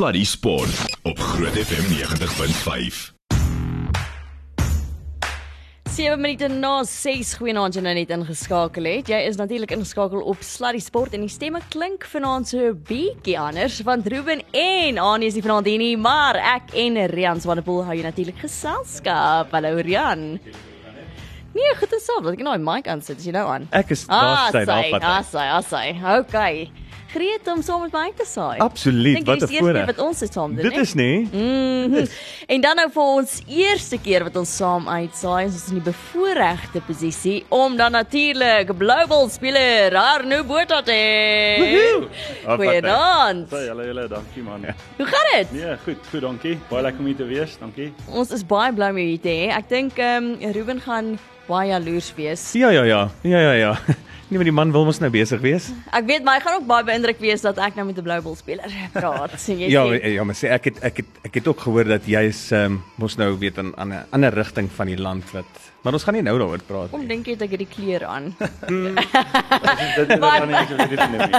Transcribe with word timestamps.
Sluddy 0.00 0.24
Sport 0.24 0.96
op 1.02 1.18
Groot 1.18 1.52
FM 1.52 1.84
90.5. 1.92 3.12
7 5.90 6.20
minute 6.20 6.48
na 6.48 6.70
6 6.88 7.34
goeienaand 7.36 7.76
jy 7.76 7.82
nou 7.84 7.92
net 7.98 8.14
ingeskakel 8.16 8.88
het. 8.88 9.10
Jy 9.12 9.18
is 9.28 9.36
natuurlik 9.36 9.74
ingeskakel 9.76 10.24
op 10.24 10.40
Sluddy 10.40 10.80
Sport 10.80 11.12
en 11.18 11.26
die 11.26 11.28
stemme 11.28 11.60
klink 11.68 12.08
vanaand 12.08 12.48
so 12.48 12.70
'n 12.70 12.80
bietjie 12.88 13.36
anders 13.36 13.82
want 13.84 14.08
Ruben 14.08 14.40
en 14.56 14.98
Annie 14.98 15.28
is 15.28 15.34
nie 15.34 15.44
vanaand 15.44 15.66
hier 15.66 15.78
nie, 15.78 15.96
maar 15.96 16.36
ek 16.36 16.72
en 16.72 16.96
Rian 17.12 17.40
Swanepoel 17.40 17.84
hou 17.84 17.94
jy 17.94 18.02
natuurlik 18.02 18.38
geselskap. 18.40 19.52
Hallo 19.52 19.76
Rian. 19.76 20.40
Nee, 21.52 21.74
goed 21.76 21.92
en 21.92 22.00
saam, 22.00 22.24
dat 22.24 22.32
ek 22.32 22.40
nou 22.40 22.56
my 22.58 22.74
mic 22.76 22.88
aan 22.88 23.02
sit, 23.02 23.18
is 23.18 23.24
jy 23.26 23.32
nou 23.32 23.48
aan? 23.52 23.68
Ek 23.70 23.90
is 23.90 24.06
Ah, 24.08 24.48
daar 24.50 24.62
staan 24.64 24.68
af 24.68 25.02
ah, 25.02 25.16
wat. 25.16 25.26
sy, 25.26 25.36
ah, 25.36 25.62
sy. 25.62 26.18
Okay. 26.18 26.70
Gereed 27.10 27.48
om 27.50 27.62
saam 27.62 27.80
met 27.82 27.92
my 27.92 28.12
te 28.14 28.24
saai. 28.26 28.58
Absoluut, 28.62 29.24
wat 29.24 29.24
'n 29.24 29.24
die 29.24 29.32
eerste 29.32 29.46
keer 29.46 29.60
voorreg. 29.60 29.86
wat 29.86 29.98
ons 29.98 30.18
dit 30.18 30.32
saam 30.32 30.54
doen. 30.54 30.62
Dit 30.62 30.74
hè? 30.74 30.80
is 30.80 30.94
nie. 30.94 31.28
Mhm. 31.32 32.06
En 32.46 32.60
dan 32.60 32.76
nou 32.76 32.90
vir 32.90 33.02
ons 33.02 33.42
eerste 33.46 33.98
keer 33.98 34.22
wat 34.22 34.36
ons 34.36 34.56
saam 34.56 34.88
uitsaai, 34.88 35.46
is 35.46 35.52
ons 35.52 35.68
in 35.68 35.74
die 35.74 35.92
bevoordeelde 35.92 36.80
posisie 36.86 37.44
om 37.48 37.76
dan 37.76 37.92
natuurlik 37.92 38.70
Global 38.78 39.28
speler 39.28 39.96
Arno 39.96 40.44
Botha 40.44 40.82
te 40.82 40.92
hê. 40.92 42.08
Goeienaand. 42.46 43.50
Hey, 43.50 43.66
hallo 43.68 43.84
julle, 43.84 44.08
dankie 44.08 44.42
man. 44.42 44.60
Ja. 44.60 44.74
Hoe 44.96 45.06
gaan 45.06 45.38
dit? 45.38 45.52
Nee, 45.52 45.76
goed, 45.84 45.96
goed, 46.10 46.20
dankie. 46.20 46.58
Baie 46.68 46.82
lekker 46.82 47.00
om 47.00 47.06
hier 47.06 47.16
te 47.16 47.24
wees, 47.26 47.56
dankie. 47.58 47.92
Ons 48.06 48.30
is 48.30 48.46
baie 48.46 48.72
bly 48.72 48.90
om 48.90 48.96
jou 48.96 49.08
hier 49.08 49.20
te 49.20 49.28
hê. 49.28 49.50
Ek 49.56 49.68
dink 49.68 49.98
ehm 49.98 50.30
um, 50.42 50.52
Ruben 50.52 50.80
gaan 50.80 51.18
baie 51.48 51.70
jaloers 51.70 52.12
wees. 52.14 52.52
Ja 52.52 52.70
ja 52.70 52.84
ja. 52.84 53.08
Ja 53.22 53.40
ja 53.40 53.52
ja. 53.52 53.74
Nee, 54.30 54.38
maar 54.38 54.46
die 54.46 54.54
man 54.54 54.70
wil 54.70 54.84
mos 54.86 55.00
nou 55.02 55.10
besig 55.10 55.40
wees. 55.42 55.64
Ek 55.90 56.04
weet 56.06 56.22
maar 56.22 56.36
hy 56.38 56.42
gaan 56.44 56.60
ook 56.60 56.66
baie 56.70 56.84
beïndruk 56.86 57.18
wees 57.18 57.42
dat 57.42 57.58
ek 57.58 57.74
nou 57.74 57.86
met 57.88 57.98
'n 57.98 58.04
Global 58.06 58.36
speler 58.38 58.70
praat. 58.94 59.34
Sien 59.40 59.58
jy? 59.58 59.70
Ja 59.74 59.82
sê? 59.90 60.12
ja, 60.14 60.24
maar 60.24 60.36
sê 60.38 60.46
ek 60.54 60.64
het 60.70 60.76
ek 60.86 60.96
het 61.02 61.06
ek 61.26 61.34
het 61.34 61.48
ook 61.48 61.60
gehoor 61.60 61.84
dat 61.84 62.06
jy 62.06 62.22
is 62.30 62.52
um, 62.52 62.78
mos 62.96 63.16
nou 63.18 63.34
weet 63.38 63.58
in 63.58 63.74
'n 63.74 64.06
ander 64.12 64.32
rigting 64.32 64.70
van 64.70 64.86
die 64.86 64.96
land 64.96 65.24
wat 65.32 65.44
maar 65.82 65.92
ons 65.94 66.04
gaan 66.04 66.14
nie 66.14 66.22
nou 66.22 66.38
daaroor 66.38 66.62
praat 66.62 66.90
Kom 66.90 67.00
nie. 67.00 67.08
dink 67.08 67.26
jy 67.26 67.32
het 67.32 67.42
ek 67.42 67.50
hierdie 67.50 67.66
klere 67.74 68.06
aan? 68.06 68.34
Dit 69.96 70.10
is 70.10 70.20
dan 70.20 70.48
nie 70.48 70.66
so 70.68 70.76
dit 70.76 71.10
nie. 71.10 71.34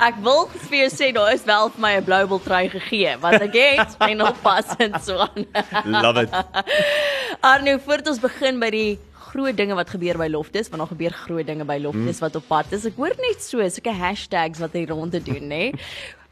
Ek 0.00 0.14
wil 0.22 0.48
vir 0.68 0.78
jou 0.78 0.90
sê 0.90 1.12
daar 1.12 1.32
is 1.32 1.44
wel 1.44 1.70
vir 1.70 1.80
my 1.80 1.92
'n 2.00 2.04
Global 2.04 2.40
trui 2.40 2.68
gegee 2.68 3.16
wat 3.20 3.40
ek 3.40 3.54
het 3.54 3.96
en 4.00 4.22
oppassend 4.22 4.98
so 5.04 5.18
aan. 5.18 5.46
Love 5.84 6.22
it. 6.22 6.30
Arno, 7.52 7.78
voordat 7.78 8.08
ons 8.08 8.20
begin 8.20 8.58
by 8.58 8.70
die 8.70 8.98
groot 9.34 9.56
dinge 9.58 9.74
wat 9.74 9.90
gebeur 9.90 10.18
by 10.20 10.30
Loftus, 10.30 10.70
want 10.70 10.84
daar 10.84 10.92
gebeur 10.94 11.14
groot 11.26 11.46
dinge 11.46 11.66
by 11.66 11.78
Loftus 11.82 12.22
wat 12.22 12.36
op 12.38 12.46
pad 12.48 12.72
is. 12.76 12.86
Ek 12.86 12.98
hoor 13.00 13.14
net 13.18 13.42
so 13.42 13.64
sulke 13.68 13.94
hashtags 13.94 14.62
wat 14.62 14.76
hy 14.78 14.86
rond 14.90 15.14
te 15.14 15.22
doen, 15.22 15.48
nê. 15.50 15.64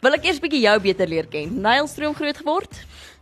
Wil 0.03 0.19
ek 0.19 0.25
eers 0.27 0.41
bietjie 0.43 0.65
jou 0.65 0.77
beter 0.83 1.11
leer 1.11 1.29
ken. 1.31 1.59
Nylstroom 1.63 2.15
groot 2.19 2.39
geword? 2.43 2.81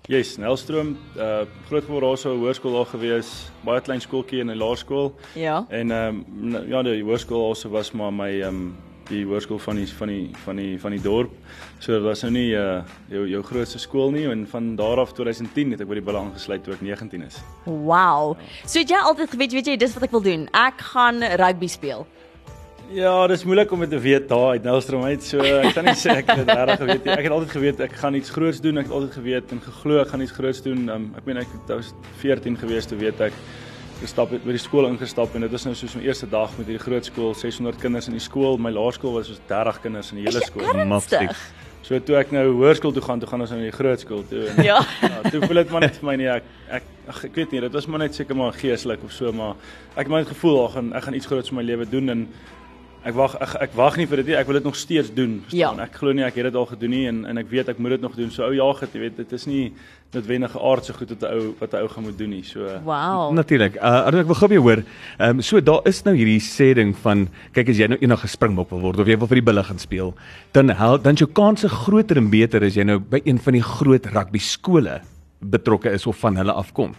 Yes, 0.09 0.39
Nelstroom, 0.41 0.95
uh 1.17 1.45
groot 1.69 1.85
geword 1.85 2.07
daar 2.07 2.19
so 2.19 2.33
'n 2.35 2.41
hoërskool 2.41 2.73
daar 2.73 2.89
gewees, 2.93 3.29
baie 3.65 3.81
klein 3.81 4.01
skooltjie 4.01 4.41
en 4.41 4.51
'n 4.51 4.59
laerskool. 4.59 5.13
Ja. 5.35 5.65
En 5.69 5.91
ehm 5.91 6.25
um, 6.41 6.69
ja, 6.69 6.83
die 6.83 7.03
hoërskool 7.05 7.49
also 7.49 7.69
was 7.69 7.93
maar 7.93 8.13
my 8.13 8.41
ehm 8.41 8.49
um, 8.49 8.77
die 9.11 9.25
hoërskool 9.27 9.59
van 9.63 9.81
die 9.81 9.89
van 9.99 10.13
die 10.13 10.31
van 10.45 10.61
die 10.61 10.79
van 10.81 10.95
die 10.95 11.03
dorp. 11.03 11.35
So 11.79 11.93
dit 11.97 12.05
was 12.05 12.23
nou 12.27 12.33
nie 12.35 12.49
uh 12.55 12.81
jou 13.11 13.27
jou 13.29 13.43
grootste 13.47 13.81
skool 13.83 14.15
nie 14.15 14.27
en 14.31 14.47
van 14.51 14.75
daar 14.79 15.03
af 15.03 15.13
2010 15.19 15.75
het 15.75 15.85
ek 15.85 15.91
by 15.91 15.99
die 15.99 16.07
Bulle 16.07 16.23
aangesluit 16.23 16.65
toe 16.65 16.75
ek 16.77 16.85
19 16.87 17.27
is. 17.27 17.41
Wow. 17.67 18.37
So 18.65 18.81
het 18.81 18.91
jy 18.91 19.03
altyd 19.11 19.35
geweet, 19.35 19.59
weet 19.59 19.71
jy, 19.73 19.77
dis 19.81 19.95
wat 19.99 20.09
ek 20.09 20.17
wil 20.17 20.25
doen. 20.25 20.49
Ek 20.57 20.83
gaan 20.93 21.23
rugby 21.43 21.71
speel. 21.71 22.07
Ja, 22.91 23.15
dis 23.31 23.45
moeilik 23.47 23.71
om 23.71 23.85
dit 23.85 23.91
te 23.93 23.99
weet 24.03 24.25
daar 24.29 24.57
uit 24.57 24.65
Nelstroom 24.67 25.05
uit. 25.07 25.23
So 25.23 25.39
ek 25.39 25.77
kan 25.77 25.87
nie 25.87 25.95
sê 25.95 26.17
ek 26.25 26.33
het 26.33 26.49
regtig 26.49 26.81
geweet 26.81 27.05
nie. 27.05 27.13
Ek 27.15 27.27
het 27.29 27.35
altyd 27.37 27.53
geweet 27.55 27.83
ek 27.87 27.99
gaan 28.01 28.19
iets 28.19 28.33
groots 28.35 28.63
doen. 28.65 28.81
Ek 28.83 28.89
het 28.89 28.97
altyd 28.99 29.19
geweet 29.21 29.53
en 29.55 29.63
geglo 29.63 30.01
ek 30.03 30.11
gaan 30.11 30.25
iets 30.27 30.35
groots 30.35 30.63
doen. 30.65 30.89
Um, 30.91 31.05
ek 31.19 31.29
meen 31.29 31.39
ek 31.45 31.53
was 31.69 31.93
14 32.23 32.59
gewees 32.59 32.91
toe 32.91 32.99
weet 32.99 33.23
ek 33.31 33.37
gestap 34.01 34.31
het 34.35 34.45
by 34.45 34.55
die 34.57 34.63
skool 34.63 34.87
ingestap 34.89 35.35
en 35.37 35.45
dit 35.47 35.53
was 35.53 35.65
nou 35.69 35.75
soos 35.79 35.95
my 35.99 36.03
eerste 36.07 36.27
dag 36.31 36.53
met 36.59 36.67
hierdie 36.71 36.83
groot 36.83 37.05
skool, 37.09 37.35
600 37.37 37.81
kinders 37.83 38.09
in 38.09 38.17
die 38.17 38.23
skool. 38.25 38.57
My 38.59 38.73
laerskool 38.75 39.13
was 39.19 39.29
soos 39.31 39.41
30 39.51 39.81
kinders 39.85 40.13
in 40.15 40.21
die 40.23 40.29
hele 40.29 40.43
skool. 40.47 40.65
Ernstig? 40.73 41.43
So 41.83 41.99
toe 42.07 42.17
ek 42.21 42.31
nou 42.31 42.45
hoërskool 42.61 42.93
toe 42.95 43.03
gaan, 43.03 43.19
toe 43.23 43.29
gaan 43.29 43.41
ons 43.43 43.51
nou 43.51 43.59
in 43.61 43.67
die 43.67 43.75
groot 43.75 44.01
skool 44.03 44.21
toe. 44.31 44.45
En, 44.53 44.63
Ja. 44.65 44.79
ja, 45.03 45.21
toe 45.31 45.41
voel 45.47 45.63
dit 45.63 45.73
maar 45.75 45.85
net 45.87 45.97
vir 45.99 46.07
my 46.11 46.17
nie 46.21 46.29
ek 46.31 46.45
ek 46.71 46.89
ag, 47.11 47.25
ek 47.31 47.35
weet 47.41 47.53
nie, 47.57 47.61
dit 47.65 47.73
was 47.75 47.89
maar 47.91 48.05
net 48.05 48.15
seker 48.15 48.37
maar 48.39 48.53
geestelik 48.55 49.03
of 49.05 49.13
so, 49.17 49.33
maar 49.35 49.57
ek 49.97 50.05
het 50.05 50.13
my 50.13 50.21
net 50.23 50.31
gevoel 50.31 50.61
ek 50.67 50.75
gaan 50.77 50.93
ek 51.01 51.09
gaan 51.09 51.19
iets 51.19 51.27
groots 51.33 51.51
in 51.51 51.59
my 51.59 51.65
lewe 51.67 51.89
doen 51.91 52.09
en 52.15 52.27
ek 53.05 53.15
wag 53.15 53.35
ek, 53.41 53.55
ek 53.63 53.73
wag 53.79 53.97
nie 53.97 54.07
vir 54.07 54.17
dit 54.23 54.27
nie, 54.27 54.35
ek 54.37 54.47
wil 54.47 54.59
dit 54.59 54.65
nog 54.65 54.77
steeds 54.77 55.09
doen, 55.15 55.39
verstaan? 55.47 55.77
Ja. 55.81 55.87
Ek 55.87 55.95
glo 56.01 56.13
nie 56.13 56.25
ek 56.27 56.35
het 56.37 56.45
dit 56.51 56.55
al 56.61 56.67
gedoen 56.67 56.91
nie 56.91 57.07
en 57.09 57.25
en 57.31 57.39
ek 57.39 57.49
weet 57.51 57.69
ek 57.73 57.79
moet 57.79 57.91
dit 57.97 58.01
nog 58.05 58.15
doen. 58.19 58.31
So 58.31 58.45
ou 58.45 58.53
jaag 58.55 58.81
dit, 58.81 58.95
jy 58.95 59.01
weet, 59.01 59.17
dit 59.17 59.33
is 59.33 59.47
nie 59.47 59.73
noodwendige 60.13 60.59
aardse 60.59 60.93
goed 60.93 61.09
wat 61.15 61.23
'n 61.23 61.33
ou 61.33 61.55
wat 61.61 61.73
'n 61.73 61.77
ou 61.83 61.89
gaan 61.89 62.05
moet 62.05 62.19
doen 62.19 62.31
nie. 62.31 62.43
So 62.43 62.61
Wow. 62.85 63.33
Natuurlik. 63.33 63.77
Uh 63.77 64.07
Arno, 64.07 64.21
ek 64.21 64.27
wil 64.27 64.35
gou 64.35 64.49
weer 64.49 64.61
hoor. 64.61 64.83
Ehm 65.19 65.31
um, 65.31 65.41
so 65.43 65.61
daar 65.61 65.81
is 65.85 66.03
nou 66.05 66.15
hierdie 66.15 66.41
sê 66.41 66.75
ding 66.75 66.95
van 66.97 67.29
kyk 67.53 67.69
as 67.69 67.79
jy 67.79 67.87
nou 67.87 67.99
eendag 68.01 68.21
gespringbok 68.21 68.71
wil 68.71 68.81
word 68.81 68.99
of 69.01 69.07
jy 69.07 69.17
wil 69.17 69.27
vir 69.29 69.41
die 69.41 69.49
bulle 69.53 69.63
gaan 69.63 69.79
speel, 69.79 70.15
dan 70.53 70.69
hel 70.69 70.99
dan 70.99 71.15
jou 71.15 71.29
kanse 71.33 71.69
groter 71.69 72.17
en 72.17 72.31
beter 72.31 72.63
as 72.65 72.75
jy 72.75 72.85
nou 72.85 72.99
by 72.99 73.21
een 73.25 73.39
van 73.39 73.53
die 73.53 73.63
groot 73.63 74.07
rugby 74.07 74.39
skole 74.39 75.01
betrokke 75.41 75.91
is 75.91 76.07
of 76.07 76.17
van 76.19 76.37
hulle 76.37 76.53
afkom. 76.53 76.95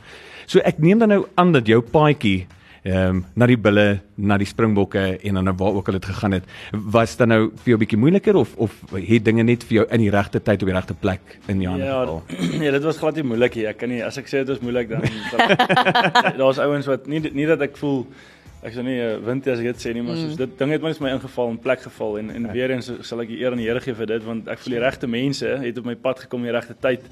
So 0.47 0.59
ek 0.59 0.79
neem 0.79 0.99
dan 0.99 1.09
nou 1.09 1.25
aan 1.35 1.51
dat 1.51 1.67
jou 1.67 1.81
paadjie 1.81 2.47
ehm 2.83 3.09
um, 3.15 3.25
na 3.37 3.45
die 3.45 3.57
bulle, 3.61 3.99
na 4.17 4.37
die 4.41 4.47
springbokke 4.49 5.01
en 5.21 5.33
dan 5.37 5.51
waar 5.57 5.75
ook 5.77 5.87
al 5.91 5.99
dit 5.99 6.05
gegaan 6.05 6.31
het, 6.33 6.43
was 6.71 7.13
dan 7.19 7.29
nou 7.29 7.41
vir 7.61 7.69
jou 7.75 7.77
bietjie 7.77 7.99
moeiliker 8.01 8.35
of 8.35 8.55
of 8.57 8.71
het 8.95 9.25
dinge 9.25 9.43
net 9.45 9.63
vir 9.69 9.75
jou 9.75 9.85
in 9.93 10.01
die 10.01 10.09
regte 10.09 10.41
tyd 10.41 10.63
op 10.65 10.71
die 10.71 10.75
regte 10.75 10.93
plek 10.97 11.37
in 11.47 11.59
die 11.61 11.67
hande 11.69 11.85
Ja, 11.85 11.99
geval? 12.01 12.23
nee, 12.59 12.71
dit 12.77 12.83
was 12.83 12.97
glad 12.97 13.15
nie 13.15 13.23
moeilik 13.23 13.55
nie. 13.55 13.65
Ek 13.69 13.77
kan 13.77 13.89
nie 13.93 14.01
as 14.03 14.17
ek 14.17 14.25
sê 14.31 14.41
dit 14.41 14.49
was 14.49 14.63
moeilik 14.65 14.89
dan 14.89 15.05
daar's 16.41 16.57
ouens 16.59 16.89
wat 16.89 17.05
nie 17.07 17.21
nie 17.33 17.45
dat 17.45 17.61
ek 17.61 17.77
voel 17.77 18.05
ek 18.61 18.73
sou 18.73 18.83
nie 18.85 18.97
uh, 19.01 19.15
wind 19.25 19.47
as 19.49 19.61
ek 19.61 19.71
dit 19.71 19.79
sê 19.85 19.93
nie, 19.93 20.01
maar 20.05 20.17
soos 20.17 20.35
dit 20.37 20.51
ding 20.59 20.71
het 20.73 20.81
maar 20.81 20.91
net 20.93 20.99
my 21.01 21.13
ingeval 21.15 21.49
en 21.53 21.61
plek 21.61 21.81
geval 21.85 22.17
en 22.21 22.29
en 22.33 22.49
weer 22.53 22.73
eens 22.75 22.91
sal 23.05 23.21
ek 23.23 23.29
die 23.33 23.39
eer 23.41 23.53
aan 23.55 23.61
die 23.61 23.65
Here 23.69 23.81
gee 23.81 23.93
vir 23.97 24.09
dit 24.15 24.25
want 24.25 24.49
ek 24.53 24.59
voel 24.61 24.75
die 24.79 24.83
regte 24.83 25.07
mense 25.09 25.53
het 25.63 25.77
op 25.81 25.85
my 25.85 25.95
pad 25.95 26.25
gekom 26.25 26.45
die 26.45 26.53
regte 26.53 26.75
tyd. 26.81 27.05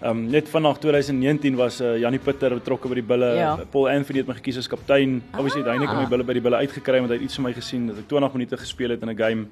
Um 0.00 0.28
net 0.30 0.46
vanaf 0.48 0.78
2019 0.78 1.56
was 1.56 1.80
uh, 1.80 1.96
Janie 1.98 2.20
Pitter 2.22 2.54
betrokke 2.54 2.86
by 2.88 2.94
die 2.94 3.02
Bulle. 3.02 3.32
Ja. 3.34 3.56
Paul 3.72 3.88
Anthony 3.90 4.18
het 4.22 4.28
my 4.28 4.34
gekies 4.38 4.56
as 4.60 4.68
kaptein. 4.70 5.22
Obviously 5.34 5.64
het 5.64 5.72
Heineken 5.72 5.96
my 5.98 6.06
Bulle 6.06 6.22
by 6.24 6.36
die 6.38 6.40
Bulle 6.44 6.56
uitgekry 6.62 7.00
want 7.02 7.10
hy 7.10 7.16
het 7.18 7.24
iets 7.26 7.34
van 7.34 7.44
my 7.48 7.52
gesien 7.56 7.88
dat 7.90 7.98
ek 7.98 8.06
20 8.08 8.32
minute 8.38 8.56
gespeel 8.56 8.90
het 8.94 9.02
in 9.02 9.10
'n 9.10 9.16
game. 9.18 9.46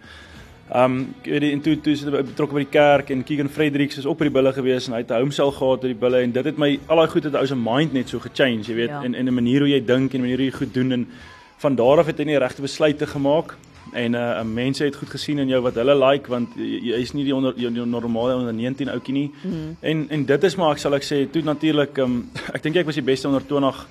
Um 0.75 1.15
ek 1.23 1.27
weet 1.31 1.41
die 1.41 1.51
en 1.53 1.61
toe 1.61 1.77
toe 1.81 1.93
is 1.93 2.05
hy 2.05 2.11
betrokke 2.11 2.55
by 2.55 2.63
die 2.63 2.71
kerk 2.79 3.11
en 3.11 3.25
Keegan 3.25 3.49
Fredericks 3.49 3.99
is 3.99 4.07
ook 4.07 4.19
by 4.19 4.25
die 4.25 4.35
bulle 4.39 4.53
gewees 4.53 4.87
en 4.89 4.95
hy 4.95 4.99
het 5.03 5.11
'n 5.11 5.19
homesel 5.21 5.51
gehad 5.51 5.81
by 5.81 5.87
die 5.89 5.95
bulle 5.99 6.23
en 6.23 6.33
dit 6.33 6.45
het 6.45 6.59
my 6.59 6.79
al 6.89 6.97
daai 6.97 7.09
goed 7.09 7.25
het 7.25 7.35
ou 7.35 7.47
se 7.47 7.55
mind 7.57 7.93
net 7.93 8.09
so 8.09 8.19
gechange, 8.19 8.63
jy 8.63 8.75
weet, 8.75 8.91
Ja. 8.91 9.03
en 9.03 9.15
en 9.15 9.27
'n 9.29 9.35
manier 9.35 9.61
hoe 9.61 9.69
jy 9.69 9.81
dink 9.85 10.15
en 10.15 10.21
'n 10.21 10.23
manier 10.23 10.37
hoe 10.39 10.47
jy 10.47 10.53
goed 10.59 10.75
doen 10.75 10.93
en 10.93 11.07
van 11.59 11.75
daar 11.77 11.99
af 11.99 12.07
het 12.07 12.19
hy 12.19 12.25
nie 12.25 12.39
regte 12.39 12.63
besluite 12.63 13.07
gemaak 13.07 13.55
en 13.93 14.15
uh 14.15 14.43
mense 14.43 14.85
het 14.85 14.97
goed 14.97 15.11
gesien 15.11 15.39
in 15.39 15.49
jou 15.49 15.61
wat 15.63 15.75
hulle 15.75 15.95
like 15.95 16.31
want 16.31 16.57
jy, 16.57 16.81
jy 16.91 17.01
is 17.03 17.13
nie 17.13 17.25
die 17.25 17.35
onder 17.35 17.55
jou, 17.57 17.73
jou 17.73 17.87
normale 17.87 18.35
onder 18.35 18.55
19 18.55 18.91
ouetjie 18.91 19.15
nie. 19.15 19.31
Mm. 19.43 19.77
En 19.81 20.09
en 20.09 20.25
dit 20.25 20.45
is 20.45 20.57
maar 20.57 20.75
ek 20.75 20.83
sal 20.83 20.95
ek 20.95 21.07
sê 21.07 21.23
toe 21.31 21.43
natuurlik 21.43 21.99
um 21.99 22.19
ek 22.53 22.63
dink 22.67 22.77
ek 22.77 22.87
was 22.87 22.99
die 22.99 23.07
beste 23.07 23.29
onder 23.29 23.47
20 23.47 23.87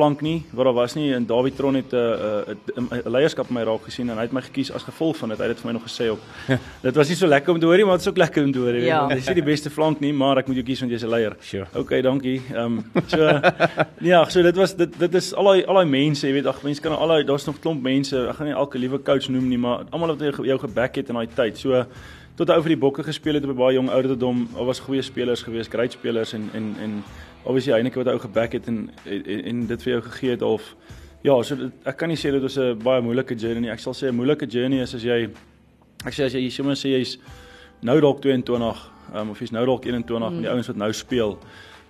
flank 0.00 0.22
nie 0.24 0.38
wat 0.56 0.64
daar 0.64 0.76
was 0.76 0.94
nie 0.96 1.10
en 1.14 1.26
David 1.28 1.56
Tron 1.56 1.76
het 1.76 1.92
'n 1.92 1.96
uh, 1.96 2.54
'n 2.76 2.88
uh, 2.92 2.98
uh, 2.98 3.12
leierskap 3.12 3.48
in 3.48 3.54
my 3.54 3.62
raak 3.62 3.84
gesien 3.84 4.08
en 4.10 4.16
hy 4.16 4.22
het 4.22 4.32
my 4.32 4.40
gekies 4.40 4.72
as 4.72 4.82
gevolg 4.82 5.16
van 5.16 5.28
dit. 5.28 5.38
Hy 5.38 5.44
het 5.44 5.56
dit 5.56 5.60
vir 5.60 5.72
my 5.72 5.78
nog 5.78 5.86
gesê 5.88 6.10
op. 6.10 6.20
dit 6.86 6.94
was 6.96 7.08
nie 7.08 7.16
so 7.16 7.26
lekker 7.26 7.52
om 7.52 7.60
te 7.60 7.66
hoor 7.66 7.76
nie, 7.76 7.84
maar 7.84 7.98
dit 7.98 8.06
is 8.06 8.08
ook 8.08 8.16
lekker 8.16 8.44
om 8.44 8.52
te 8.52 8.58
hoor. 8.58 8.74
Ja. 8.74 9.08
Jy 9.08 9.16
is 9.16 9.26
nie 9.26 9.34
die 9.34 9.50
beste 9.52 9.70
flank 9.70 10.00
nie, 10.00 10.12
maar 10.12 10.38
ek 10.38 10.46
moet 10.46 10.56
jou 10.56 10.64
kies 10.64 10.80
want 10.80 10.92
jy's 10.92 11.04
'n 11.04 11.08
leier. 11.08 11.36
Sure. 11.40 11.66
Okay, 11.74 12.00
dankie. 12.02 12.40
Ehm 12.54 12.78
um, 12.78 12.84
so 13.06 13.40
ja, 14.12 14.24
so 14.28 14.42
dit 14.42 14.56
was 14.56 14.76
dit 14.76 14.98
dit 14.98 15.14
is 15.14 15.34
al 15.34 15.44
daai 15.44 15.66
al 15.66 15.74
daai 15.74 15.86
mense, 15.86 16.26
jy 16.26 16.32
weet, 16.32 16.46
ag 16.46 16.62
mense 16.62 16.80
kan 16.80 16.96
al 16.96 17.08
daai 17.08 17.24
daar's 17.24 17.46
nog 17.46 17.60
klomp 17.60 17.82
mense. 17.82 18.16
Ek 18.16 18.36
gaan 18.36 18.46
nie 18.46 18.56
elke 18.56 18.78
liewe 18.78 19.02
coach 19.02 19.28
noem 19.28 19.48
nie, 19.48 19.58
maar 19.58 19.84
almal 19.90 20.16
wat 20.16 20.20
jou, 20.20 20.46
jou 20.46 20.58
geback 20.58 20.96
het 20.96 21.08
in 21.08 21.14
daai 21.14 21.28
tyd. 21.34 21.58
So 21.58 21.84
tot 22.36 22.48
hy 22.48 22.56
oor 22.56 22.72
die 22.72 22.80
bokke 22.80 23.02
gespeel 23.04 23.36
het 23.36 23.44
op 23.44 23.50
'n 23.50 23.56
baie 23.56 23.74
jong 23.74 23.90
ouderdom. 23.90 24.48
Daar 24.54 24.64
was 24.64 24.80
goeie 24.80 25.02
spelers 25.02 25.42
gewees, 25.42 25.68
great 25.68 25.92
spelers 25.92 26.32
en 26.32 26.48
en 26.54 26.74
en 26.80 27.02
obviously 27.44 27.72
Heineke 27.72 28.02
wat 28.02 28.12
ou 28.12 28.18
geback 28.18 28.52
het 28.52 28.68
en, 28.68 28.90
en 29.04 29.44
en 29.44 29.66
dit 29.66 29.82
vir 29.82 29.92
jou 29.92 30.02
gegee 30.02 30.30
het 30.30 30.42
of 30.42 30.74
ja, 31.22 31.42
so 31.42 31.56
dit, 31.56 31.72
ek 31.84 31.98
kan 32.00 32.08
nie 32.08 32.16
sê 32.16 32.32
dit 32.32 32.42
was 32.42 32.56
'n 32.58 32.78
baie 32.80 33.02
moeilike 33.02 33.34
journey 33.34 33.60
nie. 33.60 33.70
Ek 33.70 33.80
sal 33.80 33.92
sê 33.92 34.08
'n 34.08 34.16
moeilike 34.16 34.46
journey 34.46 34.80
is 34.80 34.94
as 34.94 35.02
jy 35.02 35.28
ek 36.04 36.14
sê 36.14 36.24
as 36.24 36.32
jy 36.32 36.50
sommer 36.50 36.74
sê 36.74 36.96
jy's 36.96 37.18
nou 37.82 38.00
dalk 38.00 38.20
22 38.22 38.90
um, 39.14 39.30
of 39.30 39.38
jy's 39.38 39.52
nou 39.52 39.64
dalk 39.66 39.84
21 39.84 40.30
mm. 40.30 40.34
met 40.34 40.42
die 40.42 40.50
ouens 40.50 40.66
wat 40.66 40.76
nou 40.76 40.92
speel. 40.92 41.38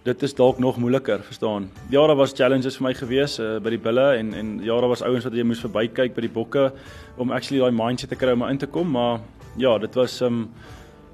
Dit 0.02 0.22
is 0.22 0.34
dalk 0.34 0.58
nog 0.58 0.78
moeiliker, 0.80 1.20
verstaan. 1.22 1.70
Ja, 1.90 2.06
daar 2.06 2.16
was 2.16 2.32
challenges 2.32 2.76
vir 2.76 2.86
my 2.88 2.94
gewees 2.94 3.38
uh, 3.38 3.58
by 3.60 3.70
die 3.70 3.78
bulle 3.78 4.16
en 4.16 4.34
en 4.34 4.58
ja, 4.64 4.80
daar 4.80 4.88
was 4.88 5.02
ouens 5.02 5.24
wat 5.24 5.34
jy 5.34 5.44
moes 5.44 5.60
verbykyk 5.60 6.14
by 6.14 6.20
die 6.20 6.32
bokke 6.32 6.72
om 7.18 7.30
actually 7.30 7.60
daai 7.60 7.70
mindset 7.70 8.08
te 8.08 8.16
kry 8.16 8.32
om 8.32 8.42
in 8.42 8.58
te 8.58 8.66
kom, 8.66 8.90
maar 8.90 9.20
ja, 9.56 9.78
dit 9.78 9.94
was 9.94 10.20
um 10.22 10.48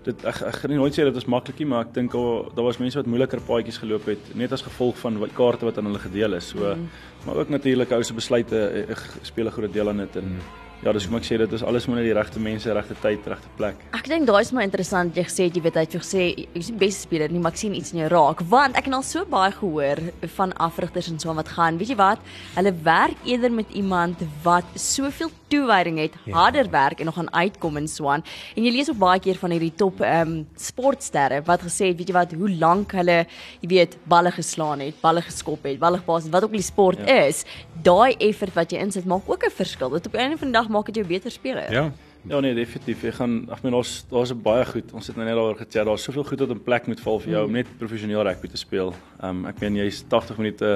dit 0.07 0.27
ek 0.29 0.43
ek 0.51 0.59
gaan 0.61 0.73
nie 0.73 0.79
nooit 0.81 0.95
sê 0.95 1.07
dit 1.07 1.19
was 1.19 1.29
maklik 1.31 1.63
nie, 1.63 1.69
maar 1.71 1.87
ek 1.87 1.95
dink 1.97 2.15
al 2.19 2.47
daar 2.57 2.69
was 2.69 2.79
mense 2.83 2.99
wat 2.99 3.09
moeiliker 3.11 3.43
paadjies 3.49 3.81
geloop 3.83 4.07
het 4.13 4.35
net 4.39 4.55
as 4.55 4.65
gevolg 4.67 4.99
van 5.03 5.19
wat 5.23 5.35
kaarte 5.37 5.69
wat 5.69 5.81
aan 5.81 5.91
hulle 5.91 6.03
gedeel 6.03 6.39
is. 6.39 6.53
So 6.55 6.63
mm. 6.63 6.87
maar 7.27 7.43
ook 7.43 7.51
natuurlik 7.51 7.93
ou 7.97 8.03
se 8.05 8.15
besluite 8.15 8.61
eh, 8.69 8.87
eh, 8.91 9.03
speel 9.23 9.51
'n 9.51 9.57
groot 9.59 9.73
deel 9.73 9.89
aan 9.89 10.05
dit 10.05 10.17
en 10.17 10.29
mm. 10.37 10.41
ja, 10.85 10.93
dis 10.93 11.07
hoe 11.07 11.19
ek 11.19 11.27
sê 11.27 11.39
dit 11.39 11.53
is 11.53 11.63
alles 11.63 11.87
maar 11.87 11.97
net 11.97 12.07
die 12.07 12.15
regte 12.15 12.41
mense, 12.41 12.73
regte 12.73 12.95
tyd, 13.03 13.27
regte 13.27 13.49
plek. 13.57 13.77
Ek 13.99 14.09
dink 14.09 14.27
daai 14.27 14.43
is 14.43 14.53
maar 14.53 14.63
interessant 14.69 15.17
jy 15.17 15.25
gesê 15.25 15.49
jy 15.51 15.63
weet 15.63 15.75
hy 15.75 15.85
het 15.87 15.97
vir 15.97 16.05
gesê 16.05 16.23
jy's 16.55 16.71
die 16.71 16.79
beste 16.85 17.09
speler 17.09 17.33
nie, 17.33 17.41
maar 17.41 17.53
ek 17.53 17.63
sien 17.65 17.75
iets 17.75 17.93
in 17.93 18.05
jou 18.05 18.11
raak 18.13 18.45
want 18.53 18.77
ek 18.77 18.87
het 18.87 18.95
al 18.95 19.03
so 19.03 19.25
baie 19.25 19.53
gehoor 19.53 19.99
van 20.37 20.53
afrigters 20.53 21.11
en 21.11 21.19
so 21.19 21.35
wat 21.35 21.49
gaan. 21.49 21.79
Weet 21.79 21.89
jy 21.95 21.99
wat? 21.99 22.21
Hulle 22.55 22.75
werk 22.83 23.19
eerder 23.25 23.53
met 23.53 23.67
iemand 23.75 24.23
wat 24.43 24.67
soveel 24.75 25.31
toewyding 25.49 25.99
het, 25.99 26.15
ja. 26.25 26.33
harder 26.33 26.71
werk 26.71 27.01
en 27.01 27.11
nog 27.11 27.15
gaan 27.15 27.33
uitkom 27.33 27.77
en 27.77 27.89
so 27.89 28.09
aan. 28.09 28.25
En 28.55 28.65
jy 28.65 28.73
lees 28.75 28.91
ook 28.91 28.99
baie 28.99 29.21
keer 29.21 29.39
van 29.41 29.51
hierdie 29.51 29.75
top 29.75 30.01
ehm 30.01 30.33
um, 30.37 30.47
sportsterre 30.57 31.43
wat 31.47 31.63
gesê 31.67 31.91
het, 31.91 31.99
weet 31.99 32.09
jy 32.09 32.17
wat, 32.17 32.33
hoe 32.33 32.51
lank 32.51 32.93
hulle, 32.93 33.25
jy 33.61 33.69
weet, 33.69 33.97
balle 34.09 34.33
geslaan 34.35 34.81
het, 34.81 34.99
balle 35.01 35.23
geskop 35.23 35.65
het, 35.69 35.79
balle 35.79 36.03
gepas 36.03 36.27
het, 36.27 36.33
wat 36.33 36.45
ook 36.45 36.55
al 36.55 36.63
die 36.63 36.67
sport 36.67 37.05
ja. 37.05 37.23
is, 37.29 37.45
daai 37.83 38.17
effort 38.19 38.55
wat 38.55 38.73
jy 38.73 38.83
insit 38.83 39.07
maak 39.07 39.29
ook 39.29 39.47
'n 39.47 39.51
verskil. 39.51 39.91
Dit 39.91 40.07
op 40.07 40.15
'n 40.15 40.25
einde 40.25 40.39
van 40.39 40.53
die 40.53 40.59
dag 40.59 40.69
maak 40.69 40.87
dit 40.87 40.97
jou 40.97 41.07
beter 41.07 41.31
speler. 41.31 41.73
Ja. 41.73 41.93
Ja 42.29 42.41
nee, 42.41 42.55
definitief. 42.55 43.05
Ek 43.07 43.15
gaan 43.21 43.35
ek 43.55 43.63
meen 43.63 43.75
daar's 43.77 44.05
daar's 44.11 44.33
baie 44.43 44.65
goed. 44.67 44.91
Ons 44.99 45.07
het 45.07 45.17
nou 45.19 45.27
net 45.27 45.37
daaroor 45.37 45.59
gechat. 45.61 45.87
Daar's 45.87 46.03
soveel 46.03 46.25
goed 46.27 46.41
wat 46.43 46.55
in 46.57 46.63
plek 46.63 46.89
moet 46.91 47.01
val 47.01 47.21
vir 47.23 47.33
jou 47.37 47.43
om 47.47 47.55
net 47.55 47.69
professioneel 47.79 48.25
rugby 48.27 48.49
te 48.51 48.59
speel. 48.59 48.91
Um 49.23 49.45
ek 49.47 49.61
meen 49.63 49.79
jy's 49.79 50.03
80 50.11 50.41
minute 50.43 50.73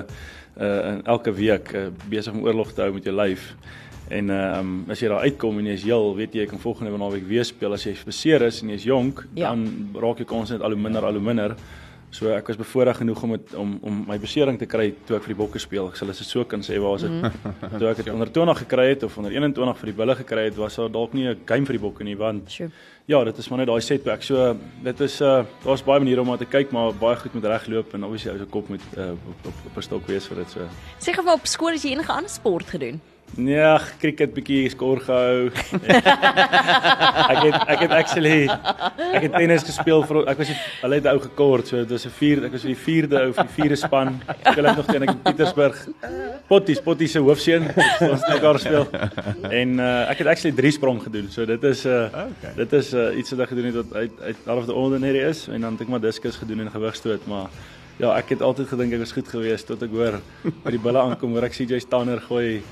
uh 0.61 0.93
in 0.93 1.03
elke 1.07 1.33
week 1.35 1.73
uh, 1.75 1.89
besig 2.11 2.35
om 2.35 2.45
oorlog 2.47 2.71
te 2.73 2.85
hou 2.85 2.93
met 2.95 3.05
jou 3.05 3.15
lyf. 3.15 3.55
En 4.11 4.29
uh 4.31 4.59
um 4.59 4.85
as 4.91 5.01
jy 5.01 5.09
daar 5.09 5.23
uitkom 5.23 5.59
en 5.59 5.67
jy's 5.71 5.85
heel, 5.87 6.15
weet 6.17 6.33
jy, 6.35 6.41
jy 6.41 6.47
kan 6.51 6.59
volgende 6.59 6.97
naweek 6.99 7.29
weer 7.29 7.45
speel 7.45 7.73
as 7.73 7.85
jy 7.87 7.95
beseer 8.05 8.43
is 8.43 8.63
en 8.63 8.69
jy's 8.75 8.85
jonk, 8.89 9.27
Ja. 9.35 9.51
dan 9.55 9.91
raak 9.95 10.19
jou 10.19 10.27
kans 10.27 10.51
net 10.51 10.61
al 10.63 10.75
hoe 10.75 10.81
minder 10.81 11.05
al 11.05 11.13
hoe 11.13 11.23
minder. 11.23 11.55
So 12.11 12.27
ek 12.35 12.49
was 12.49 12.57
bevoorreg 12.59 12.97
genoeg 12.97 13.23
om 13.23 13.31
het, 13.37 13.53
om 13.55 13.79
om 13.87 14.05
my 14.09 14.19
besering 14.19 14.59
te 14.59 14.67
kry 14.67 14.89
toe 15.07 15.17
ek 15.17 15.23
vir 15.23 15.35
die 15.35 15.39
bokke 15.45 15.61
speel. 15.63 15.87
Ek 15.89 15.97
sal 15.97 16.09
dit 16.11 16.17
so 16.17 16.43
kan 16.45 16.61
sê 16.61 16.81
waar 16.83 16.95
as 16.99 17.03
dit 17.03 17.11
mm. 17.11 17.79
toe 17.79 17.87
ek 17.89 17.97
dit 18.03 18.11
onder 18.11 18.27
20 18.35 18.59
gekry 18.65 18.89
het 18.89 19.03
of 19.07 19.17
onder 19.19 19.31
21 19.31 19.79
vir 19.79 19.87
die 19.93 19.95
bulle 20.01 20.17
gekry 20.17 20.45
het, 20.49 20.57
was 20.59 20.75
daar 20.77 20.91
dalk 20.91 21.15
nie 21.15 21.29
'n 21.29 21.39
game 21.47 21.67
vir 21.67 21.79
die 21.79 21.85
bokke 21.87 22.05
nie 22.05 22.17
want 22.17 22.51
Sure. 22.51 22.71
ja, 23.07 23.23
dit 23.25 23.39
is 23.39 23.49
maar 23.49 23.59
net 23.59 23.69
daai 23.69 23.81
setback. 23.81 24.23
So 24.23 24.57
dit 24.83 25.01
is 25.01 25.21
uh 25.21 25.45
daar's 25.65 25.85
baie 25.85 26.01
maniere 26.01 26.21
om 26.21 26.27
maar 26.27 26.39
te 26.39 26.51
kyk, 26.51 26.73
maar 26.73 26.93
baie 26.93 27.17
goed 27.17 27.33
moet 27.35 27.45
regloop 27.45 27.95
en 27.95 28.05
obviously 28.05 28.33
ou 28.33 28.39
se 28.39 28.45
kop 28.51 28.69
moet 28.69 28.83
uh, 28.99 29.11
op, 29.13 29.47
op, 29.47 29.55
op 29.71 29.77
'n 29.77 29.83
stok 29.83 30.07
wees 30.09 30.27
vir 30.27 30.37
dit 30.39 30.51
so. 30.51 30.61
Sê 30.99 31.15
gou 31.15 31.31
op 31.33 31.47
skool 31.47 31.75
as 31.75 31.85
jy 31.85 31.93
enige 31.93 32.13
ander 32.13 32.31
sport 32.31 32.67
gedoen. 32.67 33.01
Nee, 33.39 33.79
cricket 34.01 34.33
bietjie 34.35 34.71
skor 34.73 34.99
gehou. 35.05 35.51
ek 37.33 37.39
het 37.45 37.57
ek 37.75 37.85
het 37.85 37.93
actually 37.95 38.49
ek 38.51 39.23
het 39.27 39.37
tennis 39.37 39.65
gespeel 39.65 40.03
vir 40.09 40.19
ek 40.33 40.41
was 40.43 40.51
die, 40.51 40.57
hulle 40.83 40.99
het 40.99 41.07
ou 41.13 41.17
gekort, 41.23 41.71
so 41.71 41.79
dit 41.79 41.95
was 41.95 42.07
'n 42.07 42.15
vierde, 42.19 42.47
ek 42.51 42.57
was 42.59 42.67
die 42.67 42.77
vierde 42.77 43.21
ou 43.21 43.33
vir 43.33 43.47
die 43.47 43.57
vierde 43.61 43.79
span. 43.79 44.21
Speel 44.51 44.67
ek 44.67 44.77
nog 44.77 44.87
teen 44.91 45.07
ek 45.07 45.15
in 45.15 45.23
Pietersburg. 45.23 45.79
Potties, 46.49 46.81
Potties 46.83 47.13
se 47.13 47.23
hoofseun. 47.23 47.71
Ons 48.11 48.25
het 48.27 48.35
mekaar 48.35 48.59
speel. 48.59 48.87
En 49.51 49.79
uh, 49.79 50.11
ek 50.11 50.19
het 50.25 50.27
actually 50.35 50.57
drie 50.57 50.73
sprong 50.75 51.03
gedoen. 51.03 51.31
So 51.31 51.47
dit 51.47 51.65
is 51.65 51.85
'n 51.85 51.89
uh, 51.89 52.09
Okay. 52.21 52.55
dit 52.57 52.73
is 52.73 52.95
uh, 52.95 53.19
iets 53.19 53.31
wat 53.31 53.41
ek 53.41 53.49
gedoen 53.49 53.65
het 53.71 53.75
wat 53.75 53.93
uit 53.95 54.13
uit 54.21 54.37
of 54.47 54.67
the 54.67 54.75
ordinary 54.75 55.23
is 55.29 55.49
en 55.49 55.61
dan 55.61 55.73
het 55.73 55.81
ek 55.81 55.89
maar 55.89 56.01
diskus 56.01 56.37
gedoen 56.37 56.61
en 56.61 56.71
gewigstoot, 56.71 57.27
maar 57.27 57.49
ja, 58.01 58.17
ek 58.17 58.29
het 58.35 58.43
altyd 58.43 58.69
gedink 58.69 58.93
ek 58.93 59.03
was 59.05 59.13
goed 59.13 59.29
geweest 59.29 59.67
tot 59.67 59.83
ek 59.83 59.91
hoor 59.91 60.21
by 60.65 60.71
die 60.71 60.81
bulle 60.83 60.99
aankom, 60.99 61.33
hoor 61.37 61.45
ek 61.49 61.57
CJ 61.57 61.81
Stanner 61.85 62.21
gooi 62.21 62.63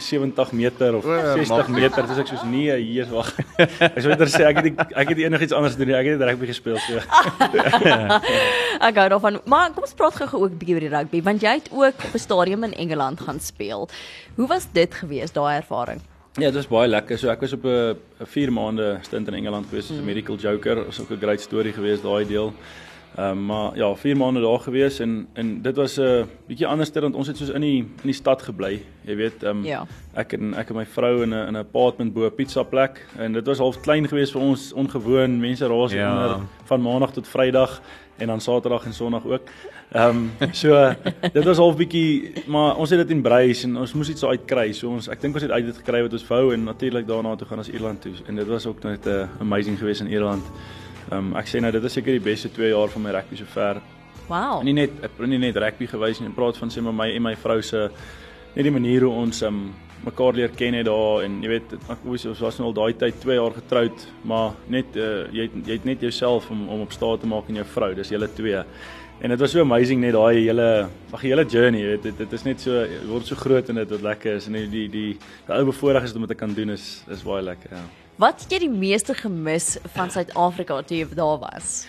70 0.00 0.52
meter 0.52 0.94
of 0.96 1.04
O, 1.04 1.14
ja, 1.14 1.32
60 1.34 1.48
mag 1.56 1.68
nie. 1.68 1.80
meter. 1.80 2.06
Dis 2.06 2.18
ek 2.18 2.26
soos 2.26 2.42
nee, 2.44 2.76
hier 2.76 3.06
wag. 3.10 3.32
Ek 3.96 4.00
sou 4.00 4.08
net 4.14 4.20
sê 4.28 4.44
ek 4.48 4.56
het 4.56 4.64
nie, 4.64 4.74
ek 4.94 5.08
het 5.08 5.18
enigiets 5.18 5.52
anders 5.52 5.74
gedoen 5.74 5.88
nie. 5.88 5.96
Ek 5.96 6.06
het 6.06 6.18
net 6.18 6.28
rugby 6.28 6.46
gespeel 6.46 6.78
so. 6.78 6.96
Ek 8.88 8.94
gou 8.96 9.08
daarvan. 9.08 9.40
Maar 9.46 9.70
kom 9.74 9.82
ons 9.86 9.94
praat 9.98 10.14
gou-gou 10.20 10.42
ook 10.44 10.52
'n 10.54 10.58
bietjie 10.58 10.74
oor 10.74 10.86
die 10.86 10.94
rugby 10.96 11.22
want 11.22 11.42
jy 11.42 11.54
het 11.60 11.68
ook 11.70 11.94
op 12.06 12.14
'n 12.14 12.18
stadium 12.18 12.64
in 12.64 12.72
Engeland 12.74 13.20
gaan 13.20 13.40
speel. 13.40 13.88
Hoe 14.36 14.46
was 14.48 14.66
dit 14.72 14.94
geweest 14.94 15.34
daai 15.34 15.56
ervaring? 15.56 16.00
Ja, 16.34 16.48
dit 16.48 16.54
was 16.54 16.66
baie 16.68 16.88
lekker. 16.88 17.18
So 17.18 17.28
ek 17.28 17.40
was 17.40 17.52
op 17.52 17.64
'n 17.64 17.96
'n 18.20 18.26
4 18.26 18.52
maande 18.52 18.98
stint 19.02 19.28
in 19.28 19.34
Engeland 19.34 19.66
gewees 19.68 19.90
as 19.90 19.96
'n 19.98 20.04
medical 20.04 20.36
joker. 20.36 20.84
Was 20.84 21.00
ook 21.00 21.10
'n 21.10 21.18
great 21.20 21.40
storie 21.40 21.72
geweest 21.72 22.02
daai 22.02 22.24
deel. 22.26 22.52
Ehm 23.16 23.30
um, 23.30 23.44
maar 23.46 23.76
ja, 23.76 23.94
4 23.94 24.16
maande 24.16 24.40
daar 24.40 24.58
gewees 24.60 24.98
en 25.00 25.26
en 25.32 25.62
dit 25.62 25.76
was 25.76 25.96
'n 25.98 26.02
uh, 26.02 26.24
bietjie 26.46 26.66
anders 26.66 26.90
ter 26.90 27.02
want 27.02 27.14
ons 27.14 27.26
het 27.26 27.36
soos 27.36 27.48
in 27.50 27.60
die 27.60 27.76
in 27.78 28.08
die 28.08 28.12
stad 28.12 28.42
gebly. 28.42 28.82
Jy 29.04 29.16
weet, 29.16 29.42
ehm 29.42 29.56
um, 29.56 29.64
Ja. 29.64 29.86
ek 30.14 30.32
en 30.32 30.54
ek 30.54 30.68
en 30.70 30.76
my 30.76 30.86
vrou 30.86 31.22
in 31.22 31.28
'n 31.28 31.46
in 31.48 31.52
'n 31.52 31.56
apartment 31.56 32.12
bo 32.14 32.24
'n 32.26 32.34
pizza 32.34 32.62
plek 32.62 33.06
en 33.18 33.32
dit 33.32 33.46
was 33.46 33.58
half 33.58 33.80
klein 33.80 34.08
geweest 34.08 34.32
vir 34.32 34.40
ons, 34.40 34.72
ongewoon. 34.72 35.40
Mense 35.40 35.66
raas 35.66 35.92
Ja. 35.92 36.12
onder 36.12 36.36
van 36.64 36.82
maandag 36.82 37.12
tot 37.12 37.28
Vrydag 37.28 37.80
en 38.18 38.26
dan 38.26 38.40
Saterdag 38.40 38.84
en 38.84 38.92
Sondag 38.92 39.24
ook. 39.26 39.42
Ehm 39.92 40.08
um, 40.40 40.48
so 40.62 40.94
dit 41.32 41.44
was 41.44 41.56
half 41.56 41.76
bietjie 41.76 42.32
maar 42.46 42.76
ons 42.76 42.90
het 42.90 42.98
dit 42.98 43.10
embrace 43.16 43.66
en 43.66 43.76
ons 43.76 43.92
moes 43.94 44.08
iets 44.08 44.24
uitkry. 44.24 44.72
So 44.72 44.88
ons 44.88 45.08
ek 45.08 45.20
dink 45.20 45.34
ons 45.34 45.42
het 45.42 45.52
uit 45.52 45.64
dit 45.66 45.76
gekry 45.76 46.02
wat 46.02 46.12
ons 46.12 46.26
wou 46.28 46.52
en 46.54 46.64
natuurlik 46.64 47.06
daarna 47.06 47.36
toe 47.36 47.46
gaan 47.46 47.58
ons 47.58 47.68
Ierland 47.70 48.00
toe 48.00 48.12
en 48.26 48.36
dit 48.36 48.46
was 48.46 48.66
ook 48.66 48.82
net 48.82 49.04
'n 49.06 49.08
uh, 49.08 49.26
amazing 49.40 49.78
geweest 49.78 50.00
in 50.00 50.08
Ierland. 50.08 50.44
Ehm 51.10 51.18
um, 51.18 51.36
ek 51.36 51.48
sê 51.50 51.60
nou 51.60 51.72
dit 51.72 51.84
is 51.84 51.92
seker 51.98 52.18
die 52.18 52.24
beste 52.24 52.48
2 52.52 52.72
jaar 52.72 52.88
van 52.88 53.02
my 53.02 53.14
rugby 53.16 53.36
sover. 53.36 53.82
Wow. 54.28 54.60
En 54.60 54.68
nie 54.68 54.76
net 54.76 54.90
ek 55.02 55.16
praat 55.16 55.28
nie 55.28 55.40
net 55.42 55.56
rugby 55.56 55.86
gewys 55.90 56.20
nie, 56.20 56.28
ek 56.30 56.36
praat 56.36 56.60
van 56.60 56.70
sê 56.70 56.82
maar 56.84 56.96
my 56.96 57.08
en 57.12 57.22
my 57.22 57.34
vrou 57.36 57.60
se 57.62 57.88
net 58.54 58.64
die 58.64 58.74
manier 58.74 59.06
hoe 59.06 59.12
ons 59.24 59.42
um, 59.48 59.64
mekaar 60.04 60.34
leer 60.34 60.50
ken 60.56 60.74
het 60.74 60.86
daar 60.88 61.22
en 61.26 61.38
jy 61.44 61.50
weet 61.52 61.76
ek 61.78 62.02
was 62.04 62.26
ons 62.26 62.40
was 62.42 62.58
nou 62.58 62.70
al 62.70 62.74
daai 62.78 62.96
tyd 62.98 63.20
2 63.22 63.38
jaar 63.38 63.54
getroud, 63.58 64.08
maar 64.28 64.56
net 64.72 64.98
uh, 64.98 65.28
jy 65.34 65.46
het, 65.46 65.54
jy 65.66 65.78
het 65.78 65.86
net 65.88 66.02
jouself 66.02 66.50
om 66.50 66.66
om 66.68 66.82
op 66.86 66.92
staat 66.94 67.22
te 67.22 67.30
maak 67.30 67.48
en 67.48 67.62
jou 67.62 67.68
vrou, 67.76 67.92
dis 67.98 68.12
julle 68.14 68.28
twee. 68.36 68.64
En 69.22 69.30
dit 69.30 69.38
was 69.38 69.52
so 69.54 69.62
amazing 69.62 70.00
net 70.02 70.16
daai 70.16 70.40
hele 70.40 70.68
ag 71.14 71.22
hele 71.22 71.44
journey, 71.46 71.84
jy 71.84 71.90
weet 71.94 72.08
dit, 72.08 72.22
dit 72.24 72.32
is 72.38 72.46
net 72.48 72.64
so 72.64 72.82
word 73.10 73.28
so 73.28 73.38
groot 73.38 73.68
en 73.70 73.78
dit 73.78 73.94
wat 73.94 74.06
lekker 74.10 74.40
is 74.40 74.48
en 74.50 74.58
die 74.58 74.66
die 74.66 74.88
die, 74.90 75.10
die 75.46 75.54
ou 75.54 75.64
bevoorreg 75.70 76.08
is 76.08 76.16
om 76.18 76.26
dit 76.26 76.34
te 76.34 76.40
kan 76.40 76.54
doen 76.56 76.74
is 76.74 77.04
is 77.12 77.22
baie 77.26 77.44
lekker, 77.46 77.76
ja. 77.78 77.84
Wat 78.20 78.42
het 78.42 78.52
jy 78.52 78.58
die 78.66 78.72
meeste 78.72 79.14
gemis 79.16 79.78
van 79.94 80.10
Suid-Afrika 80.12 80.82
toe 80.82 80.96
jy 80.96 81.06
daar 81.16 81.38
was? 81.40 81.86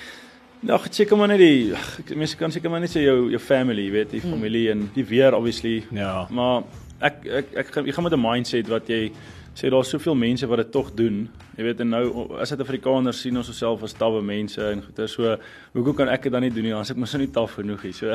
Ja, 0.63 0.77
ek 0.77 0.93
seker 0.95 1.19
maar 1.19 1.27
net 1.27 1.41
die 1.43 2.15
mense 2.15 2.37
kan 2.39 2.51
seker 2.51 2.71
maar 2.71 2.79
net 2.79 2.93
sê 2.93 3.03
jou 3.03 3.27
jou 3.33 3.39
family, 3.43 3.89
jy 3.89 3.91
weet, 3.97 4.13
die 4.15 4.21
familie 4.23 4.69
en 4.71 4.85
die 4.95 5.03
weer 5.03 5.35
obviously. 5.35 5.81
Ja. 5.91 6.23
Maar 6.31 6.63
ek 7.03 7.25
ek 7.41 7.55
ek 7.59 7.73
gaan 7.75 7.89
jy 7.89 7.95
gaan 7.97 8.07
met 8.07 8.15
'n 8.15 8.23
mindset 8.23 8.71
wat 8.71 8.87
jy 8.87 9.11
sê 9.53 9.69
daar's 9.69 9.89
soveel 9.93 10.15
mense 10.17 10.47
wat 10.49 10.63
dit 10.63 10.71
tog 10.73 10.87
doen. 10.97 11.27
Jy 11.57 11.65
weet 11.67 11.81
en 11.83 11.91
nou 11.93 12.05
as 12.41 12.49
Suid-Afrikaners 12.49 13.19
sien 13.21 13.37
ons 13.37 13.49
osself 13.51 13.83
as 13.85 13.93
tawwe 13.93 14.21
mense 14.25 14.57
en 14.57 14.81
goeie 14.81 15.07
so 15.11 15.35
hoekom 15.75 15.97
kan 15.99 16.09
ek 16.09 16.25
dit 16.25 16.33
dan 16.33 16.41
nie 16.41 16.49
doen 16.53 16.65
nie? 16.65 16.73
As 16.73 16.89
ek 16.89 16.97
mos 16.97 17.13
nou 17.13 17.21
nie 17.21 17.29
taaf 17.33 17.53
genoeg 17.59 17.83
is. 17.89 17.99
So 18.01 18.13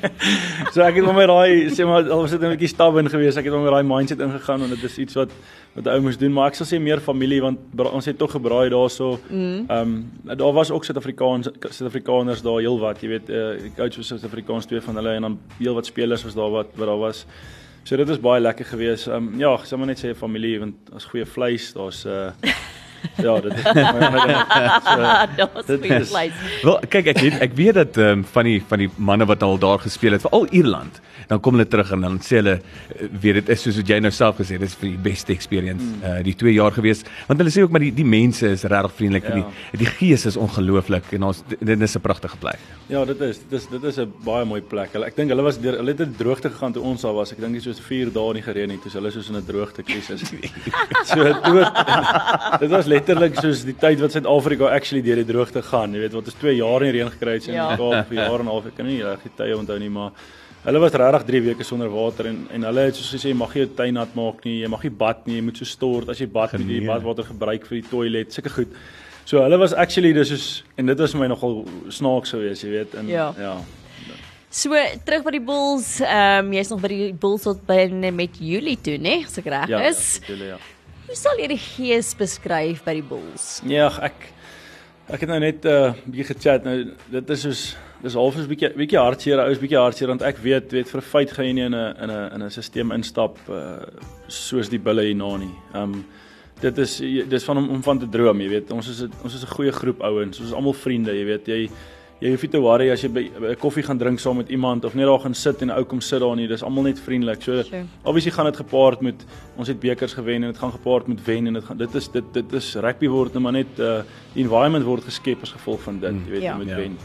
So 0.74 0.82
ek 0.82 0.98
het 0.98 1.06
met 1.06 1.14
my 1.14 1.26
daai 1.30 1.70
sê 1.70 1.86
maar 1.86 2.02
al 2.10 2.24
was 2.24 2.34
dit 2.34 2.42
'n 2.42 2.56
bietjie 2.56 2.72
stubborn 2.74 3.10
geweest. 3.10 3.38
Ek 3.38 3.46
het 3.46 3.54
met 3.54 3.62
my 3.62 3.74
daai 3.76 3.86
mindset 3.86 4.20
ingegaan 4.20 4.66
en 4.66 4.74
dit 4.74 4.84
is 4.84 4.98
iets 4.98 5.14
wat 5.14 5.30
wat 5.76 5.86
ou 5.92 6.00
moes 6.00 6.16
doen, 6.16 6.32
maar 6.32 6.48
ek 6.48 6.56
sal 6.56 6.66
sê 6.66 6.80
meer 6.80 7.00
familie 7.04 7.42
want 7.44 7.58
bra, 7.76 7.90
ons 7.92 8.06
het 8.08 8.16
tog 8.18 8.32
gebraai 8.32 8.70
daarso. 8.72 9.18
Ehm 9.68 9.70
um, 9.70 10.10
daar 10.24 10.52
was 10.52 10.70
ook 10.70 10.84
Suid-Afrikaans 10.84 11.50
Suid-Afrikaners 11.60 12.42
daar 12.42 12.58
heelwat, 12.64 13.02
jy 13.02 13.08
weet, 13.08 13.28
uh, 13.30 13.60
die 13.60 13.74
coach 13.76 13.96
was 13.96 14.08
Suid-Afrikaans 14.08 14.66
twee 14.66 14.80
van 14.80 14.96
hulle 14.96 15.14
en 15.14 15.22
dan 15.22 15.38
heelwat 15.58 15.86
spelers 15.86 16.24
was 16.24 16.34
daar 16.34 16.50
wat 16.50 16.74
wat 16.74 16.86
daar 16.86 16.98
was. 16.98 17.26
So 17.86 17.94
dit 17.96 18.08
was 18.10 18.18
baie 18.18 18.40
lekker 18.42 18.66
geweest. 18.66 19.06
Ehm 19.06 19.28
um, 19.28 19.38
ja, 19.38 19.52
ek 19.54 19.68
sal 19.68 19.78
maar 19.78 19.92
net 19.92 20.00
sê 20.02 20.10
familie 20.18 20.56
want 20.58 20.88
daar's 20.90 21.06
goeie 21.06 21.26
vleis, 21.26 21.68
daar's 21.76 22.00
uh 22.10 22.32
ja, 23.16 23.40
dit 23.40 23.52
is 23.52 23.62
Dit 25.66 25.66
dit 25.66 25.80
baie 25.88 26.00
is- 26.00 26.12
lekker. 26.12 26.34
Wel, 26.62 26.78
kyk 26.88 27.06
ek 27.12 27.18
weet 27.20 27.40
ek 27.46 27.52
weet 27.58 27.74
dat 27.74 27.96
ehm 27.96 28.08
um, 28.18 28.24
van 28.32 28.44
die 28.44 28.62
van 28.68 28.78
die 28.78 28.90
manne 28.96 29.24
wat 29.26 29.42
al 29.42 29.58
daar 29.58 29.78
gespeel 29.78 30.12
het, 30.12 30.20
veral 30.22 30.46
Ierland, 30.50 31.00
dan 31.28 31.40
kom 31.40 31.54
hulle 31.56 31.66
terug 31.68 31.90
en 31.92 32.00
dan 32.00 32.18
sê 32.22 32.36
hulle 32.40 32.54
eh, 32.60 33.08
weet 33.20 33.34
dit 33.40 33.48
is 33.48 33.62
soos 33.62 33.76
wat 33.76 33.88
jy 33.88 33.98
nou 34.00 34.10
self 34.14 34.36
gesê 34.40 34.50
het, 34.56 34.60
dit 34.60 34.68
is 34.70 34.74
vir 34.80 34.88
die 34.90 34.98
beste 35.10 35.32
experience 35.32 35.84
Hmm. 35.86 36.02
uh 36.18 36.22
die 36.24 36.34
2 36.34 36.52
jaar 36.54 36.72
gewees. 36.72 37.02
Want 37.28 37.38
hulle 37.40 37.50
sê 37.50 37.60
ook 37.62 37.70
maar 37.70 37.80
die 37.84 37.92
die 37.94 38.04
mense 38.04 38.46
is 38.48 38.62
regtig 38.64 38.92
vriendelik 38.96 39.24
en 39.24 39.38
Ja. 39.38 39.44
die 39.72 39.78
die 39.84 39.92
gees 39.98 40.26
is 40.26 40.36
ongelooflik 40.36 41.12
en 41.12 41.22
ons 41.22 41.42
dit 41.60 41.80
is 41.80 41.96
'n 41.96 42.00
pragtige 42.00 42.36
plek. 42.36 42.58
Ja, 42.88 43.04
dit 43.04 43.20
is 43.20 43.38
dit 43.48 43.52
is 43.60 43.66
dit 43.68 43.84
is 43.84 43.96
'n 43.98 44.12
baie 44.24 44.44
mooi 44.44 44.60
plek. 44.60 44.92
Hulle 44.92 45.06
ek 45.06 45.16
dink 45.16 45.28
hulle 45.30 45.42
was 45.42 45.58
deur 45.60 45.76
hulle 45.76 45.90
het 45.90 46.00
in 46.00 46.14
droogte 46.18 46.50
gegaan 46.50 46.72
toe 46.72 46.82
ons 46.82 47.02
daar 47.02 47.14
was. 47.14 47.32
Ek 47.32 47.40
dink 47.40 47.52
dit 47.54 47.62
soos 47.62 47.80
4 47.80 48.10
dae 48.12 48.32
nie 48.32 48.42
gereën 48.42 48.70
het, 48.70 48.82
toe 48.82 48.90
hulle 48.92 49.10
soos 49.10 49.28
in 49.28 49.36
'n 49.36 49.44
droogte 49.46 49.82
krisis. 49.82 50.20
so 51.10 51.22
dit 51.24 51.36
dit 52.60 52.70
was 52.70 52.86
letterlik 52.96 53.34
soos 53.40 53.64
die 53.64 53.74
tyd 53.76 54.00
wat 54.00 54.12
Suid-Afrika 54.16 54.70
actually 54.74 55.02
deur 55.04 55.20
die 55.22 55.28
droogte 55.32 55.62
gaan. 55.62 55.92
Jy 55.94 56.00
weet, 56.06 56.12
wat 56.16 56.24
ons 56.32 56.40
2 56.40 56.56
jaar 56.56 56.80
nie 56.84 56.92
reën 56.96 57.10
gekry 57.14 57.36
het 57.38 57.42
sien 57.46 57.54
Ja. 57.54 57.70
ja. 57.70 57.76
Kaap 57.76 58.08
vir 58.10 58.16
jaar 58.22 58.40
en 58.40 58.46
'n 58.46 58.52
half. 58.54 58.66
Ek 58.66 58.76
kan 58.76 58.86
nie 58.86 59.02
reg 59.02 59.22
die 59.22 59.32
tye 59.36 59.56
onthou 59.56 59.78
nie, 59.78 59.88
maar 59.90 60.10
hulle 60.66 60.78
was 60.82 60.92
regtig 60.92 61.24
3 61.26 61.40
weke 61.46 61.64
sonder 61.64 61.88
water 61.88 62.26
en 62.26 62.48
en 62.52 62.62
hulle 62.62 62.80
het 62.88 62.96
soos 62.96 63.12
gesê 63.14 63.28
jy 63.30 63.34
mag 63.36 63.54
nie 63.54 63.62
jou 63.64 63.74
tuin 63.76 63.94
nat 63.94 64.14
maak 64.16 64.44
nie, 64.44 64.62
jy 64.62 64.68
mag 64.68 64.82
nie 64.82 64.90
bad 64.90 65.26
nie, 65.26 65.36
jy 65.36 65.42
moet 65.42 65.56
so 65.58 65.64
stort 65.64 66.08
as 66.08 66.18
jy 66.18 66.26
bad 66.26 66.52
met 66.52 66.66
die 66.66 66.80
Genee. 66.80 66.86
badwater 66.88 67.24
gebruik 67.24 67.66
vir 67.66 67.80
die 67.80 67.88
toilet, 67.88 68.32
sulke 68.32 68.50
goed. 68.50 68.68
So 69.24 69.38
hulle 69.42 69.58
was 69.58 69.72
actually 69.74 70.12
dis 70.12 70.28
soos 70.28 70.62
en 70.78 70.86
dit 70.86 70.98
was 70.98 71.12
vir 71.12 71.20
my 71.20 71.26
nogal 71.28 71.64
snaaks 71.88 72.30
geweest, 72.30 72.62
jy 72.64 72.70
weet, 72.70 72.94
en 72.94 73.08
Ja. 73.08 73.32
ja. 73.38 73.56
So 74.50 74.70
terug 75.04 75.22
by 75.24 75.30
die 75.32 75.40
Bulls, 75.40 76.00
ehm 76.00 76.46
um, 76.46 76.52
jy's 76.52 76.70
nog 76.70 76.80
by 76.80 76.88
die 76.88 77.12
Bulls 77.12 77.42
tot 77.42 77.66
binne 77.66 78.10
met 78.12 78.30
Julie 78.40 78.76
toe, 78.80 78.96
né? 78.98 79.24
As 79.26 79.36
ek 79.38 79.44
reg 79.46 79.68
Ja, 79.68 79.80
is. 79.88 80.20
ja, 80.28 80.34
ja. 80.34 80.56
Hoe 81.06 81.14
sal 81.14 81.38
jy 81.38 81.46
die 81.52 81.60
gees 81.60 82.14
beskryf 82.18 82.82
by 82.86 82.96
die 82.98 83.04
Bulls? 83.06 83.60
Ja, 83.66 83.90
ek 84.02 84.32
ek 85.06 85.22
het 85.22 85.30
nou 85.30 85.38
net 85.38 85.64
'n 85.64 85.68
uh, 85.70 85.94
bietjie 86.02 86.34
gechat 86.34 86.64
nou 86.66 86.90
dit 87.10 87.30
is 87.30 87.40
soos 87.40 87.76
dis 88.02 88.14
half 88.14 88.36
'n 88.36 88.48
bietjie 88.50 88.74
bietjie 88.74 88.98
hartseer, 88.98 89.38
ou 89.38 89.50
is 89.50 89.62
bietjie 89.62 89.78
hartseer 89.78 90.08
want 90.08 90.22
ek 90.22 90.38
weet, 90.42 90.72
weet 90.72 90.88
vir 90.88 91.00
feit 91.00 91.30
gaan 91.30 91.46
jy 91.46 91.52
nie 91.52 91.66
in 91.66 91.74
'n 91.74 91.94
in 92.02 92.10
'n 92.10 92.32
in 92.34 92.42
'n 92.42 92.50
stelsel 92.50 92.92
instap 92.92 93.38
uh 93.48 93.86
soos 94.26 94.68
die 94.68 94.82
bulle 94.82 95.02
hierna 95.02 95.36
nie. 95.36 95.54
Um 95.74 96.04
dit 96.60 96.78
is 96.78 96.98
dis 97.28 97.44
van 97.44 97.58
om 97.58 97.68
om 97.70 97.82
van 97.82 97.98
te 97.98 98.08
droom, 98.08 98.40
jy 98.40 98.48
weet. 98.48 98.70
Ons 98.72 98.88
is 98.88 99.02
ons 99.22 99.34
is 99.34 99.42
'n 99.42 99.54
goeie 99.54 99.72
groep 99.72 100.00
ouens. 100.00 100.40
Ons 100.40 100.48
is 100.48 100.54
almal 100.54 100.72
vriende, 100.72 101.12
jy 101.12 101.24
weet. 101.24 101.46
Jy 101.46 101.70
jy 102.20 102.30
hoef 102.32 102.42
nie 102.42 102.50
te 102.50 102.60
worry 102.60 102.90
as 102.90 103.02
jy 103.02 103.08
by 103.12 103.22
'n 103.52 103.56
koffie 103.60 103.82
gaan 103.82 103.98
drink 103.98 104.18
saam 104.18 104.36
met 104.38 104.48
iemand 104.48 104.84
of 104.84 104.94
net 104.94 105.04
daar 105.06 105.18
gaan 105.20 105.34
sit 105.34 105.60
en 105.62 105.68
'n 105.68 105.76
ou 105.76 105.84
kom 105.84 106.00
sit 106.00 106.20
daar 106.20 106.36
nie. 106.36 106.46
Dis 106.48 106.62
almal 106.62 106.82
net 106.84 106.98
vriendelik. 107.00 107.42
So 107.42 107.62
Sure. 107.62 107.84
obviously 108.04 108.30
gaan 108.32 108.44
dit 108.46 108.56
gepaard 108.56 109.00
met 109.02 109.24
ons 109.56 109.68
het 109.68 109.78
bekers 109.80 110.14
gewen 110.14 110.42
en 110.42 110.50
dit 110.52 110.58
gaan 110.58 110.72
gepaard 110.72 111.06
met 111.08 111.24
wen 111.24 111.46
en 111.46 111.52
dit 111.54 111.64
gaan 111.64 111.76
dit 111.76 111.94
is 111.94 112.08
dit 112.08 112.24
dit 112.32 112.52
is 112.52 112.74
rugby 112.76 113.08
word 113.08 113.34
net 113.34 113.42
maar 113.42 113.52
net 113.52 113.78
uh 113.78 114.02
die 114.34 114.42
environment 114.44 114.84
word 114.84 115.04
geskep 115.04 115.42
as 115.42 115.52
gevolg 115.52 115.80
van 115.82 115.98
dit, 116.00 116.12
jy 116.26 116.30
weet, 116.30 116.42
Ja. 116.42 116.52
jy 116.52 116.56
moet 116.58 116.68
Ja. 116.68 116.76
wen. 116.76 116.96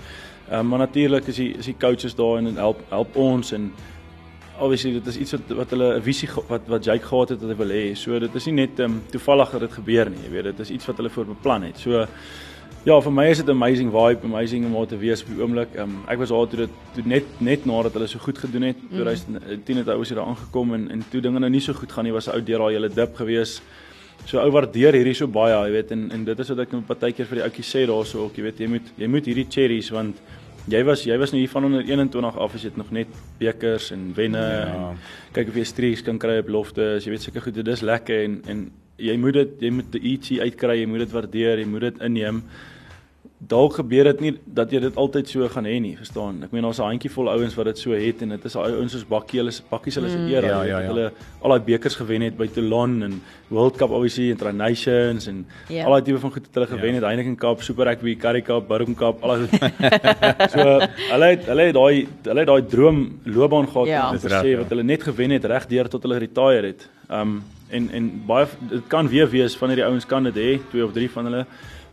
Ehm 0.49 0.59
um, 0.59 0.67
maar 0.67 0.79
natuurlik 0.79 1.27
is 1.27 1.35
die 1.35 1.57
is 1.57 1.65
die 1.65 1.75
coaches 1.79 2.15
daar 2.15 2.37
en 2.37 2.55
help 2.55 2.79
help 2.89 3.15
ons 3.15 3.51
en 3.51 3.71
obviously 4.59 4.91
dit 4.93 5.07
is 5.07 5.17
iets 5.17 5.31
wat 5.31 5.41
wat 5.57 5.69
hulle 5.69 5.97
'n 5.97 6.01
visie 6.01 6.29
wat 6.47 6.61
wat 6.67 6.83
Jake 6.85 7.05
gehad 7.05 7.29
het 7.29 7.41
wat 7.41 7.49
hy 7.49 7.55
wil 7.57 7.69
hê. 7.69 7.95
So 7.95 8.19
dit 8.19 8.35
is 8.35 8.45
nie 8.45 8.53
net 8.55 8.79
ehm 8.79 8.91
um, 8.91 9.01
toevallig 9.11 9.49
dat 9.51 9.59
dit 9.59 9.71
gebeur 9.71 10.09
nie, 10.09 10.19
jy 10.25 10.31
weet, 10.31 10.43
dit 10.43 10.59
is 10.59 10.69
iets 10.71 10.85
wat 10.85 10.97
hulle 10.97 11.09
voor 11.09 11.25
beplan 11.25 11.63
het. 11.63 11.77
So 11.79 12.05
ja, 12.83 12.97
vir 13.01 13.13
my 13.13 13.27
is 13.29 13.37
dit 13.37 13.47
'n 13.47 13.51
amazing 13.51 13.91
vibe, 13.91 14.25
amazing 14.25 14.65
om 14.65 14.73
daar 14.73 14.87
te 14.87 14.97
wees 14.97 15.21
op 15.21 15.27
die 15.27 15.41
oomblik. 15.41 15.77
Um, 15.77 16.03
ek 16.07 16.17
was 16.17 16.29
daar 16.29 16.47
toe 16.47 16.57
dit 16.57 16.69
toe 16.93 17.03
net 17.05 17.25
net 17.39 17.65
nadat 17.65 17.93
hulle 17.93 18.07
so 18.07 18.19
goed 18.19 18.37
gedoen 18.37 18.61
het. 18.61 18.77
2010 18.89 19.77
het 19.77 19.87
ouers 19.87 20.09
hier 20.09 20.19
aangekom 20.19 20.73
en 20.73 20.91
en 20.91 21.03
toe 21.09 21.21
dinge 21.21 21.39
nou 21.39 21.49
nie 21.49 21.61
so 21.61 21.73
goed 21.73 21.91
gaan 21.91 22.03
nie, 22.03 22.13
was 22.13 22.27
ou 22.27 22.41
deur 22.41 22.59
daai 22.59 22.73
hele 22.73 22.89
dip 22.89 23.15
gewees. 23.15 23.61
So 24.25 24.39
ou 24.39 24.51
waardeer 24.51 24.93
hierdie 24.93 25.15
so 25.15 25.27
baie, 25.27 25.53
jy 25.53 25.71
weet, 25.71 25.91
en 25.91 26.11
en 26.11 26.23
dit 26.23 26.39
is 26.39 26.49
wat 26.49 26.59
ek 26.59 26.71
net 26.71 26.87
partykeer 26.87 27.25
vir 27.25 27.35
die 27.35 27.43
ouetjies 27.43 27.75
sê 27.75 27.85
daarso 27.87 28.25
ook, 28.25 28.35
jy 28.37 28.43
weet, 28.43 28.59
jy 28.59 28.67
moet 28.67 28.93
jy 28.97 29.07
moet 29.07 29.25
hierdie 29.25 29.47
cherries 29.49 29.89
want 29.89 30.21
jy 30.69 30.83
was 30.85 31.05
jy 31.05 31.17
was 31.17 31.31
nie 31.33 31.41
hier 31.41 31.49
van 31.49 31.65
onder 31.65 31.81
21 31.81 32.37
af 32.37 32.55
as 32.55 32.61
jy 32.61 32.69
het 32.69 32.77
nog 32.77 32.91
net 32.91 33.07
bekers 33.39 33.91
en 33.91 34.11
wenne 34.15 34.37
ja. 34.37 34.67
en 34.67 34.99
kyk 35.33 35.49
of 35.49 35.55
jy 35.55 35.63
streaks 35.65 36.01
kan 36.05 36.19
kry 36.21 36.37
op 36.39 36.49
lofte, 36.49 36.97
as 36.97 37.05
jy 37.05 37.15
weet 37.15 37.21
sulke 37.21 37.41
goed, 37.41 37.65
dis 37.65 37.81
lekker 37.81 38.25
en 38.25 38.41
en 38.47 38.71
jy 39.01 39.17
moet 39.17 39.33
dit 39.33 39.49
jy 39.67 39.71
moet 39.71 39.91
die 39.91 40.01
ietsie 40.15 40.41
uitkry, 40.41 40.79
jy 40.81 40.85
moet 40.87 40.99
dit 41.05 41.11
waardeer, 41.11 41.57
jy 41.59 41.65
moet 41.65 41.81
dit 41.89 42.01
inneem. 42.01 42.43
Dalk 43.41 43.73
gebeur 43.79 44.05
dit 44.05 44.19
nie 44.21 44.31
dat 44.45 44.69
jy 44.69 44.79
dit 44.83 44.97
altyd 45.01 45.27
so 45.27 45.47
gaan 45.49 45.65
hê 45.65 45.79
nie, 45.81 45.95
verstaan? 45.97 46.43
Ek 46.45 46.51
meen 46.53 46.61
daar's 46.61 46.77
'n 46.77 46.83
handjievol 46.93 47.25
ouens 47.29 47.55
wat 47.57 47.65
dit 47.65 47.77
so 47.79 47.91
het 47.91 48.21
en 48.21 48.29
dit 48.29 48.45
is 48.45 48.53
daai 48.53 48.71
ouens 48.77 48.91
soos 48.93 49.03
Bakkie, 49.03 49.39
hulle 49.39 49.51
se 49.51 49.63
bakkies 49.69 49.95
hulle 49.95 50.09
se 50.09 50.17
Ja, 50.17 50.25
jy 50.27 50.41
weet, 50.41 50.43
ja, 50.43 50.59
dat 50.61 50.67
ja. 50.67 50.87
hulle 50.93 51.11
al 51.41 51.49
daai 51.49 51.59
bekers 51.65 51.95
gewen 51.95 52.21
het 52.21 52.37
by 52.37 52.47
Toulon 52.47 53.01
en 53.03 53.21
World 53.49 53.77
Cup 53.77 53.89
obviously 53.89 54.29
en 54.29 54.37
Tri 54.37 54.51
Nations 54.53 55.27
en 55.27 55.45
Ja. 55.69 55.85
al 55.85 55.91
daai 55.91 56.01
tipe 56.03 56.19
van 56.19 56.31
goed 56.31 56.45
het 56.45 56.53
hulle 56.53 56.67
gewen 56.67 56.93
het, 56.93 57.03
Heineken 57.03 57.35
Cup, 57.35 57.61
Super 57.63 57.85
Rugby, 57.85 58.15
Currie 58.15 58.43
Cup, 58.43 58.67
Barron 58.67 58.93
Cup, 58.95 59.23
al 59.23 59.29
daai 59.29 59.49
so 60.53 60.59
hulle 61.11 61.25
het 61.25 61.45
hulle 61.45 61.61
het 61.65 61.73
daai 61.73 62.07
hulle 62.23 62.39
het 62.39 62.47
daai 62.47 62.61
droom 62.69 63.19
loopbaan 63.25 63.67
gehad 63.67 63.87
Ja. 63.87 64.11
om 64.11 64.17
te 64.19 64.27
reg, 64.27 64.43
sê 64.43 64.47
ja. 64.49 64.57
wat 64.57 64.69
hulle 64.69 64.83
net 64.83 65.01
gewen 65.03 65.31
het 65.31 65.45
regdeur 65.45 65.89
tot 65.89 66.03
hulle 66.03 66.19
retire 66.19 66.67
het. 66.67 66.87
Um 67.09 67.41
en 67.71 67.89
en 67.91 68.11
baie 68.27 68.47
dit 68.69 68.87
kan 68.91 69.07
weer 69.07 69.29
wees 69.29 69.55
van 69.57 69.69
hierdie 69.73 69.85
ouens 69.85 70.05
kan 70.05 70.23
dit 70.23 70.35
hê, 70.35 70.59
twee 70.71 70.85
of 70.85 70.93
drie 70.93 71.09
van 71.09 71.29
hulle, 71.29 71.45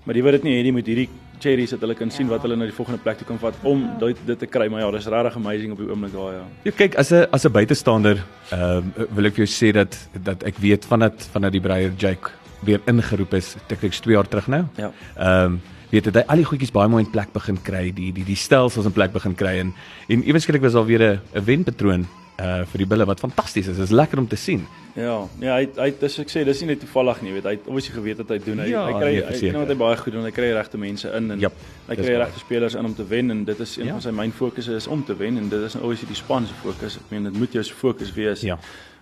maar 0.04 0.14
die 0.14 0.22
wat 0.22 0.38
dit 0.38 0.46
nie 0.48 0.56
het, 0.56 0.64
die 0.68 0.72
moet 0.72 0.86
hierdie 0.86 1.08
cherries 1.38 1.70
dat 1.70 1.82
hulle 1.84 1.94
kan 1.94 2.10
sien 2.10 2.28
wat 2.30 2.42
hulle 2.42 2.56
na 2.58 2.66
die 2.68 2.74
volgende 2.74 3.00
plek 3.02 3.20
toe 3.20 3.26
kan 3.28 3.38
vat 3.42 3.56
om 3.68 3.84
dit 4.00 4.20
dit 4.26 4.38
te 4.42 4.48
kry, 4.50 4.68
maar 4.72 4.82
ja, 4.82 4.90
dis 4.94 5.06
regtig 5.06 5.38
amazing 5.40 5.72
op 5.74 5.82
die 5.82 5.88
oomblik 5.90 6.12
daar 6.14 6.34
ja. 6.40 6.44
Ja, 6.66 6.74
kyk 6.82 6.98
as 6.98 7.12
'n 7.12 7.26
as 7.32 7.46
'n 7.46 7.52
buitestander, 7.52 8.22
ehm 8.50 8.92
uh, 8.98 9.06
wil 9.14 9.26
ek 9.26 9.34
vir 9.34 9.46
jou 9.46 9.52
sê 9.54 9.72
dat 9.72 9.96
dat 10.12 10.42
ek 10.42 10.58
weet 10.58 10.84
vandat 10.84 11.28
vandat 11.32 11.52
die 11.52 11.60
Breyer 11.60 11.92
Jake 11.96 12.30
weer 12.64 12.80
ingeroep 12.86 13.34
is, 13.34 13.56
ek 13.70 13.80
dink 13.80 13.92
2 13.92 14.14
jaar 14.14 14.28
terug 14.28 14.48
nou. 14.48 14.64
Ja. 14.76 14.92
Ehm 15.16 15.44
um, 15.44 15.60
weet 15.90 16.04
dit 16.04 16.14
hy 16.14 16.24
al 16.28 16.36
die 16.36 16.44
goedjies 16.44 16.72
baie 16.72 16.88
mooi 16.88 17.04
in 17.04 17.10
plek 17.10 17.32
begin 17.32 17.58
kry, 17.62 17.90
die 17.94 18.12
die 18.12 18.24
die 18.24 18.36
stelsels 18.36 18.86
in 18.86 18.92
plek 18.92 19.12
begin 19.12 19.34
kry 19.34 19.58
en 19.58 19.74
en 20.08 20.22
ewe 20.22 20.40
skielik 20.40 20.62
was 20.62 20.72
daar 20.72 20.86
weer 20.86 21.02
'n 21.02 21.20
'n 21.34 21.44
wenpatroon 21.44 22.06
uh 22.38 22.64
vir 22.70 22.78
die 22.84 22.86
bulle 22.86 23.04
wat 23.08 23.18
fantasties 23.20 23.66
is. 23.66 23.76
Dit 23.80 23.88
is 23.88 23.94
lekker 23.94 24.18
om 24.22 24.26
te 24.30 24.36
sien. 24.38 24.66
Ja, 24.94 25.16
ja, 25.42 25.56
hy 25.58 25.68
hy 25.78 25.88
dis 26.00 26.18
ek 26.22 26.30
sê 26.30 26.44
dis 26.46 26.60
nie 26.62 26.68
net 26.72 26.80
toevallig 26.84 27.20
nie, 27.22 27.32
weet 27.34 27.44
hy 27.46 27.54
het 27.56 27.66
obviously 27.66 27.94
geweet 27.96 28.20
wat 28.22 28.30
hy 28.34 28.38
doen. 28.44 28.62
Hy 28.62 28.68
Ja, 28.70 28.84
hy 28.86 28.92
kry 28.98 29.10
nee, 29.16 29.24
hy 29.26 29.50
doen 29.52 29.60
wat 29.64 29.72
hy 29.72 29.76
baie 29.82 29.96
goed 30.00 30.12
doen. 30.14 30.26
Hy 30.26 30.32
kry 30.36 30.50
regte 30.54 30.78
mense 30.78 31.10
in 31.18 31.30
en 31.34 31.42
Jap, 31.42 31.56
hy 31.88 31.96
kry 31.98 32.14
regte 32.22 32.42
spelers 32.42 32.74
in 32.78 32.86
om 32.86 32.94
te 32.94 33.06
wen 33.10 33.30
en 33.34 33.44
dit 33.44 33.60
is 33.66 33.76
een 33.78 33.86
Ja. 33.90 33.96
van 33.98 34.02
sy 34.06 34.10
myn 34.14 34.32
fokusse 34.32 34.76
is 34.78 34.86
om 34.86 35.02
te 35.04 35.16
wen 35.18 35.36
en 35.38 35.48
dit 35.48 35.62
is 35.66 35.74
nou 35.74 35.84
obviously 35.88 36.08
die 36.14 36.18
span 36.18 36.46
se 36.46 36.54
fokus. 36.62 36.96
Ek 37.02 37.10
meen 37.10 37.24
dit 37.24 37.38
moet 37.38 37.52
jou 37.58 37.64
se 37.64 37.74
fokus 37.74 38.14
wees. 38.14 38.42
Ja. 38.46 38.58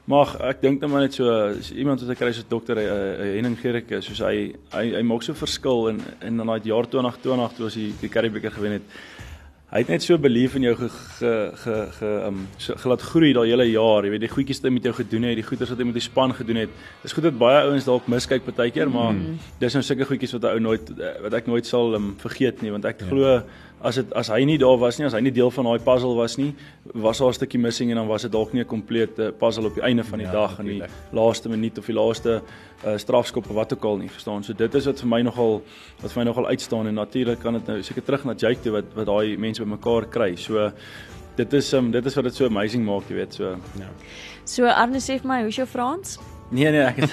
Maar 0.07 0.37
ek 0.53 0.61
dink 0.63 0.81
net 0.81 0.91
maar 0.91 1.01
net 1.03 1.15
so 1.19 1.25
iemand 1.75 2.01
wat 2.01 2.11
ek 2.15 2.19
kry 2.23 2.33
so 2.33 2.43
dokter 2.49 2.79
uh, 2.79 3.25
Henning 3.35 3.57
Gericke 3.59 4.01
soos 4.01 4.21
hy 4.23 4.55
hy 4.73 4.85
hy 4.95 5.03
maak 5.03 5.23
so 5.27 5.35
verskil 5.35 5.89
en 5.91 6.01
en 6.21 6.37
dan 6.37 6.47
daai 6.47 6.61
jaar 6.71 6.87
2020 6.87 7.57
toe 7.57 7.67
as 7.67 7.75
hy 7.75 7.93
die 8.01 8.09
Karibeker 8.09 8.51
gewen 8.55 8.73
het. 8.79 8.83
Hy 9.77 9.83
het 9.83 9.91
net 9.93 10.05
so 10.07 10.17
belief 10.17 10.55
in 10.57 10.65
jou 10.65 10.73
ge 10.79 10.87
ge 10.89 11.31
ge, 11.61 11.75
ge 11.99 12.11
um 12.25 12.39
so 12.57 12.73
gelaat 12.81 13.03
groei 13.05 13.35
daai 13.37 13.51
hele 13.51 13.67
jaar, 13.69 14.07
jy 14.07 14.13
weet 14.15 14.23
die 14.25 14.31
goedjies 14.33 14.63
wat 14.63 14.71
hy 14.71 14.73
met 14.73 14.87
jou 14.89 14.93
gedoen 14.97 15.27
het, 15.29 15.37
die 15.37 15.45
goeders 15.45 15.73
wat 15.75 15.83
hy 15.83 15.87
met 15.91 15.99
die 15.99 16.05
span 16.07 16.33
gedoen 16.39 16.61
het. 16.63 16.79
Dis 17.03 17.13
goed 17.13 17.27
dat 17.29 17.37
baie 17.37 17.59
ouens 17.67 17.85
dalk 17.85 18.09
miskyk 18.09 18.47
partykeer, 18.47 18.89
maar 18.89 19.13
mm. 19.13 19.35
dis 19.61 19.77
nou 19.77 19.83
sulke 19.85 20.09
goedjies 20.09 20.33
wat 20.39 20.47
'n 20.49 20.55
ou 20.55 20.63
nooit 20.71 20.95
eh, 20.97 21.11
wat 21.27 21.37
ek 21.43 21.51
nooit 21.53 21.69
sal 21.69 21.93
um, 21.99 22.15
vergeet 22.25 22.65
nie, 22.65 22.73
want 22.73 22.89
ek 22.89 23.05
ja. 23.05 23.11
glo 23.11 23.43
as 23.87 23.99
dit 24.01 24.13
as 24.19 24.31
hy 24.33 24.41
nie 24.49 24.57
daar 24.59 24.79
was 24.81 24.99
nie, 24.99 25.07
as 25.07 25.15
hy 25.15 25.23
nie 25.25 25.33
deel 25.35 25.51
van 25.55 25.69
daai 25.69 25.83
puzzle 25.85 26.15
was 26.19 26.37
nie, 26.41 26.51
was 26.95 27.19
daar 27.23 27.31
'n 27.31 27.39
stukkie 27.39 27.61
missing 27.61 27.91
en 27.91 27.97
dan 27.97 28.07
was 28.07 28.23
dit 28.23 28.33
dalk 28.33 28.53
nie 28.53 28.63
'n 28.63 28.67
komplete 28.67 29.33
puzzle 29.39 29.67
op 29.67 29.75
die 29.75 29.83
einde 29.83 30.05
van 30.05 30.19
die 30.19 30.27
Ja, 30.27 30.33
ja, 30.33 30.41
dag 30.41 30.59
en 30.59 30.67
die 30.67 30.83
laaste 31.13 31.49
minuut 31.49 31.79
of 31.79 31.87
die 31.87 31.95
laaste 31.95 32.43
uh, 32.85 32.97
strafskop 32.97 33.49
of 33.51 33.55
wat 33.55 33.73
ook 33.73 33.85
al 33.85 33.97
nie, 33.97 34.11
verstaan. 34.11 34.45
So 34.45 34.53
dit 34.53 34.75
is 34.75 34.87
wat 34.87 35.01
vir 35.01 35.09
my 35.09 35.23
nogal 35.23 35.63
wat 36.03 36.13
vir 36.13 36.25
my 36.25 36.25
nogal 36.25 36.47
uitstaan 36.47 36.87
en 36.87 36.95
natuurlik 36.95 37.39
kan 37.39 37.53
dit 37.53 37.67
nou 37.67 37.83
seker 37.83 38.03
terug 38.03 38.25
na 38.25 38.35
Jake 38.35 38.61
toe 38.63 38.73
wat 38.73 38.85
wat 38.95 39.07
daai 39.07 39.37
mense 39.37 39.63
bymekaar 39.63 40.09
kry. 40.09 40.37
So 40.37 40.73
dit 41.37 41.53
is 41.53 41.73
um, 41.73 41.91
dit 41.91 42.07
is 42.07 42.15
wat 42.15 42.25
dit 42.25 42.35
so 42.35 42.47
amazing 42.47 42.85
maak, 42.85 43.09
jy 43.09 43.15
weet, 43.15 43.35
so. 43.35 43.57
So 44.45 44.65
Arne 44.65 44.99
sê 44.99 45.21
vir 45.21 45.29
my, 45.29 45.43
hoe's 45.43 45.57
jou 45.57 45.67
Frans? 45.67 46.19
Nee 46.49 46.71
nee, 46.71 46.81
ek 46.87 46.97
het 47.03 47.11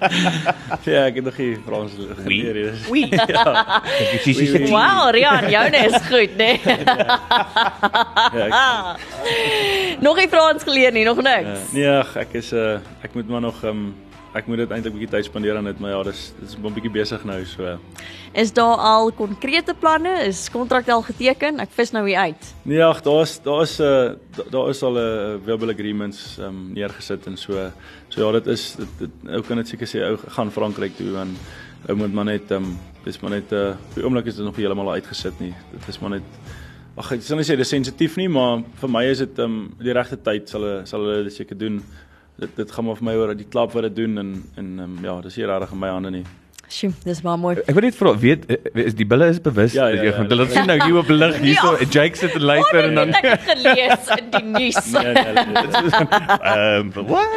Ja, 0.90 1.04
ek 1.06 1.14
het 1.20 1.24
nog 1.24 1.36
nie 1.38 1.52
Frans 1.66 1.92
geleer 2.24 2.54
nie. 2.56 2.64
Dis- 2.70 2.88
Oei. 2.92 3.06
Ja. 3.10 3.82
Dis 4.24 4.26
is 4.26 4.50
oei. 4.56 4.66
Wow, 4.70 5.10
Rian, 5.14 5.46
joune 5.52 5.76
is 5.86 5.98
goed, 6.10 6.34
né? 6.40 6.56
ja 8.38 8.46
ek, 8.48 10.00
nog 10.02 10.16
nie 10.18 10.28
Frans 10.32 10.62
geleer 10.66 10.92
nie, 10.92 11.04
nog 11.06 11.22
niks. 11.22 11.68
nee, 11.76 11.86
ag, 11.88 12.16
ek 12.24 12.34
is 12.42 12.50
uh 12.52 12.80
ek 13.06 13.14
moet 13.14 13.28
maar 13.30 13.44
nog 13.44 13.62
um 13.68 13.92
ek 14.34 14.46
moet 14.48 14.62
dit 14.62 14.70
eintlik 14.70 14.92
'n 14.94 14.98
bietjie 14.98 15.10
tyd 15.10 15.24
spandeer 15.24 15.56
aan 15.56 15.64
dit, 15.64 15.78
maar 15.80 15.90
ja, 15.90 16.02
dis 16.02 16.32
dis 16.40 16.56
'n 16.56 16.72
bietjie 16.74 16.90
besig 16.90 17.24
nou, 17.24 17.44
so. 17.44 17.78
Is 18.34 18.52
daar 18.52 18.76
al 18.76 19.12
konkrete 19.12 19.74
planne? 19.74 20.24
Is 20.24 20.48
kontrak 20.50 20.88
al 20.88 21.02
geteken? 21.02 21.60
Ek 21.60 21.68
vis 21.70 21.92
nou 21.92 22.06
hier 22.08 22.18
uit. 22.18 22.54
Nee, 22.64 22.82
ag, 22.84 23.02
daar's 23.02 23.40
daar's 23.42 23.78
'n 23.78 23.82
uh, 23.82 24.14
da- 24.36 24.48
daar 24.50 24.68
is 24.70 24.82
al 24.82 24.94
'n 24.94 24.96
uh, 24.96 25.44
verbal 25.44 25.70
agreements 25.70 26.38
um 26.38 26.72
neergesit 26.72 27.26
en 27.26 27.36
so. 27.36 27.70
So 28.08 28.26
ja, 28.26 28.32
dit 28.32 28.46
is 28.46 28.76
dit, 28.76 28.88
dit 28.98 29.10
ou 29.30 29.42
kan 29.42 29.56
dit 29.56 29.68
seker 29.68 29.86
sê 29.86 29.98
ou 30.10 30.16
gaan 30.16 30.50
Frankryk 30.50 30.96
toe 30.96 31.16
en 31.18 31.36
ou 31.88 31.96
moet 31.96 32.12
maar 32.12 32.24
net 32.24 32.50
um 32.50 32.78
dis 33.04 33.20
maar 33.20 33.30
net 33.30 33.52
uh 33.52 33.68
op 33.68 33.94
die 33.94 34.04
oomblik 34.04 34.26
is 34.26 34.36
dit 34.36 34.44
nog 34.44 34.56
heeltemal 34.56 34.92
uitgesit 34.92 35.40
nie. 35.40 35.54
Dit 35.72 35.88
is 35.88 35.98
maar 36.00 36.10
net 36.10 36.22
ag 36.96 37.12
ek 37.12 37.22
sal 37.22 37.36
nie 37.36 37.44
sê 37.44 37.56
dis 37.56 37.68
sensitief 37.68 38.16
nie, 38.16 38.28
maar 38.28 38.62
vir 38.80 38.88
my 38.88 39.04
is 39.04 39.18
dit 39.18 39.38
um 39.38 39.74
die 39.78 39.92
regte 39.92 40.16
tyd 40.16 40.48
sal 40.48 40.60
hulle 40.62 40.86
sal 40.86 41.00
hulle 41.00 41.24
dit 41.24 41.32
seker 41.32 41.58
doen. 41.58 41.82
Dit 42.42 42.56
dit 42.58 42.70
gaan 42.74 42.84
maar 42.90 42.96
vir 43.00 43.06
my 43.12 43.16
oor 43.22 43.34
die 43.38 43.46
klub 43.48 43.72
wat 43.76 43.86
dit 43.90 43.96
doen 44.02 44.18
en 44.18 44.30
en 44.58 44.70
um, 44.88 44.94
ja, 45.06 45.20
dis 45.24 45.36
nie 45.38 45.46
regtig 45.46 45.72
in 45.76 45.78
my 45.86 45.88
hande 45.94 46.10
nie. 46.20 46.24
Sjoe, 46.72 46.88
dis 47.04 47.18
baie 47.20 47.36
mooi. 47.36 47.50
Ek 47.68 47.74
wil 47.76 47.84
net 47.84 47.96
vra, 47.98 48.14
weet 48.16 48.46
eh, 48.48 48.56
is 48.86 48.94
die 48.96 49.04
bulle 49.04 49.26
is 49.28 49.36
bewus 49.44 49.74
Ja, 49.76 49.90
ja, 49.90 49.98
dat 49.98 50.06
jy 50.06 50.08
ja, 50.08 50.14
gaan 50.16 50.24
ja. 50.24 50.30
hulle 50.32 50.46
sien 50.54 50.70
nou 50.70 50.76
hier 50.80 50.96
op 51.02 51.10
lig 51.12 51.36
hierso, 51.42 51.72
Ja. 51.82 51.88
Jake 51.98 52.16
sit 52.16 52.32
en 52.38 52.46
luister 52.48 52.86
en 52.88 52.94
dan 52.96 53.12
Oh, 53.12 53.26
ek 53.34 53.44
gelees 53.50 54.08
in 54.16 54.30
die 54.32 54.42
nuus. 54.54 54.80
Nee, 54.94 55.12
nee, 55.12 55.44
nee, 55.52 55.66
is- 55.68 55.98
ehm 56.54 56.90
what? 57.12 57.28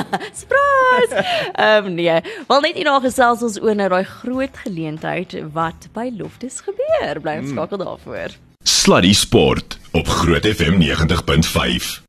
Surprise. 0.42 1.24
Ehm 1.54 1.86
um, 1.88 1.94
nee. 1.96 2.20
Wel 2.52 2.60
net 2.68 2.76
hierna 2.76 2.98
gesels 3.08 3.42
ons 3.48 3.56
oor 3.64 3.74
nou 3.80 3.88
daai 3.96 4.04
groot 4.04 4.62
geleentheid 4.66 5.32
wat 5.56 5.88
by 5.96 6.10
Loftus 6.20 6.60
gebeur. 6.68 7.24
Bly 7.24 7.38
ons 7.40 7.54
skakel 7.56 7.80
daarvoor. 7.86 8.36
Sluddy 8.68 9.16
Sport 9.16 9.78
op 9.96 10.08
Groot 10.20 10.44
FM 10.44 10.76
90.5. 10.84 12.03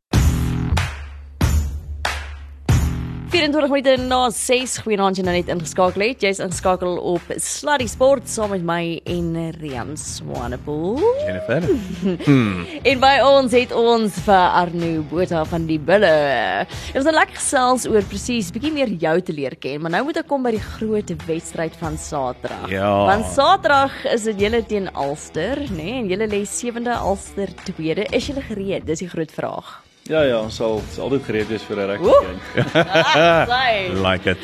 24 3.36 3.68
minute 3.68 4.04
na 4.08 4.30
6 4.32 4.78
goeienaand 4.86 5.18
jy 5.20 5.24
nou 5.28 5.34
net 5.36 5.50
ingeskakel 5.52 6.06
het. 6.06 6.22
Jy's 6.24 6.38
ingeskakel 6.40 6.94
op 7.12 7.34
Sluddy 7.44 7.84
Sport 7.92 8.30
saam 8.32 8.54
met 8.54 8.64
my 8.64 8.84
en 9.12 9.34
Rian 9.58 9.90
Swanepoel. 10.00 11.02
Jennifer. 11.26 11.68
En 12.92 13.02
by 13.02 13.12
ons 13.26 13.52
het 13.58 13.74
ons 13.76 14.20
vir 14.24 14.56
Arno 14.62 14.92
Botha 15.10 15.42
van 15.52 15.66
die 15.68 15.80
Bulle. 15.82 16.14
Dit 16.94 16.96
was 16.96 17.10
'n 17.12 17.18
lekker 17.18 17.36
gesels 17.36 17.88
oor 17.92 18.08
presies 18.08 18.54
bietjie 18.56 18.72
meer 18.72 18.94
jou 19.04 19.18
te 19.20 19.36
leer 19.36 19.58
ken, 19.60 19.82
maar 19.82 19.92
nou 19.92 20.04
moet 20.08 20.22
ek 20.24 20.28
kom 20.32 20.44
by 20.44 20.54
die 20.56 20.64
groot 20.78 21.12
wedstryd 21.28 21.76
van 21.76 21.98
Saterdag. 21.98 22.70
Ja. 22.72 22.94
Want 23.10 23.26
Saterdag 23.36 23.92
is 24.14 24.24
dit 24.24 24.40
julle 24.48 24.64
teen 24.64 24.88
Ulster, 24.96 25.60
nê? 25.76 25.84
Nee? 25.84 26.00
En 26.00 26.08
julle 26.08 26.28
lê 26.28 26.46
7de 26.48 26.96
Ulster 27.04 27.52
2de. 27.68 28.08
Is 28.16 28.28
julle 28.32 28.48
gereed? 28.48 28.88
Dis 28.88 29.04
die 29.04 29.12
groot 29.12 29.32
vraag. 29.32 29.85
Ja 30.06 30.20
ja, 30.22 30.36
ons 30.38 30.54
sal 30.60 30.84
sal 30.94 31.08
altyd 31.08 31.24
gereed 31.26 31.48
wees 31.50 31.64
vir 31.66 31.80
'n 31.82 31.98
Woe! 31.98 32.14
game. 32.22 32.84
Ah. 33.18 33.48
Like 34.08 34.30
it. 34.30 34.38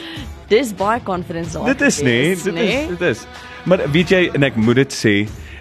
Dis 0.50 0.72
baie 0.74 1.04
confidence 1.04 1.54
daar. 1.54 1.66
Dit 1.66 1.82
is 1.82 2.02
nee, 2.02 2.34
dit 2.36 2.54
nê? 2.54 2.64
is 2.66 2.88
dit 2.88 3.02
is. 3.02 3.22
Maar 3.70 3.84
weet 3.92 4.10
jy 4.10 4.32
en 4.34 4.44
ek 4.44 4.58
moet 4.58 4.76
dit 4.82 4.96
sê 4.96 5.14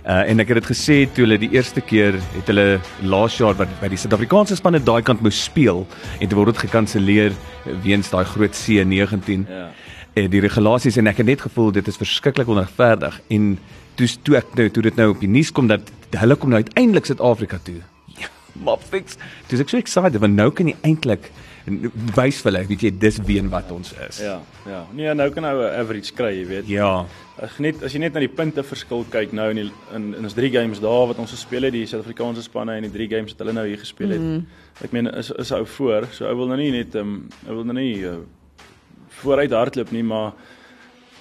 uh, 0.07 0.25
en 0.25 0.41
ek 0.41 0.55
het 0.55 0.63
dit 0.63 0.71
gesê 0.71 0.97
toe 1.13 1.27
hulle 1.27 1.37
die 1.37 1.51
eerste 1.53 1.85
keer 1.85 2.17
het 2.17 2.49
hulle 2.49 2.81
laas 3.03 3.37
jaar 3.37 3.53
by, 3.53 3.69
by 3.83 3.93
die 3.93 4.01
Suid-Afrikaanse 4.01 4.57
span 4.57 4.81
het 4.81 4.89
daai 4.89 5.03
kant 5.05 5.21
moes 5.21 5.43
speel 5.45 5.85
en 6.17 6.33
toe 6.33 6.41
word 6.41 6.55
dit 6.55 6.65
gekanselleer 6.65 7.37
weens 7.85 8.09
daai 8.09 8.25
groot 8.25 8.57
C19. 8.57 9.45
Ja. 9.53 9.69
Eh, 10.17 10.31
die 10.33 10.41
regulasies 10.41 10.97
en 10.97 11.13
ek 11.13 11.21
het 11.21 11.29
net 11.29 11.45
gevoel 11.45 11.77
dit 11.77 11.93
is 11.93 12.01
verskriklik 12.01 12.49
onregverdig 12.49 13.21
en 13.29 13.53
toe 14.01 14.09
toe 14.25 14.41
ek 14.41 14.57
nou 14.57 14.71
toe 14.73 14.89
dit 14.89 14.97
nou 14.97 15.13
op 15.13 15.21
die 15.21 15.29
nuus 15.29 15.53
kom 15.53 15.69
dat 15.69 15.93
hulle 16.17 16.41
kom 16.41 16.57
nou 16.57 16.65
uiteindelik 16.65 17.05
Suid-Afrika 17.05 17.61
toe. 17.69 17.83
Maar 18.53 18.79
fix. 18.79 19.17
Dis 19.49 19.61
ek 19.61 19.69
so 19.69 19.79
excited 19.79 20.21
want 20.21 20.35
nou 20.35 20.51
kan 20.51 20.69
jy 20.69 20.77
eintlik 20.83 21.31
wys 22.17 22.41
vir 22.41 22.51
hulle, 22.51 22.63
weet 22.71 22.85
jy, 22.87 22.91
dis 23.03 23.19
wie 23.29 23.39
en 23.39 23.51
wat 23.53 23.71
ons 23.75 23.93
is. 24.09 24.21
Ja, 24.25 24.39
ja. 24.67 24.81
Nee, 24.97 25.13
nou 25.15 25.29
kan 25.31 25.43
nou 25.43 25.61
'n 25.61 25.81
average 25.81 26.13
kry, 26.15 26.33
jy 26.41 26.47
weet. 26.47 26.69
Ja. 26.69 27.07
As 27.39 27.57
jy 27.57 27.63
net 27.63 27.83
as 27.83 27.93
jy 27.93 28.01
net 28.01 28.15
na 28.15 28.21
die 28.21 28.29
punte 28.29 28.63
verskil 28.63 29.05
kyk 29.11 29.33
nou 29.33 29.51
in 29.51 29.57
die, 29.57 29.73
in 29.95 30.15
in 30.15 30.25
ons 30.25 30.35
3 30.35 30.51
games 30.51 30.81
daar 30.81 31.07
wat 31.07 31.19
ons 31.19 31.31
gespeel 31.31 31.63
het, 31.63 31.73
die 31.73 31.87
Suid-Afrikaanse 31.87 32.43
spanne 32.43 32.77
en 32.77 32.83
die 32.83 32.91
3 32.91 33.09
games 33.09 33.33
wat 33.33 33.39
hulle 33.39 33.53
nou 33.53 33.67
hier 33.67 33.79
gespeel 33.79 34.11
het. 34.11 34.21
Mm. 34.21 34.47
Ek 34.83 34.93
meen 34.93 35.07
is 35.07 35.31
is 35.31 35.53
ou 35.53 35.67
voor, 35.67 36.07
so 36.13 36.27
ou 36.27 36.37
wil 36.37 36.47
nou 36.47 36.57
nie 36.57 36.71
net 36.71 36.95
ehm 36.95 37.07
um, 37.07 37.29
ou 37.49 37.55
wil 37.55 37.65
nou 37.65 37.75
nie 37.75 38.03
uh, 38.05 38.17
vooruit 39.09 39.51
hardloop 39.51 39.91
nie, 39.91 40.03
maar 40.03 40.33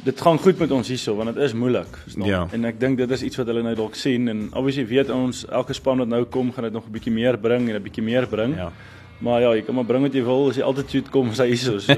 dit 0.03 0.21
gaan 0.21 0.37
goed 0.39 0.59
met 0.59 0.71
ons 0.71 0.87
hierso 0.87 1.15
want 1.15 1.33
dit 1.35 1.43
is 1.43 1.53
moeilik, 1.53 1.97
verstaan? 2.03 2.27
Ja. 2.27 2.47
En 2.55 2.65
ek 2.65 2.79
dink 2.79 2.97
dit 2.97 3.11
is 3.11 3.23
iets 3.23 3.35
wat 3.41 3.47
hulle 3.51 3.63
nou 3.65 3.75
dalk 3.75 3.95
sien 3.99 4.27
en 4.31 4.45
obviously 4.53 4.85
weet 4.87 5.09
ons 5.11 5.45
elke 5.49 5.73
span 5.73 5.97
wat 5.97 6.07
nou 6.07 6.23
kom 6.25 6.53
gaan 6.55 6.63
dit 6.69 6.73
nog 6.73 6.85
'n 6.87 6.91
bietjie 6.91 7.11
meer 7.13 7.37
bring 7.37 7.69
en 7.69 7.75
'n 7.75 7.83
bietjie 7.83 8.03
meer 8.03 8.27
bring. 8.27 8.55
Ja. 8.55 8.71
Maar 9.19 9.41
ja, 9.41 9.49
jy 9.53 9.61
kan 9.67 9.75
maar 9.75 9.83
bring 9.83 10.01
wat 10.03 10.13
jy 10.13 10.23
wil 10.23 10.47
as 10.49 10.61
altyd 10.61 10.89
shoot 10.89 11.09
kom 11.11 11.29
as 11.29 11.39
hy 11.39 11.47
hierso. 11.47 11.77
So, 11.79 11.93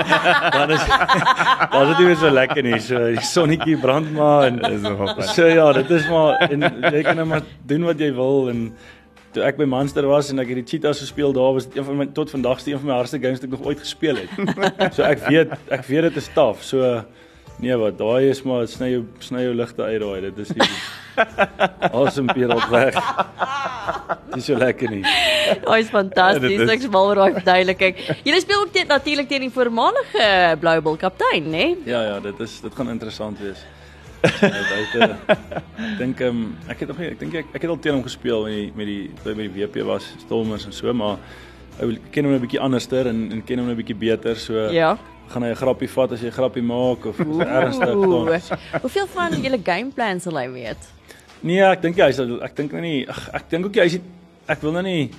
dan 0.56 0.70
is 0.70 0.80
dan 1.70 1.82
is 1.90 1.96
dit 1.96 2.06
meer 2.06 2.16
so 2.16 2.30
lekker 2.30 2.62
nie. 2.62 2.78
So 2.80 2.96
die 3.12 3.20
sonnetjie 3.20 3.76
brand 3.76 4.12
maar 4.12 4.46
en 4.46 4.56
Dis 4.56 4.80
nogal 4.80 5.14
fyn. 5.14 5.28
so 5.34 5.46
ja, 5.46 5.72
dit 5.72 5.90
is 5.90 6.08
maar 6.08 6.40
en 6.48 6.60
jy 6.92 7.02
kan 7.02 7.16
nou 7.16 7.26
maar 7.26 7.42
doen 7.66 7.84
wat 7.84 7.98
jy 8.00 8.12
wil 8.16 8.48
en 8.48 8.72
toe 9.32 9.42
ek 9.44 9.56
by 9.56 9.64
Munster 9.64 10.06
was 10.06 10.30
en 10.32 10.38
ek 10.38 10.48
het 10.48 10.56
die 10.56 10.64
Cheetahs 10.64 11.00
gespeel, 11.00 11.32
daar 11.32 11.52
was 11.52 11.66
dit 11.68 11.76
een 11.76 11.84
van 11.84 11.96
my 11.96 12.06
tot 12.06 12.30
vandag 12.30 12.60
se 12.60 12.70
een 12.72 12.78
van 12.78 12.88
my 12.88 12.94
hardste 12.94 13.18
games 13.20 13.40
wat 13.40 13.44
ek 13.44 13.58
nog 13.58 13.66
ooit 13.66 13.80
gespeel 13.80 14.16
het. 14.16 14.30
So 14.96 15.02
ek 15.02 15.28
weet 15.28 15.52
ek 15.68 15.84
weet 15.84 16.02
dit 16.02 16.16
is 16.16 16.28
taaf. 16.34 16.62
So 16.64 17.04
nee, 17.60 17.76
wat 17.76 17.98
daai 17.98 18.30
is 18.30 18.42
maar 18.42 18.66
sny 18.68 18.88
jou 18.92 19.04
sny 19.20 19.42
jou 19.46 19.54
ligte 19.54 19.82
uit 19.82 20.00
daai. 20.00 20.20
Dit 20.20 20.38
is 20.38 20.48
die 20.48 20.68
Awesome 21.92 22.32
Pierre 22.32 22.56
weg. 22.70 22.96
Dis 24.34 24.44
so 24.48 24.56
lekker 24.56 24.90
nie. 24.90 25.02
Daai 25.64 25.80
is 25.82 25.90
fantasties. 25.92 26.60
Is- 26.60 26.70
Ek 26.70 26.80
smal 26.86 27.10
oor 27.10 27.20
daai 27.20 27.32
verduideliking. 27.36 27.94
Julle 28.24 28.40
speel 28.40 28.62
ook 28.64 28.72
teen 28.72 28.86
natuurlik 28.88 29.28
teen 29.28 29.40
die 29.46 29.50
voormalige 29.52 30.56
Blue 30.60 30.80
Bull 30.80 30.96
kaptein, 30.96 31.50
né? 31.52 31.66
Ja 31.84 32.02
ja, 32.08 32.18
dit 32.20 32.40
is 32.40 32.60
dit 32.64 32.74
gaan 32.74 32.88
interessant 32.90 33.38
wees. 33.44 33.62
Ek 34.22 35.98
dink 35.98 36.20
um, 36.22 36.42
ek 36.70 36.78
het 36.84 36.88
nog 36.92 36.98
nie 37.02 37.08
ek 37.10 37.18
dink 37.18 37.34
ek, 37.40 37.48
ek 37.56 37.64
het 37.64 37.70
al 37.72 37.78
teen 37.82 37.96
hom 37.96 38.04
gespeel 38.06 38.44
met 38.46 38.52
die 38.54 38.68
met 38.78 38.86
die 38.86 39.00
by 39.24 39.34
die 39.48 39.50
WP 39.66 39.82
was, 39.88 40.06
Stormers 40.22 40.64
en 40.68 40.72
so, 40.76 40.92
maar 40.94 41.18
ek 41.82 42.10
ken 42.14 42.28
hom 42.28 42.34
'n 42.36 42.42
bietjie 42.44 42.60
anderster 42.62 43.08
en 43.10 43.24
en 43.34 43.42
ken 43.44 43.58
hom 43.58 43.68
'n 43.72 43.76
bietjie 43.80 43.98
beter, 43.98 44.36
so 44.38 44.68
Ja. 44.70 44.96
Gaan 45.28 45.42
hy 45.42 45.50
'n 45.50 45.60
grappie 45.62 45.88
vat 45.88 46.12
as 46.12 46.20
jy 46.20 46.28
'n 46.28 46.38
grappie 46.38 46.62
maak 46.62 47.06
of 47.06 47.18
ernstig 47.18 47.94
dan. 47.94 48.58
Hoeveel 48.82 49.06
van 49.06 49.32
julle 49.32 49.60
game 49.64 49.90
plans 49.90 50.22
sal 50.22 50.36
hy 50.36 50.48
weet? 50.50 50.90
Nee, 51.42 51.62
ek 51.62 51.82
dink 51.82 51.96
hy 51.96 52.12
sal 52.12 52.42
ek 52.42 52.56
dink 52.56 52.72
nou 52.72 52.82
nie 52.82 53.08
ag, 53.08 53.28
ek 53.34 53.50
dink 53.50 53.66
ook 53.66 53.76
hy 53.76 53.86
is 53.86 54.00
ek 54.48 54.62
wil 54.62 54.72
nou 54.72 54.82
nie 54.82 55.10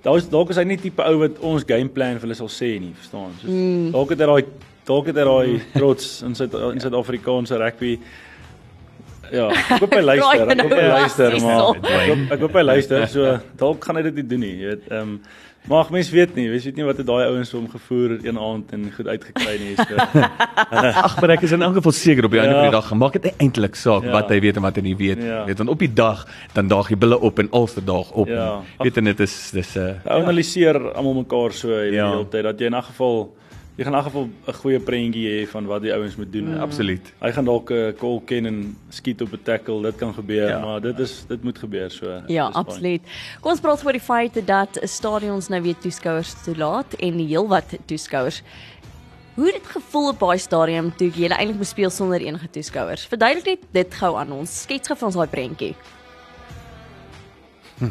Daar 0.00 0.16
is 0.16 0.28
dalk 0.32 0.48
is 0.48 0.56
hy 0.56 0.64
nie 0.64 0.78
tipe 0.80 1.04
ou 1.04 1.18
wat 1.20 1.38
ons 1.44 1.64
gameplan 1.68 2.16
vir 2.16 2.24
hulle 2.24 2.36
sal 2.38 2.48
sê 2.48 2.70
nie, 2.80 2.94
verstaan? 2.96 3.34
Soos 3.36 3.52
mm. 3.52 3.90
dalk 3.92 4.14
het 4.14 4.22
hy 4.22 4.28
daai 4.30 4.44
dalk 4.88 5.10
het 5.10 5.18
hy 5.20 5.26
daai 5.28 5.50
trots 5.74 6.06
in 6.24 6.36
Suid 6.38 6.56
in 6.56 6.80
Suid-Afrikaanse 6.80 7.58
rugby. 7.60 7.98
Ja, 9.30 9.50
ek 9.52 9.84
hoop 9.84 9.92
hy 9.94 10.00
luister, 10.02 10.46
ek 10.54 10.62
hoop 10.64 10.72
hy 10.74 10.86
luister, 10.88 11.36
maar 11.44 11.66
ek 11.76 12.08
hoop 12.08 12.32
ek 12.36 12.46
hoop 12.46 12.56
hy 12.56 12.64
luister. 12.64 13.04
So 13.12 13.36
dalk 13.60 13.84
gaan 13.84 14.00
hy 14.00 14.06
dit 14.08 14.22
nie 14.22 14.26
doen 14.32 14.44
nie, 14.46 14.54
jy 14.56 14.72
weet. 14.72 14.88
Ehm 14.88 15.02
um, 15.04 15.14
maar 15.68 15.86
mens 15.90 16.10
weet 16.10 16.34
nie, 16.34 16.48
mens 16.50 16.64
weet 16.64 16.76
nie 16.76 16.84
wat 16.84 16.96
het 16.96 17.06
daai 17.06 17.24
ouens 17.26 17.52
hom 17.52 17.68
gevoer 17.70 18.18
een 18.24 18.38
aand 18.38 18.72
en 18.72 18.92
goed 18.96 19.06
uitgekry 19.06 19.58
nie. 19.60 19.74
So 19.76 19.96
Ag, 21.06 21.20
maar 21.20 21.30
ek 21.30 21.42
is 21.42 21.52
in 21.52 21.62
elk 21.62 21.74
geval 21.78 21.92
seker 21.92 22.24
op 22.24 22.30
die 22.30 22.40
einde 22.40 22.54
Ja. 22.54 22.60
van 22.62 22.70
die 22.70 22.76
dag 22.80 22.88
gemaak 22.88 23.12
dit 23.12 23.34
eintlik 23.38 23.74
saak 23.74 24.04
Ja. 24.04 24.10
wat 24.10 24.28
hy 24.30 24.40
weet 24.40 24.56
en 24.56 24.62
wat 24.62 24.76
hy 24.76 24.82
nie 24.82 24.96
weet. 24.96 25.22
Ja. 25.22 25.44
Weet 25.44 25.58
want 25.58 25.70
op 25.70 25.78
die 25.78 25.92
dag 25.92 26.26
dan 26.54 26.68
daag 26.68 26.88
jy 26.90 26.96
bulle 26.98 27.18
op 27.20 27.38
en 27.38 27.50
alste 27.50 27.84
daag 27.84 28.10
op. 28.12 28.28
Ja. 28.28 28.60
Weet 28.78 28.96
en 28.96 29.04
dit 29.04 29.20
is 29.20 29.50
dis 29.52 29.74
'n 29.76 29.78
uh, 29.80 30.12
Ou 30.12 30.22
analiseer 30.22 30.92
almal 30.94 31.14
mekaar 31.14 31.52
so 31.52 31.68
die 31.68 31.92
Ja. 31.92 32.10
hele 32.10 32.28
tyd 32.28 32.42
dat 32.42 32.58
jy 32.58 32.66
in 32.66 32.74
'n 32.76 32.82
geval 32.82 33.34
jy 33.80 33.86
gaan 33.86 33.94
in 33.94 34.00
'n 34.00 34.04
geval 34.04 34.28
'n 34.46 34.52
goeie 34.52 34.80
prentjie 34.80 35.26
hê 35.28 35.48
van 35.48 35.66
wat 35.66 35.82
die 35.82 35.92
ouens 35.92 36.16
moet 36.16 36.32
doen. 36.32 36.48
mm. 36.54 36.60
absoluut. 36.60 37.12
Hy 37.20 37.32
gaan 37.32 37.44
dalk 37.44 37.70
'n 37.70 37.94
call 37.98 38.20
ken 38.24 38.46
en 38.46 38.76
skiet 38.90 39.22
op 39.22 39.32
'n 39.32 39.40
tackle, 39.42 39.82
dit 39.82 39.96
kan 39.96 40.12
gebeur, 40.14 40.48
Ja. 40.48 40.58
maar 40.60 40.80
dit 40.80 40.98
is 40.98 41.24
dit 41.28 41.42
moet 41.42 41.58
gebeur 41.58 41.90
so. 41.90 42.22
Ja, 42.26 42.50
absoluut. 42.52 43.00
Kom 43.40 43.50
ons 43.50 43.60
praat 43.60 43.84
oor 43.84 43.92
die 43.92 44.00
feit 44.00 44.46
dat 44.46 44.78
stadions 44.82 45.48
nou 45.48 45.62
weer 45.62 45.78
toeskouers 45.78 46.34
toelaat 46.44 46.94
en 46.98 47.18
heelwat 47.18 47.78
toeskouers. 47.86 48.42
Hoe 49.34 49.44
het 49.46 49.54
dit 49.54 49.66
gevoel 49.66 50.08
op 50.08 50.18
daai 50.18 50.38
stadium 50.38 50.92
toe 50.96 51.10
jy 51.10 51.28
eintlik 51.28 51.56
moes 51.56 51.68
speel 51.68 51.90
sonder 51.90 52.20
enige 52.20 52.50
toeskouers? 52.50 53.06
Verduidelik 53.06 53.46
net 53.46 53.58
dit 53.72 53.94
gou 53.94 54.16
aan 54.16 54.32
ons. 54.32 54.60
Skets 54.62 54.88
gou 54.88 54.96
vir 54.98 55.06
ons 55.06 55.16
daai 55.16 55.28
prentjie. 55.28 55.74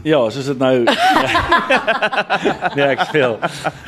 Ja, 0.04 0.20
soos 0.30 0.46
dit 0.52 0.60
nou 0.62 0.84
Nee, 2.78 2.86
ek 2.86 3.06
speel. 3.10 3.40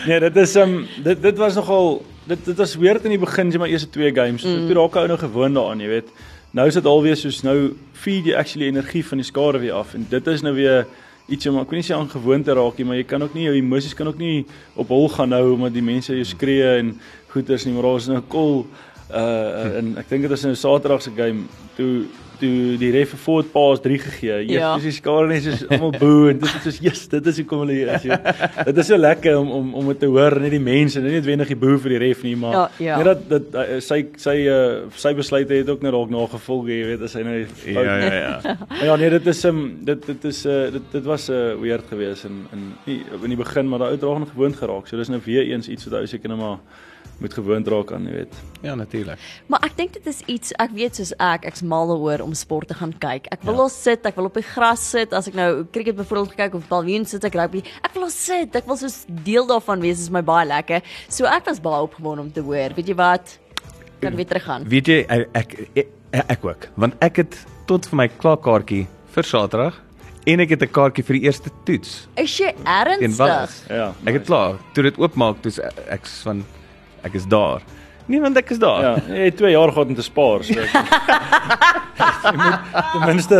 Nee, 0.08 0.20
dit 0.28 0.40
is 0.42 0.56
um 0.62 0.82
dit 1.04 1.22
dit 1.22 1.38
was 1.38 1.56
nogal 1.60 2.02
dit 2.30 2.46
dit 2.46 2.58
was 2.58 2.76
weird 2.80 3.06
in 3.06 3.16
die 3.16 3.22
begin, 3.22 3.52
jy 3.52 3.62
maar 3.62 3.72
eerste 3.72 3.90
twee 3.94 4.14
games. 4.16 4.46
Mm. 4.46 4.68
Toe 4.70 4.78
raak 4.78 4.98
ou 5.02 5.08
nou 5.12 5.20
gewoond 5.22 5.58
daaraan, 5.58 5.84
jy 5.84 5.92
weet. 5.92 6.12
Nou 6.58 6.68
is 6.68 6.76
dit 6.76 6.90
alweer 6.90 7.16
soos 7.20 7.42
nou 7.48 7.58
feed 7.96 8.28
jy 8.28 8.36
actually 8.36 8.68
energie 8.68 9.04
van 9.08 9.22
die 9.22 9.28
skare 9.28 9.62
weer 9.62 9.78
af 9.80 9.96
en 9.96 10.06
dit 10.10 10.28
is 10.28 10.44
nou 10.44 10.54
weer 10.58 10.86
iets 11.32 11.48
om 11.48 11.60
ek 11.62 11.70
wil 11.72 11.80
nie 11.80 11.88
sê 11.88 11.96
aan 11.96 12.10
gewoonte 12.12 12.54
raak 12.58 12.80
nie, 12.80 12.88
maar 12.90 12.98
jy 13.00 13.06
kan 13.08 13.24
ook 13.24 13.36
nie 13.38 13.46
jou 13.46 13.54
emosies 13.56 13.96
kan 13.96 14.10
ook 14.10 14.20
nie 14.20 14.42
op 14.80 14.92
hol 14.92 15.08
gaan 15.14 15.32
nou 15.32 15.54
omdat 15.54 15.76
die 15.78 15.86
mense 15.86 16.16
jou 16.16 16.26
skree 16.28 16.74
en 16.82 16.96
goeters 17.32 17.66
nie, 17.66 17.76
maar 17.76 17.88
daar 17.88 18.02
is 18.02 18.10
nou 18.12 18.24
kol 18.32 18.66
uh 19.12 19.78
en 19.80 19.96
ek 20.00 20.12
dink 20.12 20.28
dit 20.28 20.36
is 20.36 20.44
nou 20.48 20.56
Saterdag 20.56 21.04
se 21.04 21.12
game 21.16 21.46
toe 21.78 22.06
toe 22.41 22.77
die 22.82 22.89
ref 22.91 23.13
'n 23.13 23.17
forward 23.21 23.51
pass 23.54 23.82
3 23.84 23.97
gegee. 24.01 24.38
Jy 24.47 24.54
Ja. 24.58 24.60
ja. 24.60 24.77
dis 24.82 24.95
skare 24.97 25.27
net 25.30 25.43
soos 25.45 25.62
almal 25.69 25.91
boe 26.01 26.30
en 26.32 26.39
dit 26.39 26.49
is 26.49 26.63
soos 26.65 26.80
yes, 26.82 27.08
dit 27.08 27.27
is 27.32 27.38
hoekom 27.41 27.60
hulle 27.63 27.73
hier 27.77 27.93
is. 27.95 28.04
jy 28.04 28.10
weet. 28.17 28.65
Dit 28.65 28.77
is 28.82 28.88
so 28.88 28.97
lekker 28.97 29.38
om 29.39 29.51
om 29.51 29.73
om 29.75 29.88
dit 29.93 29.99
te 29.99 30.10
hoor, 30.12 30.39
net 30.41 30.51
die 30.51 30.60
mense, 30.60 30.99
nie 31.01 31.13
noodwendig 31.15 31.47
die 31.54 31.56
boe 31.56 31.77
vir 31.77 31.89
die 31.95 32.01
ref 32.08 32.23
nie, 32.23 32.36
maar 32.36 32.54
Ja, 32.54 32.69
ja. 32.80 32.97
net 32.97 33.06
dat 33.06 33.30
dat 33.51 33.69
uh, 33.69 33.80
sy 33.80 34.06
sy 34.17 34.36
uh, 34.49 34.82
sy 34.95 35.13
besluite 35.13 35.54
het 35.54 35.69
ook 35.69 35.82
net 35.82 35.91
dalk 35.91 36.10
nagevolg, 36.10 36.67
jy 36.67 36.86
weet, 36.91 37.01
as 37.01 37.13
hy 37.13 37.23
nou 37.23 37.45
fout 37.45 37.86
Ja 37.86 37.97
ja 37.97 38.13
ja. 38.13 38.58
Maar 38.69 38.86
ja, 38.86 38.95
nee, 38.95 39.10
dit 39.10 39.27
is 39.27 39.43
um, 39.45 39.77
dit 39.86 40.06
dit 40.06 40.25
is 40.25 40.45
uh, 40.45 40.71
dit 40.71 40.82
dit 40.91 41.04
was 41.06 41.30
'n 41.30 41.34
uh, 41.34 41.56
weird 41.62 41.86
geweest 41.89 42.25
in 42.25 42.45
in 42.54 42.95
in 43.23 43.30
die 43.30 43.38
begin, 43.38 43.69
maar 43.69 43.80
daai 43.80 43.91
ou 43.91 43.97
draag 43.97 44.19
nog 44.19 44.30
gewoond 44.34 44.56
geraak. 44.56 44.88
So 44.88 44.97
dis 44.97 45.10
nou 45.10 45.21
weer 45.25 45.43
eens 45.51 45.67
iets 45.69 45.86
wat 45.86 45.99
ou 45.99 46.06
seker 46.08 46.30
nou 46.30 46.39
maar 46.39 46.58
moet 47.21 47.34
gewoond 47.34 47.67
raak 47.67 47.91
aan, 47.95 48.05
jy 48.10 48.12
weet. 48.13 48.34
Ja 48.62 48.75
natuurlik. 48.75 49.19
Maar 49.47 49.60
ek 49.67 49.77
dink 49.77 49.93
dit 49.93 50.07
is 50.07 50.21
iets 50.25 50.51
ek 50.60 50.71
weet 50.75 50.95
soos 50.95 51.13
ek 51.19 51.45
ek's 51.45 51.62
mal 51.62 51.88
daaroor 51.88 52.21
om 52.25 52.34
sport 52.34 52.67
te 52.67 52.73
gaan 52.77 52.93
kyk. 52.97 53.27
Ek 53.31 53.43
wil 53.43 53.53
Ja. 53.53 53.60
los 53.62 53.73
sit, 53.84 54.05
ek 54.05 54.15
wil 54.15 54.25
op 54.25 54.34
die 54.34 54.43
gras 54.43 54.89
sit 54.89 55.13
as 55.13 55.27
ek 55.27 55.34
nou 55.36 55.65
cricket 55.71 55.95
byvoorbeeld 55.95 56.36
kyk 56.36 56.53
of 56.55 56.67
balween 56.67 57.05
sit 57.05 57.23
ek 57.23 57.34
rugby. 57.36 57.63
Ek 57.84 57.93
wil 57.93 58.03
los 58.03 58.13
sit, 58.25 58.55
ek 58.55 58.65
wil 58.67 58.77
soos 58.77 59.05
deel 59.23 59.47
daarvan 59.47 59.79
wees, 59.81 59.99
is 60.01 60.10
my 60.10 60.21
baie 60.21 60.45
lekker. 60.47 60.81
So 61.10 61.25
ek 61.25 61.45
was 61.45 61.60
baie 61.62 61.81
opgewonde 61.88 62.21
om 62.21 62.31
te 62.31 62.41
hoor. 62.41 62.73
Weet 62.75 62.88
jy 62.88 62.95
wat? 62.95 63.38
Kan 64.01 64.15
weer 64.15 64.25
teruggaan. 64.25 64.63
Weet 64.67 64.88
jy 64.88 65.05
ek 65.07 65.29
ek, 65.36 65.55
ek 65.75 65.88
ek 66.27 66.43
ook, 66.45 66.67
want 66.75 66.93
ek 67.01 67.15
het 67.17 67.45
tot 67.67 67.86
vir 67.86 67.95
my 67.97 68.07
klaarkaartjie 68.07 68.88
vir 69.13 69.23
Saterdag 69.23 69.75
en 70.27 70.39
ek 70.39 70.49
het 70.49 70.62
'n 70.63 70.71
kaartjie 70.71 71.03
vir 71.03 71.13
die 71.17 71.23
eerste 71.25 71.49
toets 71.65 72.07
Is 72.15 72.38
jy 72.38 72.53
ernstig? 72.65 73.69
Ja. 73.69 73.93
Ek 74.05 74.13
het 74.13 74.25
klaar. 74.25 74.57
Toe 74.73 74.84
dit 74.84 74.97
oopmaak, 74.97 75.41
toe 75.41 75.51
ek's 75.89 76.21
van 76.23 76.43
ek 77.02 77.14
is 77.14 77.28
daar. 77.28 77.62
Nee, 78.12 78.19
want 78.19 78.38
ek 78.41 78.50
is 78.52 78.60
daar. 78.60 78.82
Ja, 78.84 78.93
jy 79.08 79.30
het 79.30 79.38
2 79.39 79.54
jaar 79.54 79.71
gehad 79.71 79.88
om 79.93 79.95
te 79.95 80.04
spaar, 80.04 80.43
so. 80.43 80.60
ek- 80.60 81.80
Jy 82.21 82.32
moet 82.38 82.60
ten 82.91 83.06
minste 83.06 83.38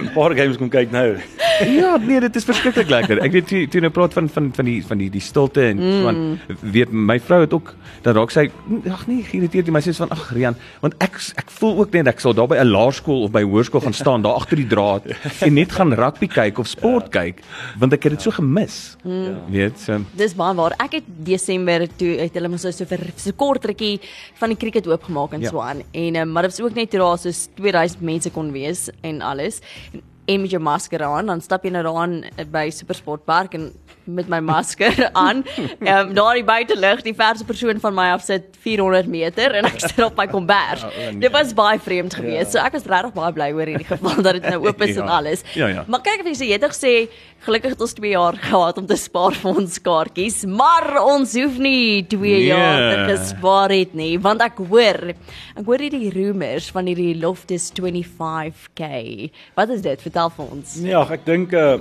'n 0.00 0.10
paar 0.14 0.34
games 0.36 0.56
kom 0.58 0.68
kyk 0.68 0.90
nou. 0.90 1.16
Ja, 1.62 1.96
nee, 2.02 2.20
dit 2.20 2.36
is 2.36 2.44
verskriklik 2.44 2.88
lekker. 2.90 3.20
Ek 3.22 3.32
weet 3.32 3.46
toe 3.46 3.62
toe 3.70 3.80
nou 3.84 3.90
praat 3.94 4.12
van 4.12 4.28
van 4.28 4.50
van 4.54 4.64
die 4.64 4.80
van 4.86 4.98
die 4.98 5.10
die 5.10 5.22
stilte 5.22 5.62
en 5.70 5.78
mm. 5.78 6.02
van 6.02 6.38
weet 6.74 6.90
my 6.90 7.18
vrou 7.20 7.40
het 7.44 7.52
ook 7.54 7.74
dan 8.02 8.16
raak 8.18 8.30
sy 8.34 8.48
ag 8.90 9.06
nee, 9.06 9.22
geïrriteerd 9.22 9.68
nie, 9.68 9.72
maar 9.72 9.84
sy 9.84 9.94
sê 9.94 10.02
van 10.02 10.10
ag 10.14 10.24
Rian, 10.34 10.56
want 10.82 10.96
ek 11.04 11.20
ek 11.40 11.50
voel 11.60 11.78
ook 11.84 11.94
net 11.94 12.10
ek 12.10 12.20
sal 12.20 12.34
daar 12.34 12.50
by 12.50 12.58
'n 12.58 12.70
laerskool 12.74 13.22
of 13.28 13.30
by 13.30 13.42
hoërskool 13.42 13.84
gaan 13.86 13.94
staan 13.94 14.22
daar 14.26 14.40
agter 14.40 14.56
die 14.56 14.66
draad 14.66 15.06
en 15.46 15.54
net 15.54 15.72
gaan 15.72 15.94
rugby 15.94 16.26
kyk 16.26 16.58
of 16.58 16.66
sport 16.66 17.12
ja. 17.12 17.22
kyk 17.22 17.42
want 17.78 17.92
ek 17.92 18.02
het 18.02 18.12
dit 18.18 18.22
so 18.22 18.30
gemis. 18.30 18.96
Mm. 19.04 19.38
Weet 19.50 19.78
so 19.78 20.00
Dis 20.16 20.34
baie 20.34 20.54
waar. 20.54 20.74
Ek 20.82 20.98
het 20.98 21.04
Desember 21.06 21.86
toe 21.96 22.18
het 22.18 22.34
hulle 22.34 22.48
mos 22.48 22.66
so 22.66 22.84
vir 22.84 23.00
so 23.16 23.32
kort 23.32 23.64
rukkie 23.64 24.00
van 24.34 24.48
die 24.48 24.56
cricket 24.58 24.86
oopgemaak 24.88 25.32
en 25.32 25.40
Ja. 25.40 25.48
so 25.50 25.60
aan. 25.60 25.82
En 25.92 26.16
um, 26.16 26.32
maar 26.32 26.42
dit 26.42 26.56
was 26.58 26.66
ook 26.66 26.74
net 26.74 26.90
daar 26.90 27.18
soos 27.18 27.48
2000 27.54 28.00
mense 28.00 28.30
kon 28.30 28.52
wees 28.52 28.88
en 29.00 29.20
alles. 29.20 29.60
En, 29.92 30.02
en 30.24 30.40
met 30.40 30.50
jou 30.50 30.62
masker 30.62 31.02
aan, 31.02 31.26
dan 31.26 31.40
stap 31.40 31.64
jy 31.64 31.70
nou 31.70 31.82
daaraan 31.84 32.24
by 32.50 32.70
Supersport 32.72 33.24
Park 33.24 33.54
en 33.54 33.72
met 34.06 34.28
my 34.28 34.38
masker 34.40 35.08
aan. 35.26 35.44
Ehm 35.80 36.08
um, 36.08 36.14
daar 36.14 36.34
die 36.34 36.44
buitelug, 36.44 37.02
die 37.02 37.14
verse 37.14 37.44
persoon 37.44 37.80
van 37.80 37.94
my 37.94 38.10
af 38.14 38.22
sit 38.22 38.42
400 38.60 39.06
meter 39.06 39.54
en 39.54 39.64
ek 39.64 39.80
sit 39.86 40.02
op 40.04 40.16
my 40.16 40.26
kombers. 40.26 40.80
Ja, 40.80 40.88
oh, 40.88 41.10
nee. 41.10 41.18
Dit 41.20 41.32
was 41.32 41.54
baie 41.54 41.78
vreemd 41.80 42.14
geweest. 42.14 42.52
So 42.52 42.58
ek 42.58 42.72
was 42.72 42.84
regtig 42.84 43.12
baie 43.14 43.32
bly 43.32 43.50
oor 43.52 43.66
hierdie 43.66 43.86
geval 43.88 44.22
dat 44.22 44.32
dit 44.40 44.48
nou 44.50 44.66
oop 44.66 44.82
is 44.82 44.94
Ja. 44.96 45.02
en 45.02 45.08
alles. 45.08 45.42
Ja, 45.54 45.66
ja. 45.66 45.84
Maar 45.88 46.00
kyk 46.00 46.20
of 46.20 46.26
jy 46.26 46.34
sê 46.34 46.46
jy 46.48 46.52
het 46.58 46.60
nog 46.66 46.74
sê 46.76 47.08
gelukkig 47.44 47.70
het 47.74 47.80
ons 47.80 47.92
2 47.92 48.10
jaar 48.10 48.36
gehad 48.40 48.78
om 48.78 48.86
te 48.86 48.96
spaar 48.96 49.34
vir 49.36 49.50
ons 49.60 49.78
kaartjies, 49.84 50.44
maar 50.48 50.86
ons 51.02 51.34
hoef 51.36 51.58
nie 51.60 52.02
2 52.08 52.20
Nee. 52.20 52.46
jaar 52.46 52.80
te 52.94 53.16
gespaar 53.16 53.70
het 53.70 53.92
nie, 53.94 54.16
want 54.18 54.40
ek 54.40 54.56
hoor 54.68 55.12
ek 55.12 55.64
hoor 55.66 55.78
hierdie 55.78 56.08
rumors 56.10 56.70
van 56.72 56.86
hierdie 56.86 57.12
Loftus 57.20 57.70
25k. 57.76 59.30
Wat 59.54 59.68
is 59.68 59.82
dit? 59.84 60.02
Vertel 60.02 60.30
vir 60.36 60.46
ons. 60.56 60.74
Ja, 60.84 61.02
ek 61.12 61.24
dink 61.26 61.52
uh, 61.52 61.76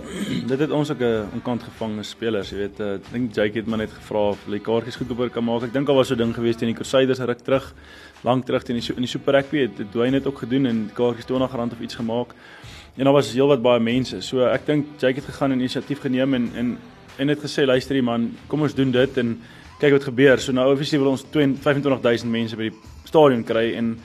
dit 0.47 0.59
het 0.59 0.71
ons 0.71 0.91
ook 0.91 0.99
'n 0.99 1.03
uh, 1.03 1.33
onkant 1.33 1.63
gevangene 1.63 2.03
spelers, 2.13 2.52
jy 2.54 2.60
weet, 2.62 2.80
uh, 2.80 2.93
ek 2.99 3.10
dink 3.12 3.34
Jake 3.36 3.60
het 3.60 3.69
maar 3.69 3.82
net 3.82 3.93
gevra 3.93 4.30
of 4.34 4.45
hulle 4.47 4.62
kaartjies 4.63 4.97
goedkoper 5.02 5.32
kan 5.34 5.45
maak. 5.45 5.65
Ek 5.67 5.73
dink 5.76 5.89
al 5.89 5.97
was 5.99 6.12
so 6.13 6.19
ding 6.19 6.34
gewees 6.36 6.60
teen 6.60 6.71
die 6.71 6.78
Crusaders 6.78 7.21
ruk 7.26 7.41
terug, 7.45 7.71
lank 8.23 8.45
terug 8.47 8.65
teen 8.67 8.80
die 8.80 8.95
in 8.95 9.06
die 9.06 9.12
Super 9.12 9.38
Rugby 9.38 9.65
het 9.65 9.82
het 9.82 9.91
Dwayne 9.93 10.19
dit 10.19 10.30
ook 10.30 10.45
gedoen 10.45 10.69
en 10.69 10.86
kaartjies 10.95 11.28
R20 11.28 11.78
of 11.78 11.84
iets 11.84 11.99
gemaak. 11.99 12.34
En 12.95 13.10
daar 13.10 13.13
was 13.13 13.34
heelwat 13.34 13.62
baie 13.65 13.82
mense. 13.82 14.21
So 14.21 14.45
ek 14.45 14.65
dink 14.69 14.95
Jake 15.02 15.19
het 15.21 15.30
gegaan 15.32 15.52
en 15.56 15.60
inisiatief 15.63 16.04
geneem 16.06 16.34
en 16.39 16.49
en 16.56 16.73
en 17.17 17.30
het 17.30 17.43
gesê 17.43 17.65
luister 17.65 17.93
hier 17.93 18.04
man, 18.04 18.32
kom 18.49 18.63
ons 18.65 18.73
doen 18.73 18.91
dit 18.91 19.17
en 19.21 19.36
kyk 19.80 19.91
wat 19.99 20.08
gebeur. 20.10 20.41
So 20.41 20.52
nou 20.52 20.65
obviously 20.71 20.99
wil 21.02 21.13
ons 21.13 21.26
20 21.30 21.62
25000 21.62 22.32
mense 22.32 22.58
by 22.58 22.69
die 22.69 22.78
stadion 23.06 23.43
kry 23.45 23.73
en 23.78 23.95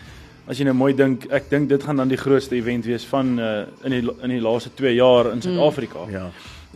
as 0.49 0.59
jy 0.59 0.65
nou 0.65 0.75
mooi 0.77 0.95
dink, 0.97 1.27
ek 1.33 1.51
dink 1.51 1.69
dit 1.69 1.83
gaan 1.85 2.01
dan 2.01 2.09
die 2.09 2.21
grootste 2.21 2.57
event 2.57 2.87
wees 2.89 3.05
van 3.09 3.35
uh, 3.39 3.49
in 3.85 3.97
die 3.97 4.05
in 4.25 4.33
die 4.33 4.41
laaste 4.45 4.73
2 4.77 4.95
jaar 4.97 5.33
in 5.35 5.43
Suid-Afrika. 5.45 6.07
Ja. 6.13 6.29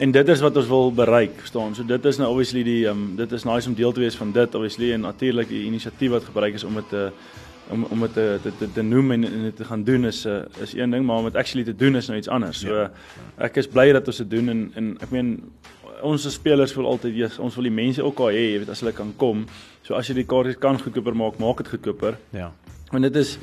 En 0.03 0.11
dit 0.11 0.29
is 0.29 0.41
wat 0.43 0.57
ons 0.59 0.67
wil 0.67 0.91
bereik, 0.99 1.37
verstaan. 1.45 1.75
So 1.79 1.85
dit 1.87 2.05
is 2.11 2.19
nou 2.19 2.29
obviously 2.33 2.65
die 2.67 2.81
um, 2.91 3.05
dit 3.17 3.33
is 3.37 3.45
nice 3.47 3.69
om 3.71 3.75
deel 3.79 3.93
te 3.95 4.03
wees 4.03 4.17
van 4.19 4.33
dit 4.35 4.55
obviously 4.59 4.93
en 4.97 5.05
natuurlik 5.07 5.49
die 5.53 5.65
inisiatief 5.69 6.11
wat 6.11 6.25
gebruik 6.27 6.59
is 6.59 6.65
om 6.67 6.75
dit 6.81 6.89
te 6.91 7.05
om 7.73 7.85
om 7.95 8.01
dit 8.05 8.13
te, 8.17 8.25
te, 8.43 8.51
te, 8.59 8.67
te 8.75 8.83
noem 8.83 9.15
en, 9.15 9.25
en 9.29 9.43
dit 9.47 9.57
te 9.57 9.65
gaan 9.65 9.85
doen 9.87 10.05
is 10.11 10.25
'n 10.27 10.29
uh, 10.29 10.63
is 10.63 10.75
een 10.75 10.91
ding, 10.91 11.07
maar 11.07 11.17
om 11.23 11.25
dit 11.31 11.37
actually 11.37 11.65
te 11.65 11.77
doen 11.77 11.97
is 11.97 12.07
nou 12.09 12.19
iets 12.19 12.29
anders. 12.29 12.61
So 12.61 12.75
Ja. 12.75 12.91
ek 13.39 13.57
is 13.57 13.67
bly 13.69 13.93
dat 13.93 14.07
ons 14.07 14.17
dit 14.17 14.31
doen 14.31 14.49
en 14.49 14.71
en 14.75 14.97
ek 15.01 15.11
meen 15.11 15.41
ons 16.03 16.27
as 16.27 16.35
spelers 16.35 16.75
wil 16.75 16.87
altyd 16.87 17.15
yes, 17.15 17.39
ons 17.39 17.55
wil 17.55 17.65
die 17.65 17.73
mense 17.73 18.03
ook 18.03 18.19
al 18.19 18.27
hê, 18.35 18.45
jy 18.53 18.59
weet 18.59 18.69
as 18.69 18.81
hulle 18.81 18.93
kan 18.93 19.13
kom. 19.17 19.47
So 19.83 19.95
as 19.95 20.09
jy 20.09 20.15
die 20.15 20.27
kaartjies 20.27 20.59
kan 20.59 20.79
goedkoper 20.81 21.15
maak, 21.15 21.39
maak 21.39 21.57
dit 21.63 21.69
goedkoper. 21.69 22.17
Ja. 22.33 22.53
Want 22.91 23.03
dit 23.03 23.17
is 23.17 23.39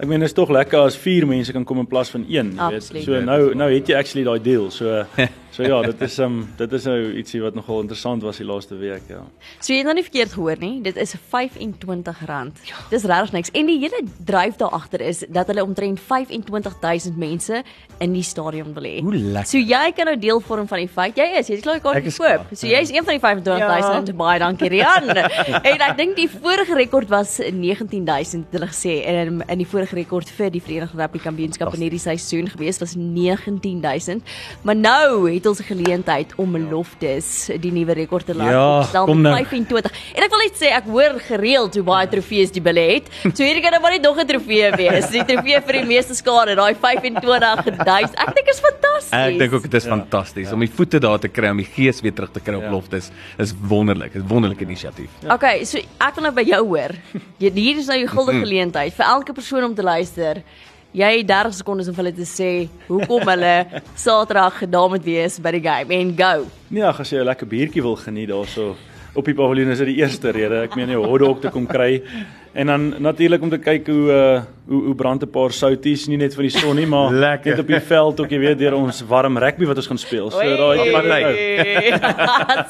ek 0.00 0.08
meen 0.08 0.22
is 0.22 0.32
tog 0.32 0.48
lekker 0.50 0.78
as 0.80 0.96
4 0.96 1.26
mense 1.26 1.52
kan 1.52 1.64
kom 1.64 1.78
in 1.78 1.86
plaas 1.86 2.10
van 2.10 2.24
1, 2.24 2.28
jy 2.30 2.42
weet. 2.42 2.74
Absoluut. 2.74 3.04
So 3.04 3.12
Ja, 3.12 3.20
nou 3.20 3.54
nou 3.54 3.70
het 3.70 3.86
jy 3.88 3.94
actually 3.96 4.24
daai 4.24 4.42
deal. 4.42 4.70
So 4.70 5.04
so 5.50 5.62
ja, 5.66 5.80
dit 5.82 6.00
is 6.06 6.18
um 6.18 6.40
dit 6.58 6.72
is 6.72 6.86
nou 6.88 6.96
ietsie 7.20 7.40
wat 7.42 7.54
nogal 7.58 7.82
interessant 7.84 8.22
was 8.22 8.38
die 8.40 8.46
laaste 8.46 8.76
week, 8.80 9.08
ja. 9.10 9.22
So 9.58 9.72
jy 9.72 9.80
het 9.80 9.88
nou 9.88 9.96
nie 9.98 10.06
verkeerd 10.06 10.34
gehoor 10.36 10.60
nie. 10.60 10.80
Dit 10.84 10.96
is 11.00 11.14
R25. 11.16 12.64
Ja. 12.68 12.80
Dis 12.90 13.06
regtig 13.08 13.32
niks. 13.36 13.52
En 13.56 13.70
die 13.70 13.78
hele 13.82 14.02
dryf 14.26 14.58
daar 14.60 14.74
agter 14.76 15.00
is 15.04 15.24
dat 15.28 15.50
hulle 15.50 15.64
omtrent 15.64 16.00
25000 16.00 17.16
mense 17.18 17.62
in 17.98 18.14
die 18.16 18.24
stadion 18.24 18.74
wil 18.74 18.86
hê. 18.88 18.96
Hoe 19.04 19.16
lekker. 19.16 19.50
So 19.50 19.58
jy 19.58 19.92
kan 19.96 20.10
nou 20.10 20.16
deel 20.20 20.40
vorm 20.44 20.68
van 20.70 20.84
die 20.84 20.90
feit 20.90 21.18
jy 21.18 21.28
is, 21.40 21.50
jy 21.50 21.58
het 21.58 21.66
klaar 21.66 21.82
kaart 21.84 22.06
is 22.06 22.16
gekoop. 22.18 22.46
klaar. 22.46 22.60
So 22.62 22.68
jy 22.70 22.80
is 22.86 22.92
een 22.94 23.04
van 23.04 23.16
die 23.16 23.22
25000. 23.22 24.12
Ja. 24.12 24.18
Baie 24.20 24.38
dankie 24.42 24.70
Rian. 24.72 25.10
en 25.70 25.86
ek 25.88 25.96
dink 25.98 26.16
die 26.18 26.28
vorige 26.30 26.76
rekord 26.78 27.10
was 27.12 27.38
19000 27.40 28.46
het 28.46 28.58
hulle 28.58 28.70
gesê 28.70 28.96
en 29.10 29.40
in 29.40 29.62
die 29.62 29.68
vorige 29.68 29.96
rekord 29.98 30.30
vir 30.38 30.52
die 30.54 30.62
Verenigde 30.64 30.98
Rugby 31.00 31.20
Kampioenskap 31.22 31.74
in 31.76 31.84
hierdie 31.86 32.02
seisoen 32.02 32.48
gewees 32.50 32.80
was 32.82 32.96
19000. 32.96 34.24
Maar 34.66 34.78
nou 34.78 35.28
ons 35.46 35.60
'n 35.60 35.64
geleentheid 35.64 36.32
om 36.36 36.56
Loftus 36.70 37.50
die 37.60 37.72
nuwe 37.72 37.92
rekord 37.94 38.26
te 38.26 38.34
laat 38.34 38.50
Ja, 38.50 38.78
opstel 38.80 39.06
met 39.06 39.16
nou. 39.16 39.34
25. 39.44 39.92
En 40.14 40.22
ek 40.22 40.30
wil 40.30 40.38
net 40.38 40.54
sê 40.60 40.66
ek 40.72 40.84
hoor 40.84 41.20
gereeld 41.20 41.74
hoe 41.74 41.82
baie 41.82 42.08
trofees 42.08 42.50
die 42.50 42.60
bulle 42.62 42.80
het. 42.80 43.08
So 43.36 43.42
hierdie 43.44 43.62
kan 43.62 43.70
nou 43.72 43.80
maar 43.82 43.92
net 43.92 44.02
nog 44.02 44.16
'n 44.18 44.26
trofee 44.26 44.70
wees. 44.76 45.08
Die 45.10 45.24
trofee 45.24 45.60
vir 45.60 45.72
die 45.72 45.84
meeste 45.86 46.14
skade, 46.14 46.54
daai 46.56 46.74
25000. 46.74 48.14
Ek 48.18 48.34
dink 48.34 48.48
is 48.48 48.60
fantasties. 48.60 49.12
Ek 49.12 49.38
dink 49.38 49.52
ook 49.52 49.62
dit 49.62 49.74
is 49.74 49.86
fantasties 49.86 50.52
om 50.52 50.60
die 50.60 50.70
voete 50.70 50.98
daar 51.00 51.18
te 51.18 51.28
kry 51.28 51.50
om 51.50 51.56
die 51.56 51.66
gees 51.68 52.00
weer 52.00 52.12
terug 52.12 52.32
te 52.32 52.40
kry 52.40 52.54
op 52.54 52.62
Ja. 52.62 52.70
Loftus. 52.70 53.10
Is 53.38 53.52
wonderlik. 53.60 54.14
Is 54.14 54.22
'n 54.22 54.28
wonderlike 54.28 54.64
inisiatief. 54.64 55.10
Okay, 55.28 55.64
so 55.64 55.78
ek 55.78 56.14
wil 56.14 56.24
nou 56.24 56.34
by 56.34 56.42
jou 56.42 56.66
hoor. 56.66 56.90
Hier 57.38 57.76
is 57.78 57.86
nou 57.86 57.98
die 57.98 58.08
guldige 58.08 58.40
geleentheid 58.46 58.92
vir 58.94 59.06
elke 59.06 59.32
persoon 59.32 59.64
om 59.64 59.74
te 59.74 59.82
luister. 59.82 60.42
Jy 60.90 61.10
het 61.20 61.26
30 61.28 61.54
sekondes 61.54 61.88
om 61.88 61.94
vir 61.94 62.02
hulle 62.04 62.16
te 62.16 62.26
sê 62.26 62.50
hoekom 62.88 63.28
hulle 63.30 63.54
Saterdag 64.04 64.56
gedaan 64.64 64.90
moet 64.90 65.04
wees 65.06 65.36
by 65.38 65.52
die 65.54 65.62
game 65.62 65.94
en 65.94 66.08
go. 66.18 66.46
Nee, 66.68 66.82
ag, 66.82 66.98
as 67.00 67.12
jy 67.12 67.20
'n 67.22 67.28
lekker 67.30 67.46
biertjie 67.46 67.82
wil 67.82 67.94
geniet 67.96 68.28
daarso 68.32 68.74
op 69.14 69.24
die 69.24 69.34
paviljoen 69.34 69.70
is 69.70 69.78
dit 69.78 69.86
die 69.94 70.00
eerste 70.02 70.30
rede. 70.34 70.64
Ek 70.66 70.74
meen 70.74 70.90
jy 70.90 70.98
hotdog 70.98 71.40
te 71.40 71.50
kom 71.50 71.66
kry. 71.66 72.02
En 72.52 72.66
dan 72.66 72.94
natuurlik 72.98 73.42
om 73.42 73.50
te 73.50 73.58
kyk 73.58 73.86
hoe 73.86 74.10
uh 74.10 74.42
hoe 74.70 74.84
hoe 74.84 74.94
brand 74.94 75.22
'n 75.22 75.30
paar 75.30 75.50
souties 75.50 76.06
nie 76.06 76.16
net 76.16 76.34
van 76.34 76.42
die 76.46 76.50
son 76.50 76.76
nie, 76.76 76.86
maar 76.86 77.10
Lekker. 77.12 77.50
net 77.50 77.60
op 77.60 77.66
die 77.66 77.80
veld 77.80 78.20
ook 78.20 78.30
jy 78.30 78.38
weet 78.38 78.58
deur 78.58 78.74
ons 78.74 79.00
warm 79.02 79.38
rugby 79.38 79.66
wat 79.66 79.76
ons 79.76 79.86
gaan 79.86 79.98
speel. 79.98 80.30
So 80.30 80.38
daai 80.38 80.78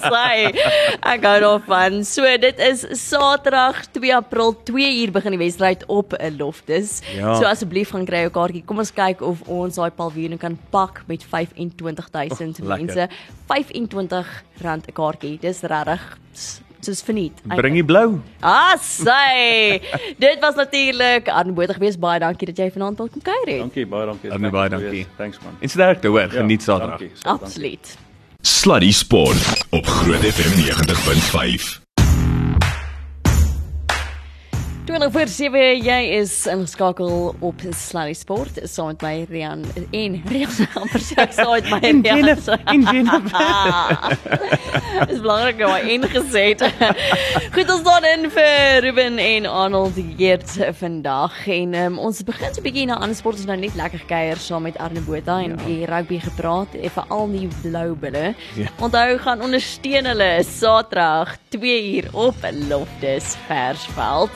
Sy. 0.01 0.53
Ek 1.13 1.21
gou 1.21 1.41
daarvan. 1.41 2.05
So 2.05 2.25
dit 2.41 2.59
is 2.59 2.87
Saterdag 3.09 3.85
2 3.93 4.15
April 4.17 4.57
2 4.65 5.03
uur 5.03 5.13
begin 5.13 5.31
die 5.37 5.39
wedstryd 5.45 5.85
op 5.87 6.13
'n 6.17 6.37
Loftus. 6.39 7.03
Ja. 7.17 7.35
So 7.35 7.45
asseblief 7.45 7.91
gaan 7.91 8.05
kry 8.05 8.21
jou 8.25 8.31
kaartjie. 8.31 8.65
Kom 8.65 8.79
ons 8.79 8.93
kyk 8.93 9.21
of 9.21 9.43
ons 9.49 9.75
daai 9.75 9.91
paviljoen 9.91 10.39
kan 10.39 10.59
pak 10.71 11.03
met 11.07 11.25
25000 11.25 12.61
Oh, 12.61 12.67
mense. 12.69 13.09
R25 13.49 14.27
'n 14.63 14.93
kaartjie. 14.93 15.39
Dis 15.41 15.61
regtig 15.63 16.01
soos 16.85 17.03
verniet. 17.03 17.41
Bring 17.57 17.75
die 17.75 17.85
blou. 17.85 18.21
Ah, 18.41 18.77
sy. 18.81 19.81
dit 20.25 20.39
was 20.41 20.55
natuurlik 20.55 21.29
aanbodig 21.29 21.77
gewees. 21.81 21.99
Baie 21.99 22.21
dankie 22.21 22.47
dat 22.53 22.57
jy 22.59 22.71
vanaand 22.75 22.99
wil 22.99 23.09
kom 23.09 23.23
kuier 23.23 23.47
het. 23.47 23.59
Dankie, 23.59 23.87
baie 23.87 24.07
dankie. 24.07 24.33
Arne, 24.33 24.51
baie 24.51 24.69
dankie. 24.73 25.07
Thanks 25.17 25.39
man. 25.45 25.57
En 25.61 25.69
sterkte 25.69 26.09
hoor. 26.09 26.29
Geniet 26.31 26.61
Ja, 26.65 26.73
Saterdag. 26.73 26.99
dankie, 26.99 27.17
dankie. 27.23 27.47
Absoluut. 27.47 27.97
Sluddy 28.41 28.91
Sport 28.93 29.67
op 29.71 29.87
Groot 29.87 30.25
FM 30.25 30.57
90.5. 30.61 31.80
20 34.91 35.13
voor 35.13 35.29
7 35.29 35.61
jy 35.85 35.99
is 36.19 36.33
ingeskakel 36.51 37.35
op 37.47 37.61
Sluddy 37.79 38.15
Sport 38.19 38.57
saam 38.67 38.89
met 38.91 39.03
my 39.05 39.27
Rian 39.31 39.61
en 39.95 40.17
Rian 40.27 40.51
amper 40.81 41.03
sê 41.05 41.15
ek 41.23 41.35
saam 41.37 41.53
met 41.53 41.69
my 41.71 41.79
En 41.87 42.01
Rian. 42.03 42.17
Jennifer, 42.19 42.57
en 42.73 42.83
Jennifer. 42.89 44.17
Dis 45.13 45.21
belangrik 45.23 45.63
om 45.63 45.77
ingesê 45.95 46.43
het. 46.49 46.65
Goed 47.55 47.71
ons 47.71 47.85
staan 47.85 48.09
in 48.09 48.27
vir 48.35 48.81
Ruben 48.83 49.21
en 49.23 49.47
Arnold 49.47 50.01
Geert 50.19 50.57
vandag 50.81 51.39
en 51.55 51.77
um, 51.85 52.01
ons 52.09 52.19
begin 52.27 52.51
so 52.51 52.59
'n 52.59 52.67
bietjie 52.67 52.89
na 52.91 52.99
ander 52.99 53.15
sport 53.21 53.39
ons 53.39 53.47
nou 53.47 53.59
net 53.63 53.79
lekker 53.79 54.03
kuier 54.11 54.43
saam 54.43 54.67
met 54.67 54.81
Arne 54.83 55.05
Botha 55.07 55.39
en 55.45 55.55
Ja. 55.55 55.67
die 55.69 55.87
rugby 55.87 56.19
gepraat 56.19 56.75
en 56.75 56.91
veral 56.91 57.31
die 57.37 57.47
blou 57.63 57.95
bulle. 57.95 58.35
Ja. 58.59 58.67
Onthou 58.83 59.19
gaan 59.23 59.47
ondersteun 59.47 60.11
hulle 60.11 60.43
Saterdag 60.43 61.37
2 61.55 61.79
uur 61.95 62.11
op 62.27 62.43
Loftus 62.67 63.37
Versveld. 63.47 64.35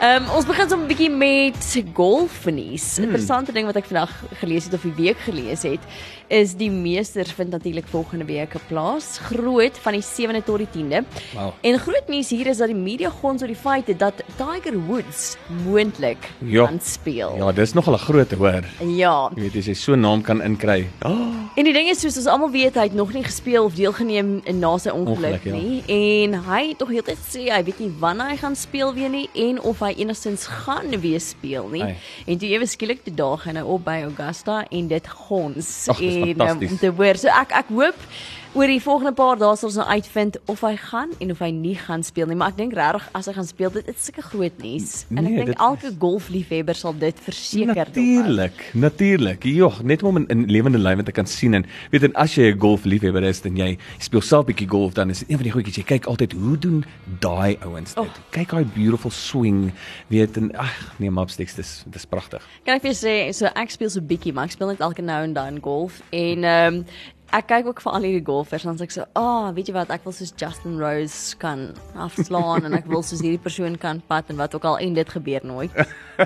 Ehm 0.00 0.22
um, 0.22 0.30
ons 0.32 0.46
begin 0.48 0.68
so 0.68 0.76
'n 0.80 0.86
bietjie 0.88 1.10
met 1.12 1.60
golfnuus. 1.92 2.96
Hmm. 2.96 3.04
Interessante 3.04 3.52
ding 3.52 3.66
wat 3.68 3.76
ek 3.76 3.84
vandag 3.84 4.12
gelees 4.40 4.64
het 4.64 4.72
of 4.72 4.86
die 4.88 4.96
week 4.96 5.18
gelees 5.28 5.62
het, 5.62 5.82
is 6.30 6.52
die 6.54 6.70
meesters 6.70 7.32
vind 7.34 7.50
natuurlik 7.50 7.86
volgende 7.90 8.24
week 8.24 8.54
plaas. 8.68 9.18
Groot 9.18 9.78
van 9.82 9.92
die 9.96 10.02
7de 10.02 10.42
tot 10.46 10.58
die 10.62 10.68
10de. 10.76 11.00
Wow. 11.34 11.50
En 11.66 11.78
groot 11.78 12.06
nuus 12.08 12.30
hier 12.30 12.46
is 12.46 12.60
dat 12.62 12.70
die 12.70 12.76
media 12.78 13.10
gons 13.10 13.42
oor 13.42 13.50
die 13.50 13.56
feit 13.58 13.90
dat 13.98 14.22
Tiger 14.38 14.78
Woods 14.86 15.36
moontlik 15.64 16.28
Ja. 16.38 16.66
gaan 16.66 16.78
speel. 16.82 17.34
Ja, 17.36 17.52
dis 17.52 17.72
nogal 17.74 17.94
'n 17.94 17.98
groot 17.98 18.30
hoor. 18.32 18.62
ja. 18.96 19.30
Jy 19.34 19.42
weet 19.42 19.56
as 19.56 19.66
jy 19.66 19.74
so 19.74 19.92
'n 19.92 20.00
naam 20.00 20.22
kan 20.22 20.42
inkry. 20.42 20.86
Oh, 21.04 21.28
En 21.56 21.64
die 21.64 21.72
ding 21.72 21.88
is 21.88 22.00
soos 22.00 22.16
ons 22.16 22.26
almal 22.26 22.50
weet, 22.50 22.74
hy 22.74 22.82
het 22.82 22.94
nog 22.94 23.12
nie 23.12 23.24
gespeel 23.24 23.64
of 23.64 23.74
deelgeneem 23.74 24.40
na 24.52 24.78
sy 24.78 24.88
ongeluk, 24.90 25.16
Ongeluk, 25.16 25.44
ja. 25.44 25.52
nie. 25.52 25.82
En 25.86 26.34
hy 26.44 26.68
het 26.68 26.78
tog 26.78 26.88
heeltyd 26.88 27.18
sê 27.18 27.50
hy 27.50 27.62
weet 27.64 27.78
nie 27.80 27.90
wanneer 27.98 28.28
hy 28.28 28.36
gaan 28.36 28.56
speel 28.56 28.94
weer 28.94 29.08
nie 29.08 29.28
en 29.34 29.60
of 29.60 29.80
hy 29.80 29.92
enigstens 29.96 30.46
gaan 30.46 31.00
weer 31.00 31.20
speel 31.20 31.68
nie. 31.68 31.82
Ai. 31.82 31.96
En 32.26 32.38
toe 32.38 32.48
ewe 32.48 32.66
skielik 32.66 33.04
die 33.04 33.14
dag 33.14 33.44
hy 33.44 33.52
nou 33.52 33.66
op 33.66 33.84
by 33.84 34.02
Augusta 34.06 34.64
en 34.70 34.88
dit 34.88 35.08
gons 35.08 35.88
Ag, 35.88 35.98
dis 35.98 36.14
en 36.26 36.44
um, 36.46 36.68
om 36.68 36.78
te 36.80 36.92
hoor. 36.96 37.20
So 37.20 37.32
ek 37.40 37.56
ek 37.62 37.72
hoop 37.74 38.06
oor 38.54 38.66
die 38.66 38.80
volgende 38.82 39.12
paar 39.14 39.38
dae 39.38 39.54
sal 39.54 39.68
ons 39.68 39.76
nou 39.78 39.86
uitvind 39.86 40.36
of 40.50 40.62
hy 40.66 40.72
gaan 40.80 41.12
en 41.22 41.30
of 41.30 41.38
hy 41.44 41.50
nie 41.54 41.76
gaan 41.78 42.02
speel 42.02 42.26
nie, 42.26 42.36
maar 42.38 42.50
ek 42.50 42.56
dink 42.58 42.72
regtig 42.74 43.06
as 43.14 43.28
hy 43.30 43.34
gaan 43.36 43.46
speel, 43.46 43.70
dit 43.76 43.90
is 43.92 44.06
sulke 44.08 44.24
groot 44.26 44.56
nuus. 44.62 45.04
En 45.10 45.20
ek 45.20 45.28
Nee, 45.30 45.36
dink 45.38 45.52
dit 45.52 45.62
elke 45.62 45.92
golfliefhebber 46.02 46.74
sal 46.74 46.96
dit 46.98 47.20
verseker 47.22 47.92
Natuurlik, 47.94 48.64
natuurlik. 48.74 49.46
Jogg, 49.46 49.82
net 49.86 50.02
om 50.02 50.18
in, 50.18 50.26
in 50.34 50.42
lewende 50.50 50.80
lywe 50.82 51.06
te 51.06 51.14
kan 51.14 51.28
sien 51.30 51.54
en 51.54 51.66
weet 51.92 52.08
en 52.08 52.16
as 52.18 52.34
jy 52.34 52.50
'n 52.50 52.58
golfliefhebber 52.58 53.22
is 53.28 53.42
en 53.46 53.56
jy 53.56 53.78
speel 53.98 54.20
self 54.20 54.46
bietjie 54.46 54.68
golf 54.68 54.94
dan 54.98 55.10
is 55.10 55.20
dit 55.20 55.30
een 55.30 55.36
van 55.36 55.46
die 55.46 55.54
goedjies 55.54 55.76
jy 55.76 55.86
kyk 55.86 56.10
altyd 56.10 56.32
hoe 56.32 56.58
doen 56.58 56.84
daai 57.20 57.56
ouens 57.62 57.94
dit. 57.94 58.02
Oh. 58.02 58.10
Kyk 58.30 58.50
daai 58.50 58.64
beautiful 58.74 59.10
swing, 59.10 59.72
weet 60.08 60.36
en 60.36 60.50
ag 60.56 60.74
nee, 60.98 61.10
mapsticks, 61.10 61.54
dis 61.54 61.84
dis 61.86 62.06
pragtig. 62.06 62.42
Kan 62.64 62.74
ek 62.74 62.82
vir 62.82 62.92
jou 62.92 62.98
sê, 62.98 63.14
so 63.32 63.46
ek 63.54 63.70
speel 63.70 63.90
so 63.90 64.00
bietjie, 64.00 64.34
maar 64.34 64.50
ek 64.50 64.58
speel 64.58 64.74
net 64.74 64.80
elke 64.80 65.02
nou 65.02 65.22
en 65.22 65.32
dan 65.32 65.62
golf 65.62 66.02
en 66.10 66.44
ehm 66.44 66.74
um, 66.74 66.84
ek 67.36 67.46
kyk 67.50 67.68
ook 67.70 67.80
vir 67.84 67.92
al 67.92 68.06
hierdie 68.06 68.24
golfers 68.26 68.64
dan 68.66 68.78
sê 68.78 68.86
ek 68.86 68.94
so, 68.94 69.04
"Ag, 69.14 69.22
oh, 69.22 69.50
weet 69.54 69.68
jy 69.68 69.74
wat, 69.74 69.90
ek 69.90 70.04
wil 70.04 70.12
soos 70.12 70.32
Justin 70.36 70.78
Rose 70.78 71.36
kan 71.38 71.74
afslaan 71.94 72.64
en 72.64 72.74
ek 72.74 72.86
wil 72.86 73.02
soos 73.02 73.22
hierdie 73.22 73.40
persoon 73.40 73.76
kan 73.78 74.02
pat 74.08 74.30
en 74.30 74.36
wat 74.36 74.54
ook 74.54 74.64
al 74.64 74.78
en 74.78 74.94
dit 74.94 75.08
gebeur 75.08 75.40
nooit. 75.44 75.70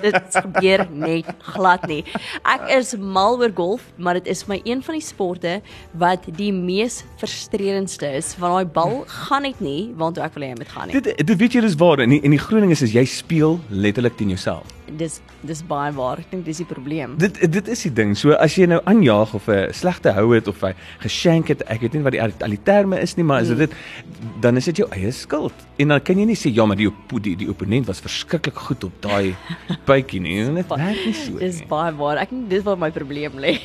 dit 0.02 0.14
gebeur 0.30 0.86
net 0.90 1.26
glad 1.54 1.86
nie. 1.86 2.04
Ek 2.42 2.68
is 2.68 2.96
mal 2.96 3.38
oor 3.38 3.52
golf, 3.54 3.82
maar 3.96 4.14
dit 4.14 4.26
is 4.26 4.46
my 4.46 4.60
een 4.64 4.82
van 4.82 4.94
die 4.98 5.04
sporte 5.04 5.60
wat 5.92 6.24
die 6.36 6.52
mees 6.52 7.04
frustrerendste 7.18 8.08
is. 8.16 8.34
Want 8.38 8.54
daai 8.54 8.72
bal 8.72 9.04
gaan 9.06 9.42
net 9.42 9.60
nie 9.60 9.92
waantoe 9.96 10.24
ek 10.24 10.34
wil 10.34 10.46
hê 10.46 10.52
hy 10.54 10.58
moet 10.58 10.72
gaan 10.72 10.88
nie. 10.88 11.00
Dit 11.00 11.26
dit 11.26 11.38
weet 11.38 11.58
jy 11.58 11.60
dis 11.60 11.78
waar 11.78 12.00
en 12.00 12.10
die, 12.10 12.22
en 12.22 12.34
die 12.34 12.42
groen 12.42 12.66
ding 12.66 12.74
is 12.74 12.82
is 12.82 12.96
jy 12.96 13.04
speel 13.04 13.60
letterlik 13.70 14.16
teen 14.16 14.34
jouself. 14.34 14.73
Dis 14.92 15.20
dis 15.42 15.62
baie 15.66 15.92
waar. 15.92 16.18
Ek 16.18 16.30
dink 16.30 16.44
dis 16.44 16.56
die 16.60 16.66
probleem. 16.66 17.14
Dit 17.18 17.38
dit 17.52 17.68
is 17.68 17.82
die 17.82 17.92
ding. 17.92 18.16
So 18.16 18.32
as 18.32 18.54
jy 18.56 18.66
nou 18.66 18.80
aanjaag 18.84 19.34
of 19.34 19.48
'n 19.48 19.72
slegte 19.72 20.12
hou 20.12 20.34
het 20.34 20.48
of 20.48 20.62
'n 20.62 20.74
geskenk 21.00 21.48
het, 21.48 21.62
ek 21.68 21.80
weet 21.80 21.92
nie 21.94 22.02
wat 22.02 22.12
die 22.12 22.22
al 22.22 22.30
die 22.50 22.62
terme 22.62 23.00
is 23.00 23.16
nie, 23.16 23.24
maar 23.24 23.40
as 23.40 23.48
dit 23.48 23.72
dan 24.40 24.56
is 24.56 24.64
dit 24.64 24.76
jou 24.76 24.88
eie 24.90 25.10
skuld. 25.12 25.52
En 25.78 25.88
dan 25.88 26.00
kan 26.02 26.18
jy 26.18 26.24
nie 26.26 26.36
sê 26.36 26.52
ja, 26.54 26.66
maar 26.66 26.76
die 26.76 26.88
op- 26.88 27.22
die, 27.22 27.36
die 27.36 27.48
opponent 27.48 27.86
was 27.86 28.00
verskriklik 28.00 28.54
goed 28.56 28.84
op 28.84 28.92
daai 29.00 29.34
bytjie 29.86 30.20
nie. 30.20 30.44
Dit 30.54 30.68
werk 30.68 31.04
nie 31.06 31.12
so 31.14 31.38
Dis 31.38 31.58
nie. 31.60 31.66
baie 31.68 31.92
waar. 31.96 32.16
Ek 32.18 32.30
dink 32.30 32.50
dis 32.50 32.62
waar 32.62 32.76
my 32.78 32.90
probleem 32.90 33.32
lê. 33.38 33.58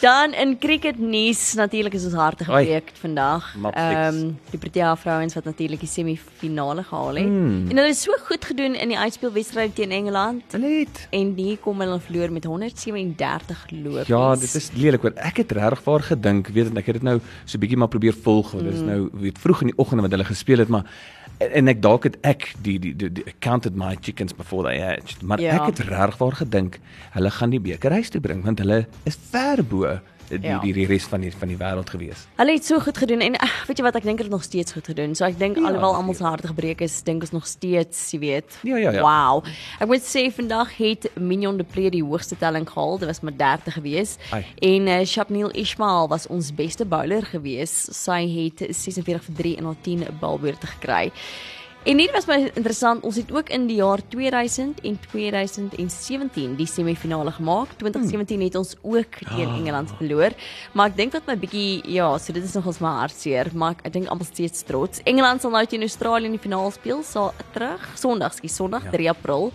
Dan 0.00 0.34
in 0.34 0.58
cricket 0.58 0.98
nuus, 0.98 1.54
natuurlik 1.54 1.94
is 1.94 2.04
ons 2.04 2.14
harte 2.14 2.44
gebreek 2.44 2.92
vandag. 3.00 3.54
Ehm 3.72 4.32
die 4.50 4.58
Protea 4.58 4.96
vrouens 4.96 5.34
wat 5.34 5.44
natuurlik 5.44 5.80
die 5.80 5.88
semifinale 5.88 6.82
gehaal 6.82 7.16
het. 7.16 7.24
Hmm. 7.24 7.68
En 7.68 7.76
hulle 7.76 7.88
het 7.88 7.98
so 7.98 8.16
goed 8.26 8.44
gedoen 8.44 8.74
in 8.74 8.92
die 8.92 8.98
uitspelwedstryd 8.98 9.74
teen 9.74 9.90
Engeland 9.90 10.52
het 10.52 11.06
en 11.10 11.32
hier 11.36 11.58
kom 11.62 11.80
hulle 11.80 11.98
verloor 12.00 12.32
met 12.32 12.44
137 12.44 13.64
lopies. 13.70 14.06
Ja, 14.06 14.34
dit 14.34 14.54
is 14.54 14.70
lelik 14.74 15.02
hoor. 15.02 15.14
Ek 15.16 15.42
het 15.42 15.52
regtig 15.52 15.84
waar 15.84 16.06
gedink, 16.12 16.52
weet 16.54 16.76
ek 16.76 16.86
het 16.92 17.00
dit 17.00 17.08
nou 17.08 17.18
so 17.44 17.58
bietjie 17.58 17.78
maar 17.78 17.92
probeer 17.92 18.16
volg 18.24 18.52
want 18.52 18.64
dit 18.68 18.74
is 18.74 18.84
nou 18.86 19.08
weet 19.24 19.38
vroeg 19.38 19.64
in 19.66 19.72
die 19.72 19.78
oggend 19.78 20.04
wat 20.04 20.10
hulle 20.10 20.28
gespeel 20.28 20.64
het, 20.64 20.68
maar 20.72 20.86
en 21.52 21.68
ek 21.68 21.82
dalk 21.82 22.04
het 22.04 22.16
ek 22.22 22.54
die 22.62 22.78
die, 22.78 22.92
die, 22.96 23.10
die 23.12 23.24
counted 23.40 23.74
my 23.76 23.96
chickens 24.00 24.32
before 24.36 24.62
they 24.68 24.78
hatched, 24.80 25.22
maar 25.22 25.40
Ja. 25.40 25.54
ek 25.58 25.66
het 25.76 25.78
regtig 25.88 26.18
waar 26.18 26.32
gedink 26.32 26.78
hulle 27.12 27.30
gaan 27.30 27.50
die 27.50 27.60
beker 27.60 27.90
huis 27.92 28.10
toe 28.10 28.20
bring 28.20 28.44
want 28.44 28.58
hulle 28.58 28.86
is 29.04 29.16
ver 29.30 29.62
bo 29.64 29.98
die 30.40 30.48
Ja. 30.48 30.58
die, 30.62 30.72
die 30.72 30.86
res 30.86 31.04
van 31.04 31.20
die 31.20 31.32
van 31.32 31.48
die 31.48 31.56
wêreld 31.56 31.90
gewees. 31.90 32.26
Hulle 32.36 32.52
het 32.56 32.64
so 32.64 32.78
goed 32.80 32.98
gedoen 32.98 33.20
en 33.20 33.36
ag, 33.36 33.66
weet 33.66 33.78
jy 33.78 33.84
wat 33.84 33.96
ek 33.96 34.02
dink 34.08 34.18
hulle 34.18 34.30
het 34.30 34.36
nog 34.38 34.44
steeds 34.46 34.72
goed 34.72 34.86
gedoen. 34.86 35.14
So 35.14 35.24
ek 35.24 35.38
dink 35.38 35.56
Ja, 35.56 35.66
alhoewel 35.68 35.94
almal 35.94 36.14
se 36.14 36.24
harte 36.24 36.46
gebreek 36.48 36.80
is, 36.80 37.02
dink 37.02 37.22
ons 37.22 37.32
nog 37.32 37.46
steeds, 37.46 38.10
jy 38.10 38.18
weet. 38.18 38.58
Ja, 38.62 38.76
ja, 38.76 38.90
ja. 38.92 39.02
Wow. 39.02 39.44
Ek 39.80 39.86
moet 39.88 40.02
sê 40.06 40.26
vandag 40.32 40.76
het 40.76 41.10
Mignon 41.20 41.56
de 41.56 41.64
Pre 41.64 41.90
die 41.90 42.02
hoogste 42.04 42.36
telling 42.38 42.66
gehaal. 42.68 42.98
Dit 42.98 43.08
was 43.08 43.20
maar 43.20 43.36
30 43.36 43.74
gewees. 43.74 44.16
Ai. 44.32 44.44
En 44.60 44.86
uh, 44.88 45.04
Shabneel 45.04 45.50
Ismail 45.50 46.08
was 46.08 46.26
ons 46.26 46.54
beste 46.54 46.84
bowler 46.84 47.22
gewees. 47.22 47.88
Sy 47.92 48.20
het 48.28 48.64
46 48.74 49.22
vir 49.24 49.34
3 49.42 49.56
en 49.58 49.64
haar 49.64 49.80
10 49.82 50.06
balbeurte 50.20 50.66
gekry. 50.66 51.10
En 51.82 51.98
hier 51.98 52.12
was 52.14 52.28
my 52.30 52.36
interessant, 52.54 53.02
ons 53.02 53.16
het 53.18 53.30
ook 53.34 53.48
in 53.50 53.64
die 53.66 53.80
jaar 53.80 53.98
2000 54.12 54.84
en 54.86 54.98
2017 55.10 56.52
die 56.54 56.66
semifinale 56.70 57.32
gemaak. 57.34 57.72
2017 57.80 58.44
het 58.44 58.54
ons 58.60 58.76
ook 58.82 59.18
teen 59.18 59.48
Ah. 59.48 59.56
Engeland 59.58 59.90
verloor, 59.98 60.30
maar 60.78 60.92
ek 60.92 60.96
dink 60.96 61.12
wat 61.12 61.26
my 61.26 61.34
bietjie 61.36 61.82
ja, 61.90 62.06
so 62.18 62.32
dit 62.32 62.44
is 62.44 62.54
nogals 62.54 62.78
my 62.78 62.92
hartseer, 63.00 63.50
maar 63.54 63.74
ek 63.82 63.92
dink 63.92 64.06
almal 64.06 64.28
steeds 64.30 64.62
trots. 64.62 65.00
Engeland 65.04 65.42
sal 65.42 65.50
nou 65.50 65.64
teen 65.66 65.82
Australië 65.82 66.24
in 66.30 66.36
die 66.38 66.40
finaal 66.44 66.70
speel, 66.70 67.02
sal 67.02 67.32
terug 67.52 67.88
Sondag, 67.98 68.34
skie 68.38 68.48
Sondag 68.50 68.84
Ja. 68.84 68.90
3 68.90 69.08
April. 69.10 69.50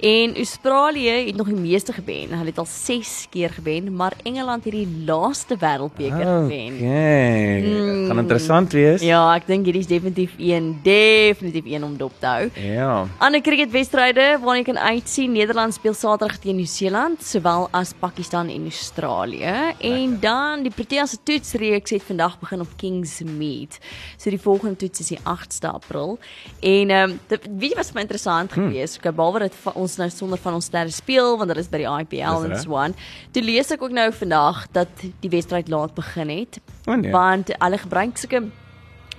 En 0.00 0.36
Australië 0.36 1.26
het 1.26 1.36
nog 1.36 1.46
die 1.46 1.56
meeste 1.56 1.92
gewen. 1.92 2.28
Hulle 2.30 2.44
het 2.44 2.58
al 2.58 2.66
6 2.66 3.26
keer 3.30 3.50
gewen, 3.50 3.96
maar 3.96 4.12
Engeland 4.22 4.64
het 4.64 4.72
die 4.72 4.88
laaste 5.06 5.56
wêreldbeker 5.56 6.16
gewen. 6.24 6.74
Okay. 6.74 7.60
Mm. 7.60 8.06
Gaan 8.06 8.18
interessant 8.18 8.72
wees. 8.72 9.02
Ja, 9.02 9.34
ek 9.36 9.46
dink 9.46 9.64
hierdie 9.64 9.82
is 9.82 9.88
definitief 9.90 10.32
een, 10.38 10.78
definitief 10.82 11.64
een 11.66 11.84
om 11.84 11.96
dop 11.96 12.12
te 12.18 12.26
hou. 12.26 12.48
Ja. 12.54 13.06
Ander 13.18 13.40
cricketwedstryde 13.44 14.38
waarna 14.40 14.56
jy 14.56 14.64
kan 14.70 14.78
uitsien, 14.78 15.32
Nederland 15.32 15.74
speel 15.74 15.94
Saterdag 15.94 16.38
teen 16.38 16.56
Nieu-Seeland, 16.56 17.22
sowel 17.24 17.68
as 17.76 17.92
Pakistan 17.98 18.48
en 18.48 18.62
Australië. 18.70 19.74
En 19.78 20.16
dan 20.20 20.62
die 20.62 20.72
Protea 20.72 21.06
se 21.06 21.16
toetsreeks 21.22 21.90
het 21.90 22.02
vandag 22.02 22.38
begin 22.40 22.60
op 22.60 22.72
Kingsmead. 22.76 23.78
So 24.16 24.30
die 24.30 24.40
volgende 24.40 24.76
toets 24.76 25.00
is 25.00 25.12
die 25.12 25.18
8ste 25.24 25.68
April. 25.72 26.18
En 26.60 26.90
ehm 26.90 27.10
um, 27.10 27.18
weet 27.58 27.70
jy 27.70 27.76
wat 27.76 27.86
vir 27.90 27.94
my 27.94 28.00
interessant 28.06 28.52
Hmm. 28.54 28.66
gewees? 28.70 28.96
Ek 28.96 29.14
behalwe 29.14 29.38
dat 29.38 29.54
va- 29.62 29.72
ons 29.90 29.98
nou 30.00 30.08
sonder 30.14 30.38
van 30.38 30.54
ons 30.58 30.64
sterre 30.70 30.90
speel 30.94 31.36
want 31.40 31.50
hulle 31.50 31.60
is 31.64 31.68
by 31.72 31.82
die 31.82 31.90
IPL 31.90 32.44
en 32.48 32.56
so 32.62 32.76
aan. 32.78 32.94
Toe 33.34 33.42
lees 33.42 33.70
ek 33.74 33.82
ook 33.82 33.92
nou 33.96 34.08
vandag 34.14 34.64
dat 34.72 34.88
die 35.20 35.30
wedstryd 35.32 35.68
laat 35.68 35.94
begin 35.98 36.30
het. 36.32 36.60
O, 36.86 36.94
nee. 36.94 37.10
Want 37.12 37.50
hulle 37.58 37.78
gebruik 37.78 38.18
sulke 38.18 38.44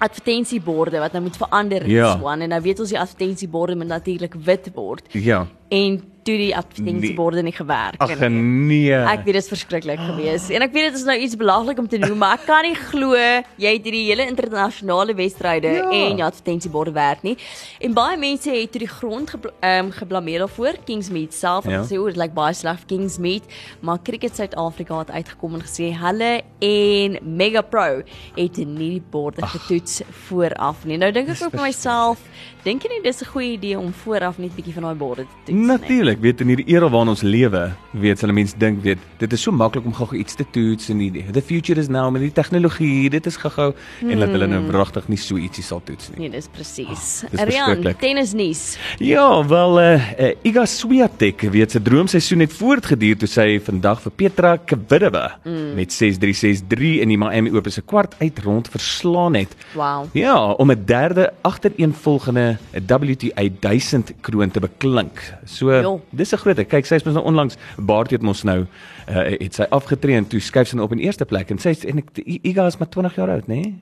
advertensieborde 0.02 1.00
wat 1.00 1.12
nou 1.14 1.24
moet 1.24 1.38
verander 1.38 1.88
Ja. 1.90 2.14
en 2.14 2.20
so 2.20 2.28
aan 2.28 2.42
en 2.42 2.50
nou 2.50 2.62
weet 2.62 2.80
ons 2.80 2.90
die 2.90 3.00
advertensieborde 3.00 3.76
moet 3.76 3.88
natuurlik 3.88 4.34
wit 4.34 4.72
word 4.74 5.06
Ja. 5.14 5.48
en 5.70 6.02
toe 6.24 6.38
die 6.38 6.52
advertensieborde 6.56 7.42
nie 7.44 7.52
gewerk 7.56 7.96
Ag 8.02 8.20
nie. 8.20 8.30
nee. 8.30 8.94
Ek 8.94 9.24
weet 9.26 9.34
dit 9.34 9.44
is 9.44 9.48
verskriklik 9.50 10.00
geweest 10.00 10.52
en 10.52 10.62
ek 10.62 10.72
weet 10.74 10.92
dit 10.92 11.00
is 11.00 11.06
nou 11.08 11.18
iets 11.18 11.36
belaglik 11.36 11.80
om 11.80 11.88
te 11.88 11.98
noem 11.98 12.18
maar 12.18 12.38
ek 12.38 12.46
kan 12.46 12.62
nie 12.68 12.76
glo 12.76 13.16
jy 13.16 13.72
het 13.74 13.84
hierdie 13.88 14.04
hele 14.10 14.28
internasionale 14.28 15.14
wedstryde 15.18 15.72
Ja. 15.72 15.90
en 15.90 16.18
jou 16.18 16.28
advertensieborde 16.28 16.92
werk 16.94 17.24
nie 17.24 17.38
en 17.82 17.94
baie 17.94 18.18
mense 18.18 18.50
het 18.52 18.72
toe 18.72 18.80
die 18.80 18.88
grond 18.92 19.30
gebl 19.30 19.50
um, 19.64 19.92
geblameer 19.92 20.40
daarvoor 20.46 20.78
Kingsmead 20.86 21.34
self 21.34 21.66
Ja. 21.66 21.80
en 21.80 21.86
sê 21.88 21.98
o 21.98 22.06
dit 22.08 22.18
lyk 22.18 22.34
baie 22.34 22.54
sleg 22.54 22.86
Kingsmead 22.88 23.44
maar 23.82 24.00
Cricket 24.04 24.36
Suid-Afrika 24.36 25.00
het 25.00 25.12
uitgekom 25.12 25.56
en 25.56 25.62
gesê 25.62 25.92
hulle 25.98 26.42
en 26.62 27.18
Mega 27.22 27.62
Pro 27.62 28.02
het 28.36 28.58
nie 28.58 28.90
die 29.00 29.04
borde 29.12 29.42
getoets 29.48 30.02
vooraf 30.28 30.86
nie 30.86 30.98
nou 30.98 31.12
dink 31.12 31.30
ek 31.30 31.42
ook 31.42 31.52
vir 31.58 31.62
myself 31.66 32.20
dink 32.64 32.84
jy 32.84 32.90
nie 32.90 33.02
dis 33.04 33.22
'n 33.22 33.26
goeie 33.34 33.54
idee 33.58 33.78
om 33.80 33.92
vooraf 33.94 34.38
net 34.38 34.56
bietjie 34.56 34.74
van 34.74 34.84
daai 34.84 34.96
borde 34.96 35.24
te 35.24 35.52
toets 35.52 35.58
nie 35.58 35.66
Natuurlik, 35.72 36.11
weet 36.20 36.42
in 36.42 36.48
hierdie 36.48 36.68
era 36.74 36.90
waarin 36.90 37.10
ons 37.14 37.22
lewe, 37.22 37.62
weet 37.92 38.22
hulle 38.22 38.34
mense 38.34 38.58
dink 38.58 38.82
weet, 38.84 39.00
dit 39.22 39.34
is 39.34 39.42
so 39.42 39.52
maklik 39.52 39.86
om 39.86 39.94
gou-gou 39.94 40.18
iets 40.20 40.36
te 40.36 40.46
toets 40.52 40.90
en 40.90 40.98
die 40.98 41.24
the 41.32 41.42
future 41.42 41.80
is 41.80 41.88
now 41.88 42.12
met 42.12 42.22
die 42.22 42.32
tegnologie, 42.32 43.10
dit 43.10 43.26
is 43.26 43.38
gou-gou 43.38 43.72
en 44.02 44.20
dat 44.20 44.34
hulle 44.34 44.48
nou 44.48 44.62
wragtig 44.68 45.08
nie 45.08 45.18
so 45.18 45.38
ietsie 45.38 45.64
sal 45.64 45.82
toets 45.86 46.10
nie. 46.12 46.26
Nee, 46.26 46.34
dis 46.36 46.50
presies. 46.52 47.24
dis 47.30 47.40
Rian, 47.40 47.52
verskriklik. 47.52 48.00
tennisnuus. 48.02 48.64
Ja, 49.00 49.46
wel 49.48 49.80
eh 49.82 50.10
uh, 50.20 50.32
Iga 50.48 50.66
Swiatek 50.66 51.42
weet 51.54 51.72
sy 51.72 51.80
droomseisoen 51.80 52.46
het 52.46 52.54
voortgeduur 52.54 53.18
toe 53.22 53.30
sy 53.30 53.60
vandag 53.64 54.02
vir 54.02 54.16
Petra 54.16 54.58
Kvitova 54.58 55.38
mm. 55.44 55.74
met 55.78 55.94
6-3 55.96 56.36
6-3 56.42 56.92
in 57.06 57.14
die 57.14 57.18
Miami 57.18 57.52
Open 57.56 57.72
se 57.72 57.82
kwart 57.82 58.16
uit 58.20 58.40
rond 58.44 58.70
verslaan 58.70 59.36
het. 59.36 59.56
Wow. 59.76 60.08
Ja, 60.14 60.52
om 60.52 60.72
'n 60.72 60.84
derde 60.86 61.34
agtereenvolgende 61.42 62.58
WTA 62.72 63.48
1000 63.60 64.14
kroon 64.22 64.52
te 64.52 64.60
beklink. 64.60 65.34
So 65.46 65.72
Jo. 65.72 66.01
Dis 66.10 66.34
'n 66.34 66.38
groot. 66.38 66.56
ding. 66.56 66.68
Kyk, 66.68 66.86
sy 66.86 66.96
is 66.96 67.04
mos 67.04 67.14
nou 67.14 67.26
onlangs 67.26 67.58
Baart 67.78 68.12
het 68.12 68.22
mos 68.22 68.44
nou 68.44 68.66
uh, 69.10 69.16
het 69.40 69.54
sy 69.54 69.64
afgetree 69.70 70.16
en 70.16 70.28
toe 70.28 70.40
skuif 70.40 70.68
sy 70.68 70.76
nou 70.76 70.86
op 70.86 70.92
in 70.92 71.00
eerste 71.00 71.26
plek 71.26 71.52
en 71.52 71.58
sy 71.58 71.70
is 71.70 71.86
en 71.86 71.98
ek 71.98 72.18
Iga 72.26 72.68
is 72.68 72.78
maar 72.78 72.90
20 72.90 73.16
jaar 73.16 73.30
oud, 73.30 73.48
nê? 73.48 73.62
Nee? 73.62 73.80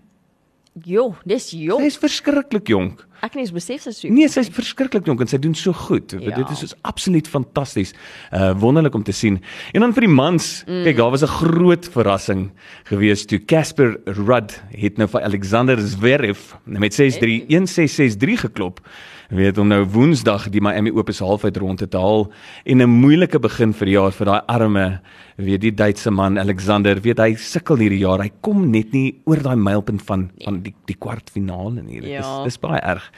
Jo, 0.86 1.16
dis 1.28 1.50
jo. 1.58 1.80
Sy 1.82 1.90
is 1.90 1.98
verskriklik 2.00 2.70
jonk. 2.72 3.02
Ek 3.26 3.34
nie 3.36 3.44
eens 3.44 3.52
besef 3.52 3.82
sy 3.84 3.92
so. 3.96 4.12
Nee, 4.14 4.30
sy 4.32 4.44
is 4.46 4.52
verskriklik 4.54 5.08
jonk 5.10 5.24
en 5.24 5.30
sy 5.32 5.40
doen 5.42 5.56
so 5.58 5.74
goed. 5.76 6.14
Ja. 6.14 6.32
Dit 6.38 6.54
is 6.54 6.62
soos 6.64 6.76
absoluut 6.88 7.28
fantasties. 7.28 7.92
Uh 8.36 8.52
wonderlik 8.60 8.96
om 8.96 9.04
te 9.04 9.16
sien. 9.16 9.40
En 9.74 9.84
dan 9.84 9.96
vir 9.98 10.06
die 10.06 10.14
mans, 10.14 10.50
mm. 10.68 10.84
kyk, 10.88 11.00
daar 11.02 11.12
was 11.16 11.26
'n 11.26 11.34
groot 11.42 11.90
verrassing 11.96 12.50
gewees 12.92 13.26
toe 13.26 13.40
Casper 13.40 13.98
Rudd 14.06 14.62
het 14.72 14.98
nou 14.98 15.08
vir 15.08 15.22
Alexander 15.22 15.78
Zverev 15.82 16.56
met 16.66 16.94
6-3 16.94 17.50
1-6-6-3 17.50 18.40
geklop. 18.46 18.80
Weet 19.30 19.60
hom 19.62 19.68
nou 19.70 19.84
Woensdag 19.94 20.48
die 20.50 20.62
Miami 20.64 20.90
Open 20.90 21.14
se 21.14 21.22
halfeindronde 21.24 21.86
te 21.88 21.98
haal 22.02 22.32
en 22.66 22.82
'n 22.82 22.90
moeilike 22.90 23.38
begin 23.40 23.74
vir 23.78 23.86
die 23.86 23.94
jaar 23.94 24.12
vir 24.12 24.26
daai 24.26 24.42
arme 24.48 25.00
weet 25.38 25.62
die 25.62 25.72
Duitse 25.72 26.10
man 26.12 26.38
Alexander, 26.38 27.00
weet 27.00 27.20
hy 27.20 27.36
sukkel 27.36 27.78
hierdie 27.78 28.00
jaar. 28.02 28.20
Hy 28.24 28.32
kom 28.42 28.72
net 28.72 28.92
nie 28.92 29.22
oor 29.26 29.38
daai 29.38 29.56
mylpunt 29.56 30.02
van 30.02 30.32
van 30.44 30.62
die 30.64 30.74
die 30.88 30.96
kwartfinale 30.96 31.84
nie. 31.84 32.02
Dit 32.02 32.10
Ja. 32.10 32.20
is 32.40 32.44
dis 32.44 32.58
baie 32.58 32.82
erg. 32.82 33.12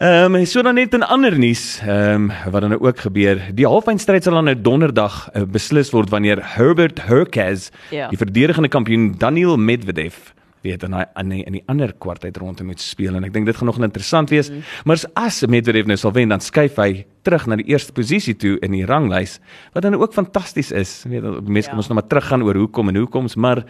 Ehm 0.00 0.34
um, 0.34 0.46
so 0.46 0.62
dan 0.62 0.74
net 0.76 0.94
in 0.94 1.02
ander 1.02 1.38
nuus, 1.38 1.78
ehm 1.82 2.30
um, 2.30 2.32
wat 2.50 2.60
dan 2.62 2.70
nou 2.70 2.80
ook 2.80 2.98
gebeur. 2.98 3.38
Die 3.54 3.66
halfeindstryd 3.66 4.22
sal 4.24 4.32
dan 4.34 4.44
nou 4.46 4.54
donderdag 4.62 5.28
uh, 5.36 5.42
beslis 5.44 5.90
word 5.92 6.08
wanneer 6.10 6.38
Herbert 6.56 7.00
Hurkacz, 7.06 7.70
Ja. 7.90 8.08
die 8.08 8.16
verdedigende 8.16 8.68
kampioen 8.68 9.14
Daniel 9.18 9.56
Medvedev 9.58 10.32
weet 10.64 10.84
in 10.86 10.96
hy 10.96 11.04
in 11.20 11.32
die, 11.32 11.42
in 11.44 11.58
die 11.58 11.64
ander 11.70 11.92
kwart 12.00 12.24
uit 12.24 12.38
rondte 12.40 12.64
moet 12.66 12.82
speel 12.82 13.16
en 13.18 13.26
ek 13.26 13.34
dink 13.34 13.48
dit 13.48 13.56
gaan 13.56 13.68
nog 13.68 13.80
interessant 13.84 14.32
wees. 14.32 14.50
Mm. 14.50 14.62
Maar 14.88 15.02
as, 15.20 15.42
Medvedev 15.46 15.90
nou 15.90 15.98
sal 16.00 16.14
wen, 16.16 16.32
dan 16.32 16.42
skuif 16.44 16.78
hy 16.80 17.04
terug 17.24 17.46
na 17.48 17.58
die 17.60 17.68
eerste 17.72 17.92
posisie 17.96 18.36
toe 18.36 18.56
in 18.64 18.76
die 18.76 18.84
ranglys, 18.88 19.38
wat 19.76 19.84
dan 19.86 19.96
ook 19.98 20.16
fantasties 20.16 20.72
is. 20.72 21.02
Weet 21.08 21.22
mense 21.44 21.68
Ja. 21.68 21.74
kan 21.74 21.82
ons 21.82 21.88
nou 21.88 22.00
maar 22.00 22.08
teruggaan 22.08 22.42
oor 22.42 22.56
hoekom 22.64 22.88
en 22.88 22.96
hoekoms, 23.04 23.36
maar 23.36 23.64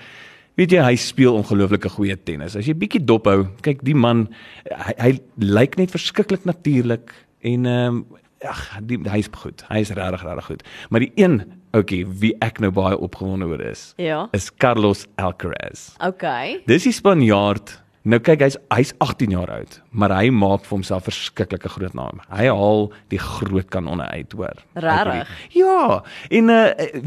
Weet 0.54 0.70
jy, 0.70 0.82
hy 0.86 0.94
speel 1.02 1.34
ongelooflike 1.34 1.90
goeie 1.96 2.14
tennis. 2.14 2.54
As 2.54 2.68
jy 2.68 2.76
bietjie 2.78 3.00
dophou, 3.02 3.48
kyk 3.66 3.80
die 3.82 3.96
man, 3.98 4.28
hy, 4.70 4.92
hy 5.00 5.08
lyk 5.42 5.74
net 5.80 5.90
verskriklik 5.90 6.46
natuurlik 6.46 7.10
en 7.42 7.66
ehm 7.66 7.96
um, 7.96 8.04
ag, 8.44 8.60
hy 8.84 9.18
is 9.18 9.30
goed. 9.40 9.64
Hy 9.70 9.80
is 9.80 9.90
regtig 9.96 10.22
regtig 10.22 10.46
goed. 10.50 10.62
Maar 10.92 11.00
die 11.00 11.12
een 11.16 11.38
ouetjie 11.74 12.04
wie 12.20 12.32
ek 12.44 12.60
nou 12.62 12.70
baie 12.74 12.96
opgewonde 12.98 13.46
oor 13.50 13.60
is, 13.60 13.92
Ja. 13.98 14.28
is 14.32 14.50
Carlos 14.50 15.06
Alcaraz. 15.16 15.94
Okay. 16.00 16.62
Dis 16.66 16.82
die 16.86 16.92
Spanjaard. 16.92 17.80
Nou 18.04 18.18
kyk, 18.20 18.42
hy's 18.44 18.58
hy's 18.68 18.90
18 19.00 19.32
jaar 19.32 19.48
oud, 19.48 19.78
maar 19.96 20.12
hy 20.12 20.26
maak 20.28 20.66
vir 20.66 20.74
homself 20.76 21.06
verskriklike 21.08 21.70
groot 21.72 21.94
naam. 21.96 22.18
Hy 22.28 22.50
haal 22.52 22.90
die 23.08 23.20
groot 23.22 23.70
kanonne 23.72 24.04
uit, 24.12 24.34
hoor. 24.36 24.60
Regtig? 24.76 25.30
Ja, 25.56 26.02
en 26.36 26.52
uh, 26.52 26.58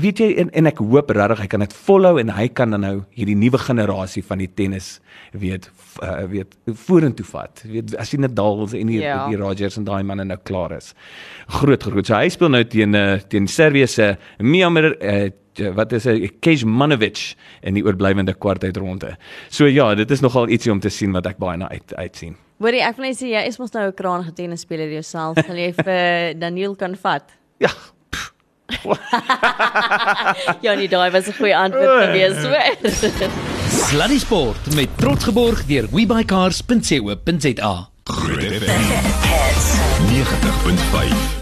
weet 0.02 0.24
jy 0.24 0.32
en, 0.42 0.50
en 0.58 0.72
ek 0.72 0.82
hoop 0.82 1.14
regtig 1.14 1.44
hy 1.46 1.48
kan 1.54 1.62
dit 1.68 1.76
volhou 1.86 2.16
en 2.18 2.34
hy 2.34 2.48
kan 2.50 2.74
dan 2.74 2.82
nou 2.82 2.96
hierdie 3.14 3.38
nuwe 3.38 3.62
generasie 3.62 4.26
van 4.26 4.42
die 4.42 4.50
tennis 4.50 4.96
weet 5.38 5.70
uh, 6.02 6.24
weet 6.34 6.58
vorentoe 6.88 7.30
vat. 7.30 7.62
Weet 7.70 7.94
as 8.02 8.16
die 8.16 8.22
Nadals 8.26 8.74
en 8.74 8.90
die, 8.90 9.04
Ja. 9.06 9.28
die 9.30 9.38
Rogers 9.38 9.78
en 9.78 9.86
daai 9.86 10.02
manne 10.02 10.26
nou 10.26 10.40
klaar 10.50 10.74
is. 10.80 10.96
Groot 11.60 11.84
groot. 11.86 12.10
So 12.10 12.18
hy 12.18 12.30
speel 12.34 12.50
nou 12.58 12.64
teen 12.66 12.98
uh, 12.98 13.20
teen 13.30 13.46
Servië 13.48 13.86
se 13.88 14.16
Miomir 14.42 14.96
uh, 14.98 15.28
wat 15.76 15.92
is 15.98 16.06
hy 16.06 16.30
Kejmanovic 16.40 17.36
in 17.62 17.74
die 17.74 17.84
oorblywende 17.86 18.34
kwart 18.34 18.64
uitronde. 18.64 19.16
So 19.50 19.66
ja, 19.66 19.96
dit 19.96 20.12
is 20.12 20.22
nogal 20.22 20.50
ietsie 20.50 20.72
om 20.72 20.80
te 20.80 20.90
sien 20.90 21.12
wat 21.12 21.26
ek 21.26 21.38
baie 21.38 21.58
na 21.58 21.70
uit 21.70 21.94
uitsien. 21.96 22.36
Hoorie, 22.60 22.82
ek 22.82 22.98
wil 22.98 23.06
net 23.06 23.20
sê 23.20 23.28
jy 23.30 23.44
is 23.48 23.60
mos 23.60 23.74
nou 23.74 23.88
'n 23.88 23.94
kraan 23.94 24.26
tennisspeler 24.34 24.90
jouself. 24.90 25.38
Sal 25.48 25.56
jy 25.58 25.74
vir 25.74 26.34
Daniel 26.40 26.76
kan 26.76 26.96
vat? 26.96 27.24
Ja. 27.60 27.70
Ja, 30.62 30.74
nee, 30.76 30.88
daai 30.92 31.12
was 31.12 31.28
'n 31.28 31.34
goeie 31.40 31.56
antwoord 31.56 32.04
gewees, 32.04 32.44
hoor. 32.44 33.32
Sluddy 33.88 34.20
Sport 34.20 34.76
met 34.76 34.90
trots 34.98 35.24
geborg 35.24 35.66
deur 35.66 35.88
webycars.co.za. 35.92 37.90
Groot 38.04 38.44
FM 38.44 38.84
90.5. 40.12 41.37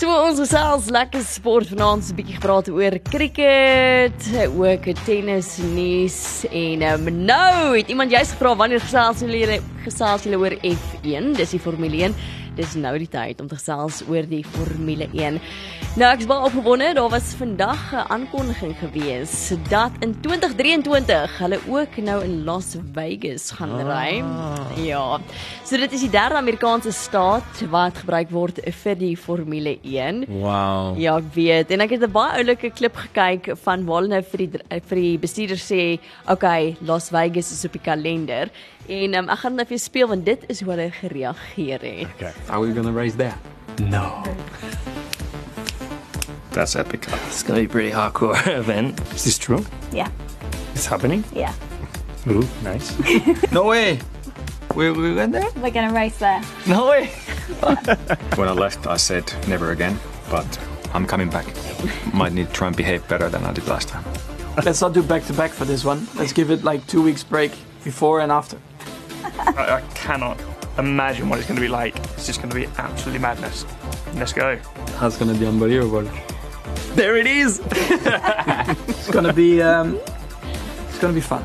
So 0.00 0.08
ons 0.08 0.38
gesels 0.40 0.86
lekker 0.88 1.20
sport 1.28 1.68
vanaand 1.68 2.06
so 2.06 2.14
'n 2.14 2.16
bietjie 2.16 2.38
gepraat 2.38 2.70
oor 2.72 2.94
cricket, 3.04 4.16
ook 4.48 4.86
tennis 5.04 5.58
nuus 5.60 6.46
en 6.48 6.80
um, 6.88 7.10
nou 7.28 7.76
het 7.76 7.92
iemand 7.92 8.10
juist 8.10 8.32
gevra 8.32 8.54
wanneer 8.56 8.80
gesels 8.80 9.20
julle 9.20 9.58
gesels 9.84 10.24
julle 10.24 10.40
oor 10.40 10.56
F1, 10.64 11.36
dis 11.36 11.52
die 11.52 11.60
Formule 11.60 12.00
1. 12.08 12.16
Dis 12.60 12.74
nou 12.76 12.92
die 13.00 13.08
tyd 13.08 13.38
om 13.40 13.48
te 13.48 13.56
gesels 13.56 14.02
oor 14.04 14.26
die 14.28 14.42
Formule 14.44 15.06
1. 15.16 15.38
Nou 15.96 16.08
ek 16.10 16.20
is 16.20 16.28
baie 16.28 16.44
opgewonde, 16.44 16.90
daar 16.94 17.08
was 17.08 17.32
vandag 17.38 17.80
'n 17.94 18.04
aankondiging 18.12 18.74
gewees 18.78 19.52
dat 19.70 19.92
in 20.04 20.12
2023 20.20 21.38
hulle 21.38 21.58
ook 21.68 21.96
nou 21.96 22.18
in 22.24 22.44
Las 22.44 22.76
Vegas 22.92 23.50
gaan 23.50 23.72
ry. 23.88 24.22
Ja. 24.84 25.20
So 25.64 25.76
dit 25.76 25.92
is 25.92 26.00
die 26.00 26.10
derde 26.10 26.36
Amerikaanse 26.36 26.92
staat 26.92 27.64
wat 27.70 27.96
gebruik 27.96 28.30
word 28.30 28.60
vir 28.82 28.94
die 28.94 29.16
Formule 29.16 29.78
1. 29.82 30.24
Wow. 30.28 30.98
Ja, 30.98 31.16
ek 31.16 31.32
weet. 31.34 31.70
En 31.70 31.80
ek 31.80 31.90
het 31.90 32.02
'n 32.02 32.12
baie 32.12 32.36
oulike 32.44 32.70
klip 32.70 32.96
gekyk 32.96 33.56
van 33.62 33.84
waar 33.84 34.02
hulle 34.02 34.14
nou 34.14 34.22
vir 34.22 34.38
die 34.38 34.50
vir 34.88 34.96
die 34.96 35.18
bestuurder 35.18 35.56
sê, 35.58 35.98
"Oké, 36.28 36.76
Las 36.80 37.08
Vegas 37.08 37.52
is 37.52 37.64
op 37.64 37.72
die 37.72 37.82
kalender." 37.82 38.50
En 38.90 39.14
um, 39.14 39.28
ek 39.30 39.38
gaan 39.44 39.54
dit 39.54 39.60
nou 39.60 39.66
vir 39.70 39.76
jou 39.76 39.82
speel 39.84 40.08
want 40.10 40.24
dit 40.26 40.44
is 40.50 40.60
hoe 40.64 40.70
hulle 40.72 40.88
gereageer 40.96 41.84
het. 41.86 42.08
Okay. 42.16 42.32
Are 42.48 42.60
we 42.60 42.72
gonna 42.74 42.90
race 42.92 43.14
there? 43.16 43.36
No. 43.86 44.22
That's 46.50 46.74
epic. 46.74 47.06
It's 47.28 47.42
gonna 47.44 47.60
be 47.60 47.66
a 47.66 47.68
pretty 47.68 47.90
hardcore 47.94 48.34
event. 48.62 48.98
Is 49.14 49.24
this 49.24 49.38
true? 49.38 49.64
Yeah, 49.92 50.08
It's 50.74 50.86
happening? 50.86 51.24
yeah. 51.34 51.52
Ooh, 52.28 52.44
nice. 52.62 52.92
No 53.52 53.64
way. 53.64 53.98
We 54.74 54.90
we 54.90 55.14
went 55.14 55.32
there? 55.32 55.48
We're 55.62 55.70
gonna 55.72 55.92
race 55.94 56.18
there. 56.18 56.40
No 56.66 56.86
way. 56.90 57.06
when 58.36 58.48
I 58.48 58.52
left, 58.52 58.86
I 58.86 58.96
said 58.98 59.32
never 59.48 59.70
again, 59.70 59.98
but 60.30 60.46
I'm 60.94 61.06
coming 61.06 61.30
back. 61.30 61.46
Might 62.12 62.32
need 62.32 62.46
to 62.48 62.52
try 62.52 62.66
and 62.66 62.76
behave 62.76 63.06
better 63.08 63.28
than 63.30 63.44
I 63.44 63.52
did 63.52 63.66
last 63.68 63.88
time. 63.88 64.04
Let's 64.64 64.80
not 64.80 64.92
do 64.92 65.02
back 65.02 65.24
to 65.26 65.32
back 65.32 65.50
for 65.50 65.64
this 65.64 65.84
one. 65.84 66.06
Let's 66.16 66.32
give 66.32 66.50
it 66.50 66.62
like 66.64 66.86
two 66.86 67.02
weeks 67.02 67.24
break 67.24 67.52
before 67.84 68.20
and 68.20 68.30
after. 68.32 68.58
I, 69.38 69.76
I 69.76 69.80
cannot 69.94 70.40
imagine 70.78 71.28
what 71.28 71.38
it's 71.38 71.48
going 71.48 71.56
to 71.56 71.62
be 71.62 71.68
like. 71.68 71.96
It's 71.96 72.26
just 72.26 72.40
going 72.40 72.50
to 72.50 72.56
be 72.56 72.66
absolutely 72.78 73.20
madness. 73.20 73.64
Let's 74.14 74.32
go. 74.32 74.58
That's 75.00 75.16
gonna 75.16 75.34
be 75.34 75.46
unbelievable. 75.46 76.02
There 76.94 77.16
it 77.16 77.26
is. 77.26 77.60
it's 77.70 79.10
gonna 79.10 79.32
be 79.32 79.62
um, 79.62 79.98
it's 80.88 80.98
gonna 80.98 81.14
be 81.14 81.20
fun. 81.20 81.44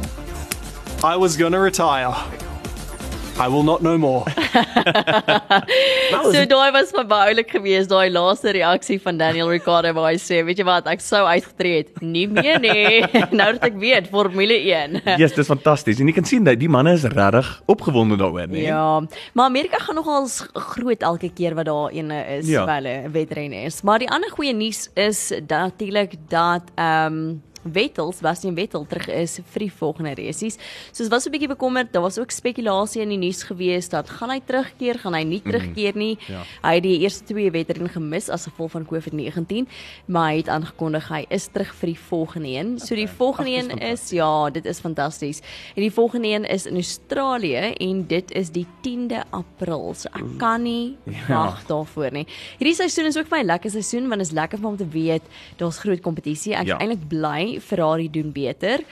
I 1.04 1.16
was 1.16 1.38
going 1.38 1.52
to 1.52 1.60
retire. 1.60 2.14
I 3.38 3.48
will 3.50 3.64
not 3.64 3.82
know 3.82 3.98
more. 3.98 4.24
So 6.26 6.42
daai 6.50 6.72
was 6.74 6.92
my 6.96 7.04
baie 7.10 7.32
oulik 7.32 7.50
geweest, 7.54 7.90
daai 7.92 8.10
laaste 8.14 8.52
reaksie 8.56 8.98
van 9.02 9.18
Daniel 9.20 9.50
Ricciardo 9.52 9.92
waar 9.98 10.12
hy 10.14 10.18
sê, 10.22 10.40
"Weet 10.46 10.58
jy 10.62 10.66
wat, 10.68 10.88
ek 10.88 11.02
sou 11.02 11.22
uitgetree 11.28 11.78
het." 11.82 12.02
Nie 12.02 12.26
meer 12.28 12.60
nie. 12.60 13.02
nou 13.40 13.48
dat 13.58 13.64
ek 13.70 13.76
weet 13.82 14.08
Formule 14.14 14.58
1. 14.58 15.02
Ja, 15.04 15.18
yes, 15.22 15.34
dis 15.36 15.48
fantasties. 15.50 16.00
En 16.00 16.08
jy 16.08 16.14
kan 16.18 16.26
sien 16.26 16.44
dat 16.48 16.60
die 16.60 16.70
manne 16.70 16.94
is 16.96 17.04
regtig 17.04 17.50
opgewonde 17.68 18.18
daaroor, 18.22 18.48
nee. 18.48 18.64
Ja, 18.70 19.02
maar 19.34 19.46
Amerika 19.46 19.78
gaan 19.84 19.96
nogal 19.96 20.28
groot 20.54 21.02
elke 21.02 21.30
keer 21.34 21.56
wat 21.56 21.66
daar 21.66 21.92
een 21.94 22.12
is 22.12 22.48
Ja. 22.48 22.62
ja. 22.62 22.66
wel 22.66 22.86
'n 22.92 23.12
wedren 23.12 23.54
is. 23.54 23.82
Maar 23.82 24.00
die 24.00 24.10
ander 24.10 24.30
goeie 24.32 24.54
nuus 24.54 24.90
is 24.94 25.32
natuurlik 25.48 26.16
dat 26.30 26.64
ehm 26.76 27.14
um, 27.14 27.42
Vettel, 27.74 28.12
Sebastian 28.14 28.56
Vettel 28.56 28.86
terug 28.88 29.08
is 29.08 29.40
vir 29.54 29.60
die 29.60 29.72
volgende 29.72 30.14
resies. 30.16 30.58
So 30.92 31.04
ons 31.04 31.12
was 31.12 31.26
'n 31.28 31.32
bietjie 31.32 31.48
bekommerd, 31.48 31.92
daar 31.92 32.02
was 32.02 32.18
ook 32.20 32.32
spekulasie 32.32 33.02
in 33.02 33.10
die 33.10 33.18
nuus 33.18 33.44
gewees 33.44 33.90
dat 33.90 34.10
gaan 34.10 34.30
hy 34.30 34.40
terugkeer, 34.46 35.00
gaan 35.00 35.14
hy 35.14 35.24
nie 35.24 35.42
terugkeer 35.42 35.96
nie. 35.96 36.18
Ja. 36.28 36.44
Hy 36.64 36.74
het 36.76 36.84
die 36.84 37.00
eerste 37.00 37.24
twee 37.26 37.52
wedrenne 37.52 37.90
gemis 37.90 38.30
as 38.30 38.46
gevolg 38.46 38.72
van 38.72 38.86
COVID-19, 38.86 39.68
maar 40.08 40.32
hy 40.32 40.38
het 40.38 40.48
aangekondig 40.50 41.08
hy 41.10 41.26
is 41.30 41.48
terug 41.48 41.74
vir 41.76 41.88
die 41.88 42.00
volgende 42.00 42.48
een. 42.50 42.80
So 42.80 42.96
die 42.96 43.08
volgende 43.08 43.52
Ag, 43.58 43.62
dis 43.68 43.72
een 43.72 43.80
is 43.92 44.10
ja, 44.12 44.50
dit 44.50 44.66
is 44.66 44.80
fantasties. 44.80 45.42
En 45.76 45.82
die 45.82 45.92
volgende 45.92 46.28
een 46.28 46.46
is 46.46 46.66
in 46.66 46.76
Australië 46.76 47.74
en 47.80 48.06
dit 48.08 48.32
is 48.32 48.50
die 48.52 48.66
10de 48.82 49.24
April. 49.32 49.94
So 49.94 50.10
ek 50.14 50.38
kan 50.38 50.64
nie 50.64 50.98
Ja. 51.06 51.28
wag 51.28 51.66
daarvoor 51.68 52.12
nie. 52.12 52.26
Hierdie 52.60 52.76
seisoen 52.76 53.06
is 53.06 53.18
ook 53.18 53.28
vir 53.28 53.38
my 53.40 53.44
lekker 53.46 53.70
seisoen 53.72 54.08
want 54.08 54.20
dit 54.22 54.28
is 54.28 54.34
lekker 54.34 54.60
om 54.66 54.78
te 54.78 54.88
weet 54.88 55.22
daar's 55.58 55.78
groot 55.80 56.02
kompetisie. 56.02 56.54
Ek 56.54 56.62
is 56.64 56.68
Ja. 56.68 56.78
eintlik 56.80 57.08
bly 57.08 57.55
Ferrari 57.62 58.10
doen 58.10 58.32
beter. 58.32 58.84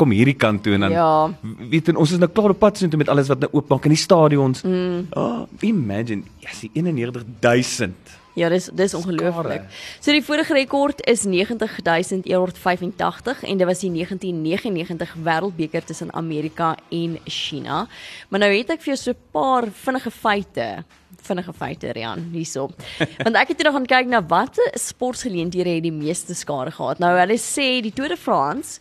kom 0.00 0.10
hierdie 0.12 0.36
kant 0.36 0.60
toe 0.64 0.74
en 0.76 0.80
dan 0.84 0.92
Ja. 0.92 1.30
weet 1.70 1.88
en 1.88 1.96
ons 1.96 2.10
is 2.12 2.18
nou 2.20 2.28
klaar 2.28 2.50
op 2.52 2.58
pad 2.58 2.76
so 2.76 2.88
toe 2.88 2.98
met 2.98 3.08
alles 3.08 3.28
wat 3.28 3.40
nou 3.40 3.50
oopmaak 3.52 3.84
in 3.88 3.94
die 3.96 4.00
stadions. 4.00 4.62
Mm. 4.62 5.06
Oh, 5.16 5.46
imagine, 5.60 6.22
ja, 6.40 6.50
yes, 6.50 6.68
91000. 6.72 7.94
Ja, 8.38 8.48
dis 8.48 8.68
dis 8.72 8.94
ongelooflik. 8.94 9.62
So 10.00 10.12
die 10.14 10.22
vorige 10.22 10.54
rekord 10.54 11.00
is 11.10 11.24
90185 11.26 13.42
en 13.42 13.58
dit 13.58 13.66
was 13.66 13.80
die 13.82 13.90
1999 13.90 15.14
Wêreldbeker 15.24 15.82
tussen 15.84 16.12
Amerika 16.14 16.76
en 16.94 17.18
China. 17.24 17.86
Maar 18.28 18.40
nou 18.44 18.52
het 18.54 18.70
ek 18.70 18.80
vir 18.84 18.94
jou 18.94 18.96
so 19.02 19.10
'n 19.10 19.16
paar 19.32 19.64
vinnige 19.72 20.10
feite 20.10 20.84
vinnige 21.22 21.52
feite 21.52 21.90
Rian 21.92 22.28
hierso. 22.32 22.70
Want 23.24 23.36
ek 23.36 23.48
het 23.48 23.58
toe 23.58 23.64
nog 23.66 23.74
gaan 23.74 23.86
kyk 23.86 24.06
na 24.06 24.22
watter 24.22 24.70
sportgeleenthede 24.74 25.74
het 25.74 25.82
die 25.82 25.92
meeste 25.92 26.34
skare 26.34 26.70
gehad. 26.70 26.98
Nou 26.98 27.18
hulle 27.18 27.36
sê 27.38 27.82
die 27.82 27.92
Tour 27.92 28.08
de 28.08 28.16
France 28.16 28.78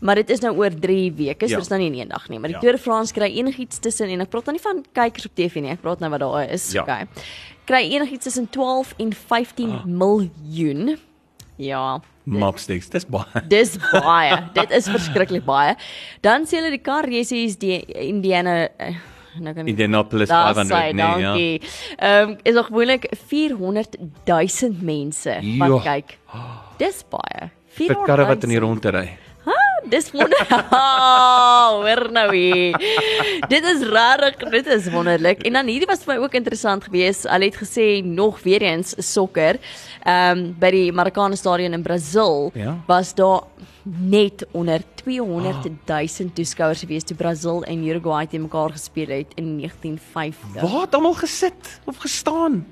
Maar 0.00 0.14
dit 0.14 0.30
is 0.30 0.40
nou 0.40 0.56
oor 0.56 0.70
3 0.70 1.12
weke, 1.12 1.46
so 1.48 1.50
Ja. 1.50 1.56
dit 1.56 1.64
is 1.64 1.68
nou 1.68 1.80
nie 1.80 1.90
in 1.90 1.98
een 2.00 2.08
dag 2.08 2.28
nie, 2.28 2.38
maar 2.38 2.48
die 2.48 2.54
Ja. 2.54 2.60
Tour 2.60 2.72
de 2.76 2.82
France 2.82 3.12
kry 3.12 3.34
enigiets 3.34 3.78
tussen 3.80 4.08
en 4.08 4.20
ek 4.20 4.30
praat 4.30 4.44
nou 4.46 4.52
nie 4.54 4.62
van 4.62 4.84
kykers 4.92 5.26
op 5.26 5.34
TV 5.34 5.54
nie, 5.60 5.70
ek 5.72 5.80
praat 5.80 5.98
nou 5.98 6.10
wat 6.10 6.20
daar 6.20 6.50
is, 6.52 6.70
Ja. 6.72 6.82
okay. 6.82 7.06
Kry 7.68 7.82
enigiets 7.92 8.24
tussen 8.24 8.46
12 8.54 8.94
en 8.98 9.12
15 9.12 9.70
Ah. 9.72 9.84
miljoen. 9.84 10.96
Ja, 11.58 11.98
Mopsticks, 12.28 12.88
dis 12.92 13.04
baie. 13.08 13.42
Dis 13.48 13.76
baie. 13.92 14.36
Dit 14.54 14.70
is 14.76 14.86
verskriklik 14.88 15.44
baie. 15.48 15.74
Dan 16.24 16.44
sê 16.46 16.60
hulle 16.60 16.70
die 16.74 16.82
kar 16.84 17.06
races 17.08 17.56
die 17.60 17.80
Indiana 18.04 18.68
eh, 18.78 18.94
nou 19.40 19.54
kan 19.56 19.66
Indianapolis 19.70 20.28
Daar 20.30 20.54
500 20.54 20.70
sê, 20.70 20.92
nee, 20.94 21.04
ja. 21.04 21.32
dankie. 21.32 21.60
Ehm 21.98 22.34
is 22.44 22.54
nog 22.54 22.66
gewoonlik 22.70 23.08
400 23.28 23.96
000 24.28 24.76
mense 24.84 25.38
wat 25.58 25.68
Jo. 25.72 25.80
kyk. 25.84 26.18
Dis 26.82 27.02
baie. 27.10 27.50
Vir 27.78 27.96
karre 28.06 28.26
wat 28.28 28.44
in 28.44 28.50
die 28.54 28.58
400 28.58 28.60
000. 28.60 28.68
rondte 28.68 28.90
ry. 28.96 29.06
Dis 29.88 30.10
wonder. 30.10 30.46
Oh, 30.78 31.80
hoor 31.82 32.08
nou 32.12 32.36
hier. 32.36 32.76
Dit 33.48 33.64
is 33.64 33.82
rarig, 33.88 34.36
dit 34.50 34.66
is 34.66 34.88
wonderlik. 34.92 35.42
En 35.48 35.52
dan 35.58 35.66
hierdie 35.70 35.88
was 35.88 36.02
vir 36.04 36.14
my 36.14 36.24
ook 36.24 36.34
interessant 36.38 36.84
geweest. 36.84 37.26
Hulle 37.28 37.48
het 37.48 37.56
gesê 37.60 37.86
nog 38.04 38.40
weer 38.44 38.62
eens 38.62 38.94
sokker. 39.12 39.58
Ehm 40.04 40.38
um, 40.38 40.54
by 40.60 40.70
die 40.74 40.92
Maracana 40.92 41.36
Stadion 41.36 41.72
in 41.76 41.82
Brasil 41.82 42.50
Ja. 42.54 42.76
was 42.86 43.14
daar 43.14 43.42
net 43.82 44.46
onder 44.52 44.80
200 44.94 45.56
000 45.86 46.30
toeskouers 46.34 46.80
gewees 46.84 47.04
toe 47.04 47.16
Brasil 47.16 47.62
en 47.64 47.84
Uruguay 47.86 48.26
te 48.26 48.38
mekaar 48.38 48.70
gespeel 48.70 49.08
het 49.08 49.32
in 49.34 49.56
1950. 49.58 50.60
Waar 50.62 50.80
het 50.80 50.94
almal 50.94 51.14
gesit 51.14 51.80
of 51.84 51.96
gestaan 51.96 52.66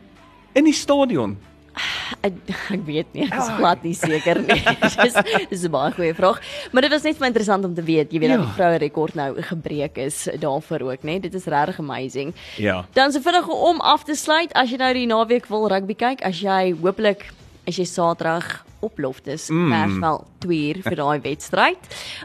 in 0.52 0.64
die 0.64 0.74
stadion? 0.74 1.38
Ek, 2.26 2.32
ek 2.76 2.82
weet 2.86 3.12
nie, 3.14 3.26
ek 3.26 3.34
is 3.36 3.48
glad 3.58 3.82
nie 3.84 3.94
seker 3.94 4.40
nie. 4.40 4.56
dis 5.04 5.16
dis 5.50 5.64
'n 5.66 5.70
baie 5.70 5.92
goeie 5.92 6.14
vraag, 6.16 6.40
maar 6.72 6.82
dit 6.86 6.90
was 6.94 7.02
net 7.04 7.18
vir 7.18 7.26
interessant 7.28 7.64
om 7.64 7.74
te 7.74 7.82
weet, 7.84 8.12
jy 8.12 8.18
weet 8.22 8.30
Ja. 8.30 8.36
dat 8.36 8.46
die 8.46 8.56
vroue 8.56 8.78
rekord 8.78 9.14
nou 9.14 9.42
gebreek 9.42 9.98
is 9.98 10.28
daarvoor 10.40 10.80
ook, 10.92 11.02
né? 11.04 11.20
Dit 11.20 11.34
is 11.34 11.44
regtig 11.44 11.78
amazing. 11.78 12.34
Ja. 12.56 12.84
Dan 12.92 13.12
so 13.12 13.20
vinnig 13.20 13.48
om 13.48 13.80
af 13.80 14.04
te 14.04 14.14
sluit, 14.14 14.52
as 14.54 14.70
jy 14.70 14.76
nou 14.78 14.92
die 14.94 15.06
naweek 15.06 15.46
wil 15.48 15.68
rugby 15.68 15.94
kyk, 15.94 16.22
as 16.24 16.40
jy 16.40 16.74
hopelik 16.80 17.28
as 17.66 17.76
jy 17.76 17.84
Saterdag 17.84 18.64
op 18.86 18.98
loftes 19.02 19.48
Mm. 19.50 19.70
Persvel 19.70 20.24
2 20.38 20.58
uur 20.74 20.82
vir 20.86 20.96
daai 20.96 21.20
wedstryd. 21.24 21.78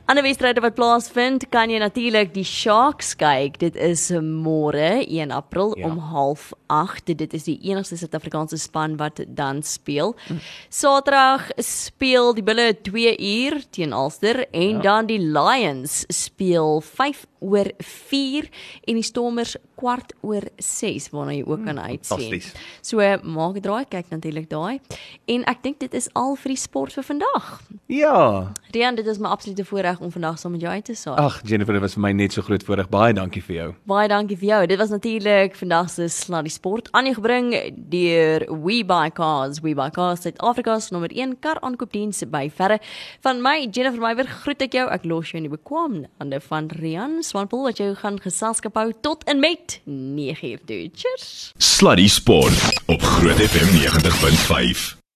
Ander 0.05 0.23
wedstryde 0.23 0.61
wat 0.63 0.75
plaasvind, 0.77 1.49
kan 1.49 1.69
jy 1.69 1.79
natuurlik 1.81 2.33
die 2.33 2.43
Sharks 2.47 3.15
kyk. 3.15 3.57
Dit 3.59 3.75
is 3.75 4.09
môre 4.11 5.01
1 5.07 5.31
April 5.31 5.73
Ja. 5.77 5.85
om 5.89 5.97
08:30. 5.99 7.15
Dit 7.17 7.33
is 7.33 7.43
die 7.43 7.59
enigste 7.69 7.97
Suid-Afrikaanse 7.97 8.57
span 8.57 8.97
wat 8.97 9.21
dan 9.27 9.63
speel. 9.63 10.15
Saterdag 10.69 11.49
speel 11.57 12.33
die 12.33 12.43
Bulle 12.43 12.73
2 12.81 13.15
uur 13.17 13.61
teen 13.71 13.93
Ulster 13.93 14.45
en 14.53 14.69
Ja. 14.77 14.81
dan 14.81 15.05
die 15.05 15.19
Lions 15.19 16.05
speel 16.09 16.81
5 16.81 17.25
oor 17.41 17.67
4 17.81 18.47
en 18.87 18.99
die 18.99 19.05
Stormers 19.05 19.55
kwart 19.79 20.13
oor 20.21 20.45
6 20.61 21.09
waarna 21.13 21.33
jy 21.35 21.45
ook 21.47 21.65
kan 21.65 21.79
uitsien. 21.81 22.41
So 22.85 23.01
maak 23.23 23.57
'n 23.57 23.61
draai, 23.61 23.85
kyk 23.89 24.09
natuurlik 24.09 24.49
daai. 24.49 24.79
En 25.27 25.43
ek 25.45 25.63
dink 25.63 25.79
dit 25.79 25.93
is 25.93 26.07
al 26.13 26.35
vir 26.35 26.49
die 26.53 26.61
sport 26.61 26.93
vir 26.93 27.03
vandag. 27.03 27.61
Ja. 27.87 28.53
Rian, 28.71 28.95
dit 28.95 29.07
is 29.07 29.17
my 29.19 29.29
absolute 29.29 29.65
voorreg 29.65 29.99
om 29.99 30.11
vandag 30.11 30.39
saam 30.39 30.51
met 30.51 30.61
jou 30.61 30.71
uit 30.71 30.85
te 30.85 30.95
saai. 30.95 31.17
Ag 31.17 31.41
Jennifer, 31.43 31.73
dit 31.73 31.81
was 31.81 31.93
vir 31.93 32.01
my 32.01 32.11
net 32.11 32.33
so 32.33 32.41
groot 32.41 32.63
voorreg. 32.63 32.89
Baie 32.89 33.13
dankie 33.13 33.41
vir 33.41 33.55
jou. 33.55 33.73
Baie 33.85 34.07
dankie 34.07 34.37
vir 34.37 34.47
jou. 34.47 34.67
Dit 34.67 34.77
was 34.77 34.89
natuurlik 34.89 35.55
vandag 35.55 35.89
se 35.89 36.07
Sluddy 36.07 36.49
Sport 36.49 36.91
aan 36.91 37.05
jou 37.05 37.15
gebring 37.15 37.51
deur 37.89 38.45
We 38.63 38.83
Buy 38.85 39.09
Cars. 39.09 39.61
We 39.61 39.73
Buy 39.75 39.89
Cars 39.89 40.21
Suid-Afrika 40.21 40.79
se 40.79 40.93
nommer 40.93 41.11
1 41.11 41.39
kar 41.39 41.59
aankoopdiens 41.61 42.23
by 42.29 42.49
verre. 42.49 42.79
Van 43.21 43.41
my 43.41 43.67
Jennifer 43.71 43.99
Meywer 43.99 44.27
groet 44.27 44.61
ek 44.61 44.73
jou. 44.73 44.87
Ek 44.91 45.03
los 45.05 45.31
jou 45.31 45.41
in 45.41 45.49
die 45.49 45.57
bekwame 45.57 46.07
hande 46.19 46.39
van 46.39 46.69
Rian 46.69 47.23
Swanepoel 47.31 47.63
wat 47.63 47.77
jou 47.77 47.93
gaan 47.95 48.17
geselskap 48.19 48.75
hou 48.75 48.91
tot 49.01 49.23
en 49.23 49.39
met 49.39 49.79
9uur 49.85 50.59
toe. 50.65 50.89
Cheers. 50.93 51.51
Sluddy 51.57 52.07
Sport 52.07 52.81
op 52.85 53.01
Groot 53.01 53.39
FM 53.39 53.71
90.5. 54.91 55.00